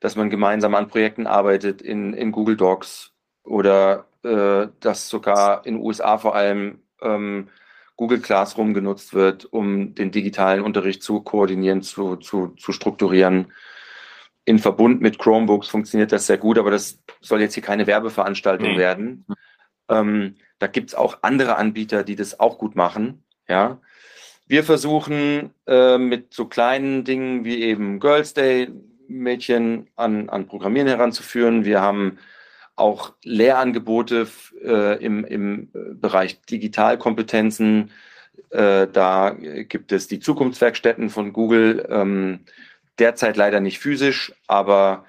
dass 0.00 0.16
man 0.16 0.30
gemeinsam 0.30 0.74
an 0.74 0.88
Projekten 0.88 1.26
arbeitet 1.26 1.82
in, 1.82 2.12
in 2.14 2.32
Google 2.32 2.56
Docs 2.56 3.12
oder 3.42 4.06
äh, 4.22 4.68
dass 4.80 5.08
sogar 5.08 5.66
in 5.66 5.74
den 5.74 5.82
USA 5.82 6.18
vor 6.18 6.34
allem 6.34 6.80
ähm, 7.02 7.48
Google 7.96 8.20
Classroom 8.20 8.74
genutzt 8.74 9.14
wird, 9.14 9.46
um 9.46 9.94
den 9.94 10.10
digitalen 10.10 10.62
Unterricht 10.62 11.02
zu 11.02 11.20
koordinieren, 11.20 11.82
zu, 11.82 12.16
zu, 12.16 12.48
zu 12.58 12.72
strukturieren. 12.72 13.52
In 14.44 14.58
Verbund 14.58 15.00
mit 15.00 15.18
Chromebooks 15.18 15.68
funktioniert 15.68 16.12
das 16.12 16.26
sehr 16.26 16.38
gut, 16.38 16.58
aber 16.58 16.70
das 16.70 17.00
soll 17.20 17.40
jetzt 17.40 17.54
hier 17.54 17.62
keine 17.62 17.86
Werbeveranstaltung 17.86 18.72
nee. 18.72 18.78
werden. 18.78 19.24
Ähm, 19.88 20.36
da 20.58 20.66
gibt 20.66 20.90
es 20.90 20.94
auch 20.94 21.18
andere 21.22 21.56
Anbieter, 21.56 22.02
die 22.04 22.16
das 22.16 22.40
auch 22.40 22.58
gut 22.58 22.76
machen. 22.76 23.24
Ja. 23.48 23.80
Wir 24.48 24.64
versuchen 24.64 25.50
äh, 25.66 25.98
mit 25.98 26.32
so 26.32 26.46
kleinen 26.46 27.04
Dingen 27.04 27.44
wie 27.44 27.62
eben 27.62 27.98
Girls 28.00 28.32
Day 28.34 28.68
Mädchen 29.08 29.88
an, 29.96 30.28
an 30.28 30.46
Programmieren 30.46 30.88
heranzuführen. 30.88 31.64
Wir 31.64 31.80
haben 31.80 32.18
auch 32.76 33.14
Lehrangebote 33.22 34.28
äh, 34.62 35.02
im, 35.02 35.24
im 35.24 35.70
Bereich 35.72 36.40
Digitalkompetenzen. 36.42 37.90
Äh, 38.50 38.86
da 38.92 39.30
gibt 39.30 39.92
es 39.92 40.08
die 40.08 40.20
Zukunftswerkstätten 40.20 41.10
von 41.10 41.32
Google, 41.32 41.86
ähm, 41.88 42.40
derzeit 42.98 43.36
leider 43.36 43.60
nicht 43.60 43.78
physisch, 43.78 44.32
aber 44.46 45.04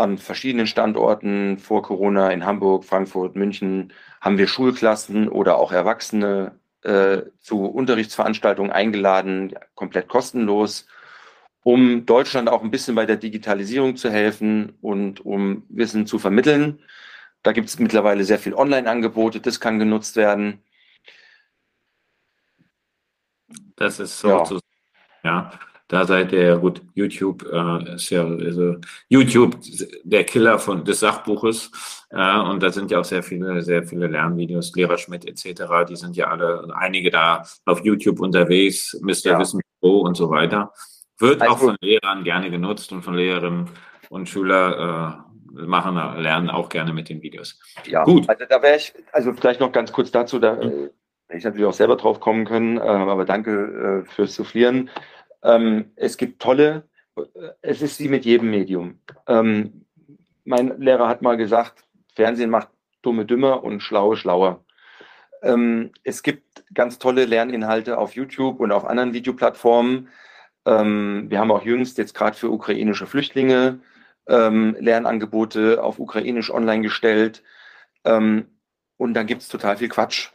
an 0.00 0.18
verschiedenen 0.18 0.66
Standorten 0.66 1.58
vor 1.58 1.82
Corona 1.82 2.30
in 2.30 2.44
Hamburg, 2.44 2.84
Frankfurt, 2.84 3.36
München 3.36 3.92
haben 4.20 4.38
wir 4.38 4.48
Schulklassen 4.48 5.28
oder 5.28 5.58
auch 5.58 5.72
Erwachsene 5.72 6.58
äh, 6.82 7.22
zu 7.40 7.64
Unterrichtsveranstaltungen 7.66 8.72
eingeladen, 8.72 9.54
komplett 9.74 10.08
kostenlos, 10.08 10.86
um 11.62 12.06
Deutschland 12.06 12.48
auch 12.48 12.62
ein 12.62 12.70
bisschen 12.70 12.94
bei 12.94 13.06
der 13.06 13.16
Digitalisierung 13.16 13.96
zu 13.96 14.10
helfen 14.10 14.76
und 14.80 15.24
um 15.24 15.64
Wissen 15.68 16.06
zu 16.06 16.18
vermitteln. 16.18 16.80
Da 17.42 17.52
gibt 17.52 17.68
es 17.68 17.78
mittlerweile 17.78 18.24
sehr 18.24 18.38
viel 18.38 18.54
Online-Angebote, 18.54 19.40
das 19.40 19.60
kann 19.60 19.78
genutzt 19.78 20.16
werden. 20.16 20.62
Das 23.76 23.98
ist 23.98 24.18
so 24.18 24.28
ja. 24.28 24.44
zu, 24.44 24.60
ja. 25.22 25.50
Da 25.90 26.06
seid 26.06 26.30
ihr 26.32 26.44
ja 26.44 26.54
gut. 26.54 26.82
YouTube 26.94 27.44
äh, 27.52 27.94
ist 27.96 28.10
ja 28.10 28.24
also 28.24 28.76
YouTube 29.08 29.56
der 30.04 30.22
Killer 30.22 30.60
von 30.60 30.84
des 30.84 31.00
Sachbuches 31.00 31.72
äh, 32.10 32.38
und 32.38 32.62
da 32.62 32.70
sind 32.70 32.92
ja 32.92 33.00
auch 33.00 33.04
sehr 33.04 33.24
viele 33.24 33.60
sehr 33.62 33.82
viele 33.82 34.06
Lernvideos, 34.06 34.72
Lehrer 34.76 34.98
Schmidt 34.98 35.26
etc. 35.26 35.62
Die 35.88 35.96
sind 35.96 36.16
ja 36.16 36.28
alle 36.28 36.72
einige 36.76 37.10
da 37.10 37.42
auf 37.64 37.84
YouTube 37.84 38.20
unterwegs, 38.20 38.96
Mr. 39.02 39.32
Ja. 39.32 39.38
Wissen 39.40 39.60
Pro 39.80 40.02
und 40.02 40.16
so 40.16 40.30
weiter. 40.30 40.72
Wird 41.18 41.42
also, 41.42 41.54
auch 41.54 41.58
von 41.58 41.76
Lehrern 41.80 42.22
gerne 42.22 42.52
genutzt 42.52 42.92
und 42.92 43.02
von 43.02 43.14
Lehrerinnen 43.14 43.68
und 44.10 44.28
Schüler 44.28 45.26
äh, 45.26 45.60
machen 45.66 45.96
lernen 46.22 46.50
auch 46.50 46.68
gerne 46.68 46.92
mit 46.92 47.08
den 47.08 47.20
Videos. 47.20 47.58
Ja, 47.84 48.04
gut. 48.04 48.28
Also 48.28 48.44
da 48.48 48.62
wäre 48.62 48.76
ich 48.76 48.94
also 49.10 49.32
vielleicht 49.32 49.58
noch 49.58 49.72
ganz 49.72 49.90
kurz 49.90 50.12
dazu. 50.12 50.38
Da, 50.38 50.54
mhm. 50.54 50.90
ich 51.30 51.42
natürlich 51.42 51.66
auch 51.66 51.72
selber 51.72 51.96
drauf 51.96 52.20
kommen 52.20 52.44
können, 52.44 52.76
äh, 52.76 52.80
aber 52.82 53.24
danke 53.24 54.04
äh, 54.06 54.08
fürs 54.08 54.36
Soufflieren. 54.36 54.88
Ähm, 55.42 55.92
es 55.96 56.16
gibt 56.16 56.42
tolle, 56.42 56.88
es 57.62 57.82
ist 57.82 58.00
wie 58.00 58.08
mit 58.08 58.24
jedem 58.24 58.50
Medium. 58.50 59.00
Ähm, 59.26 59.86
mein 60.44 60.80
Lehrer 60.80 61.08
hat 61.08 61.22
mal 61.22 61.36
gesagt, 61.36 61.84
Fernsehen 62.14 62.50
macht 62.50 62.68
dumme 63.02 63.24
dümmer 63.24 63.64
und 63.64 63.80
schlaue 63.80 64.16
schlauer. 64.16 64.64
Ähm, 65.42 65.92
es 66.04 66.22
gibt 66.22 66.64
ganz 66.74 66.98
tolle 66.98 67.24
Lerninhalte 67.24 67.98
auf 67.98 68.14
YouTube 68.14 68.60
und 68.60 68.72
auf 68.72 68.84
anderen 68.84 69.14
Videoplattformen. 69.14 70.08
Ähm, 70.66 71.26
wir 71.28 71.38
haben 71.38 71.50
auch 71.50 71.64
jüngst 71.64 71.98
jetzt 71.98 72.14
gerade 72.14 72.36
für 72.36 72.50
ukrainische 72.50 73.06
Flüchtlinge 73.06 73.80
ähm, 74.28 74.76
Lernangebote 74.78 75.82
auf 75.82 75.98
Ukrainisch 75.98 76.50
online 76.50 76.82
gestellt. 76.82 77.42
Ähm, 78.04 78.46
und 78.96 79.14
dann 79.14 79.26
gibt 79.26 79.42
es 79.42 79.48
total 79.48 79.78
viel 79.78 79.88
Quatsch 79.88 80.30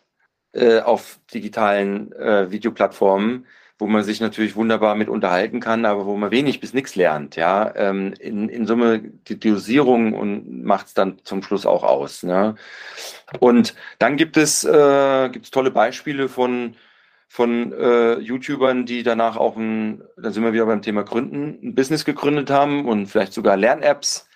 äh, 0.53 0.79
auf 0.79 1.19
digitalen 1.33 2.11
äh, 2.13 2.49
Videoplattformen 2.49 3.45
wo 3.77 3.87
man 3.87 4.03
sich 4.03 4.21
natürlich 4.21 4.55
wunderbar 4.55 4.95
mit 4.95 5.09
unterhalten 5.09 5.59
kann, 5.59 5.85
aber 5.85 6.05
wo 6.05 6.15
man 6.15 6.31
wenig 6.31 6.59
bis 6.61 6.73
nichts 6.73 6.95
lernt. 6.95 7.35
Ja, 7.35 7.73
ähm, 7.75 8.13
in, 8.19 8.47
in 8.49 8.65
Summe 8.65 8.99
die 8.99 9.39
Dosierung 9.39 10.13
und 10.13 10.63
macht 10.63 10.87
es 10.87 10.93
dann 10.93 11.19
zum 11.23 11.43
Schluss 11.43 11.65
auch 11.65 11.83
aus. 11.83 12.23
Ne? 12.23 12.55
Und 13.39 13.75
dann 13.99 14.15
gibt 14.15 14.37
es 14.37 14.63
äh, 14.63 15.29
gibt's 15.29 15.51
tolle 15.51 15.71
Beispiele 15.71 16.29
von 16.29 16.75
von 17.27 17.73
äh, 17.73 18.17
YouTubern, 18.19 18.85
die 18.85 19.03
danach 19.03 19.35
auch 19.35 19.57
ein, 19.57 20.03
dann 20.15 20.31
sind 20.31 20.43
wir 20.43 20.53
wieder 20.53 20.67
beim 20.67 20.81
Thema 20.81 21.03
Gründen, 21.03 21.59
ein 21.61 21.75
Business 21.75 22.05
gegründet 22.05 22.49
haben 22.49 22.87
und 22.87 23.07
vielleicht 23.07 23.33
sogar 23.33 23.57
Lern-Apps 23.57 24.29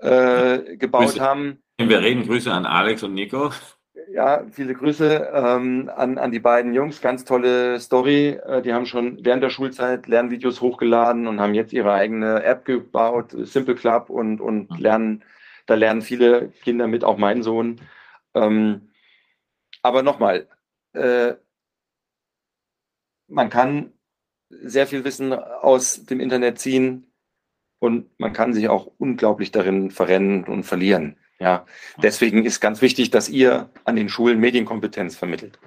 äh, 0.00 0.76
gebaut 0.76 1.06
Grüße. 1.06 1.20
haben. 1.20 1.62
Wir 1.78 2.00
reden 2.00 2.24
Grüße 2.24 2.52
an 2.52 2.64
Alex 2.64 3.02
und 3.02 3.14
Nico. 3.14 3.50
Ja, 4.16 4.46
viele 4.50 4.72
Grüße 4.72 5.30
ähm, 5.34 5.90
an, 5.94 6.16
an 6.16 6.32
die 6.32 6.38
beiden 6.40 6.72
Jungs. 6.72 7.02
Ganz 7.02 7.26
tolle 7.26 7.78
Story. 7.78 8.28
Äh, 8.46 8.62
die 8.62 8.72
haben 8.72 8.86
schon 8.86 9.22
während 9.22 9.42
der 9.42 9.50
Schulzeit 9.50 10.06
Lernvideos 10.06 10.62
hochgeladen 10.62 11.26
und 11.26 11.38
haben 11.38 11.52
jetzt 11.52 11.74
ihre 11.74 11.92
eigene 11.92 12.42
App 12.42 12.64
gebaut, 12.64 13.32
Simple 13.32 13.74
Club 13.74 14.08
und, 14.08 14.40
und 14.40 14.70
Mhm. 14.70 14.76
lernen, 14.78 15.24
da 15.66 15.74
lernen 15.74 16.00
viele 16.00 16.48
Kinder 16.62 16.86
mit, 16.86 17.04
auch 17.04 17.18
mein 17.18 17.42
Sohn. 17.42 17.78
Ähm, 18.32 18.88
aber 19.82 20.02
nochmal, 20.02 20.48
äh, 20.94 21.34
man 23.28 23.50
kann 23.50 23.92
sehr 24.48 24.86
viel 24.86 25.04
Wissen 25.04 25.34
aus 25.34 26.06
dem 26.06 26.20
Internet 26.20 26.58
ziehen 26.58 27.12
und 27.80 28.18
man 28.18 28.32
kann 28.32 28.54
sich 28.54 28.70
auch 28.70 28.86
unglaublich 28.96 29.50
darin 29.50 29.90
verrennen 29.90 30.44
und 30.44 30.64
verlieren. 30.64 31.18
Ja, 31.38 31.66
deswegen 31.98 32.44
ist 32.44 32.60
ganz 32.60 32.80
wichtig, 32.80 33.10
dass 33.10 33.28
ihr 33.28 33.70
an 33.84 33.96
den 33.96 34.08
Schulen 34.08 34.40
Medienkompetenz 34.40 35.16
vermittelt. 35.16 35.58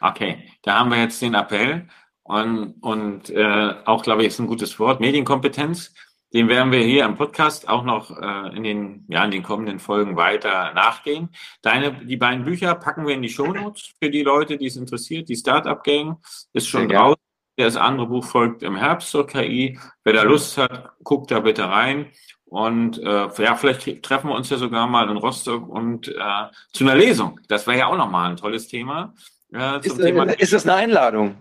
Okay, 0.00 0.48
da 0.62 0.78
haben 0.78 0.90
wir 0.90 0.98
jetzt 0.98 1.20
den 1.20 1.34
Appell 1.34 1.86
und, 2.22 2.74
und 2.80 3.28
äh, 3.30 3.74
auch, 3.84 4.02
glaube 4.02 4.22
ich, 4.22 4.28
ist 4.28 4.38
ein 4.38 4.46
gutes 4.46 4.78
Wort, 4.78 5.00
Medienkompetenz. 5.00 5.92
Den 6.32 6.48
werden 6.48 6.70
wir 6.70 6.80
hier 6.80 7.04
im 7.04 7.16
Podcast 7.16 7.68
auch 7.68 7.82
noch 7.82 8.16
äh, 8.16 8.56
in 8.56 8.62
den, 8.62 9.04
ja, 9.08 9.24
in 9.24 9.32
den 9.32 9.42
kommenden 9.42 9.80
Folgen 9.80 10.16
weiter 10.16 10.72
nachgehen. 10.74 11.30
Deine, 11.60 11.92
die 12.06 12.16
beiden 12.16 12.44
Bücher 12.44 12.76
packen 12.76 13.04
wir 13.06 13.14
in 13.14 13.22
die 13.22 13.28
Shownotes 13.28 13.94
für 14.00 14.10
die 14.10 14.22
Leute, 14.22 14.56
die 14.56 14.66
es 14.66 14.76
interessiert. 14.76 15.28
Die 15.28 15.34
Startup 15.34 15.82
Gang 15.82 16.18
ist 16.52 16.68
schon 16.68 16.88
Sehr 16.88 16.98
draußen. 16.98 17.20
Das 17.56 17.76
andere 17.76 18.06
Buch 18.06 18.24
folgt 18.24 18.62
im 18.62 18.76
Herbst 18.76 19.10
zur 19.10 19.26
KI. 19.26 19.78
Wer 20.04 20.12
da 20.12 20.22
Lust 20.22 20.56
hat, 20.56 20.92
guckt 21.02 21.30
da 21.30 21.40
bitte 21.40 21.68
rein. 21.68 22.10
Und 22.50 22.98
äh, 22.98 23.28
ja, 23.42 23.54
vielleicht 23.54 24.02
treffen 24.02 24.28
wir 24.28 24.34
uns 24.34 24.50
ja 24.50 24.56
sogar 24.56 24.88
mal 24.88 25.08
in 25.08 25.16
Rostock 25.16 25.68
und 25.68 26.08
äh, 26.08 26.46
zu 26.72 26.84
einer 26.84 26.96
Lesung. 26.96 27.38
Das 27.46 27.66
wäre 27.68 27.78
ja 27.78 27.86
auch 27.86 27.96
nochmal 27.96 28.28
ein 28.28 28.36
tolles 28.36 28.66
Thema. 28.66 29.14
Äh, 29.52 29.80
zum 29.80 29.92
Ist, 29.92 30.04
Thema 30.04 30.24
äh, 30.24 30.36
ist 30.36 30.52
das 30.52 30.66
eine 30.66 30.74
Einladung? 30.74 31.36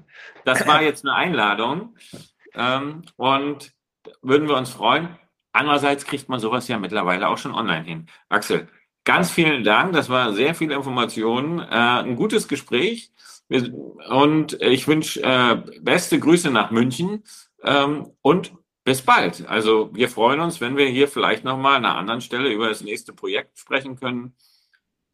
das 0.45 0.67
war 0.67 0.83
jetzt 0.83 1.03
eine 1.03 1.15
Einladung. 1.15 1.95
Ähm, 2.53 3.01
und 3.17 3.71
würden 4.21 4.47
wir 4.47 4.55
uns 4.55 4.69
freuen. 4.69 5.09
Andererseits 5.51 6.05
kriegt 6.05 6.29
man 6.29 6.39
sowas 6.39 6.67
ja 6.67 6.77
mittlerweile 6.77 7.27
auch 7.27 7.39
schon 7.39 7.55
online 7.55 7.83
hin. 7.83 8.05
Axel, 8.29 8.67
ganz 9.03 9.31
vielen 9.31 9.63
Dank. 9.63 9.93
Das 9.93 10.09
war 10.09 10.33
sehr 10.33 10.53
viel 10.53 10.71
Informationen. 10.71 11.59
Äh, 11.59 12.03
ein 12.03 12.15
gutes 12.15 12.47
Gespräch. 12.47 13.11
Und 14.09 14.61
ich 14.61 14.87
wünsche 14.87 15.23
äh, 15.23 15.55
beste 15.81 16.19
Grüße 16.19 16.51
nach 16.51 16.69
München 16.69 17.23
ähm, 17.63 18.11
und 18.21 18.53
bis 18.89 19.03
bald. 19.03 19.47
Also 19.47 19.91
wir 19.93 20.09
freuen 20.09 20.39
uns, 20.39 20.61
wenn 20.61 20.75
wir 20.75 20.87
hier 20.87 21.07
vielleicht 21.07 21.43
nochmal 21.43 21.75
an 21.75 21.85
einer 21.85 21.95
anderen 21.95 22.21
Stelle 22.21 22.51
über 22.51 22.69
das 22.69 22.81
nächste 22.81 23.13
Projekt 23.13 23.59
sprechen 23.59 23.99
können. 23.99 24.33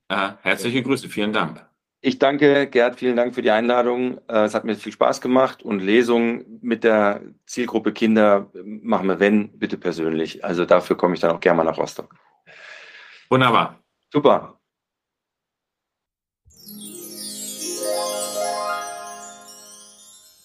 Äh, 0.07 0.29
herzliche 0.43 0.81
Grüße. 0.81 1.09
Vielen 1.09 1.33
Dank. 1.33 1.61
Ich 1.99 2.17
danke, 2.17 2.67
Gerd, 2.67 2.95
vielen 2.97 3.17
Dank 3.17 3.35
für 3.35 3.41
die 3.41 3.51
Einladung. 3.51 4.17
Äh, 4.29 4.45
Es 4.45 4.55
hat 4.55 4.63
mir 4.63 4.77
viel 4.77 4.93
Spaß 4.93 5.19
gemacht 5.19 5.61
und 5.61 5.81
Lesungen 5.81 6.59
mit 6.61 6.85
der 6.85 7.19
Zielgruppe 7.47 7.91
Kinder 7.91 8.49
machen 8.63 9.09
wir, 9.09 9.19
wenn, 9.19 9.49
bitte 9.59 9.77
persönlich. 9.77 10.45
Also 10.45 10.63
dafür 10.63 10.95
komme 10.95 11.15
ich 11.15 11.19
dann 11.19 11.31
auch 11.31 11.41
gerne 11.41 11.57
mal 11.57 11.63
nach 11.65 11.77
Rostock. 11.77 12.15
Wunderbar. 13.29 13.83
Super. 14.09 14.57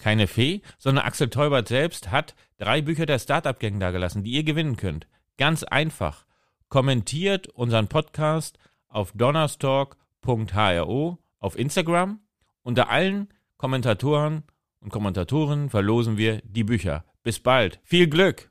Keine 0.01 0.25
Fee, 0.25 0.61
sondern 0.79 1.05
Axel 1.05 1.29
Teubert 1.29 1.67
selbst 1.67 2.09
hat 2.09 2.33
drei 2.57 2.81
Bücher 2.81 3.05
der 3.05 3.19
Startup 3.19 3.59
Gang 3.59 3.79
dagelassen, 3.79 4.23
die 4.23 4.31
ihr 4.31 4.43
gewinnen 4.43 4.75
könnt. 4.75 5.07
Ganz 5.37 5.63
einfach. 5.63 6.25
Kommentiert 6.69 7.49
unseren 7.49 7.87
Podcast 7.87 8.57
auf 8.87 9.11
donnerstalk.hro 9.13 11.19
auf 11.39 11.57
Instagram. 11.57 12.19
Unter 12.63 12.89
allen 12.89 13.27
Kommentatoren 13.57 14.43
und 14.79 14.89
Kommentatorinnen 14.89 15.69
verlosen 15.69 16.17
wir 16.17 16.41
die 16.45 16.63
Bücher. 16.63 17.05
Bis 17.21 17.39
bald. 17.39 17.79
Viel 17.83 18.07
Glück! 18.07 18.50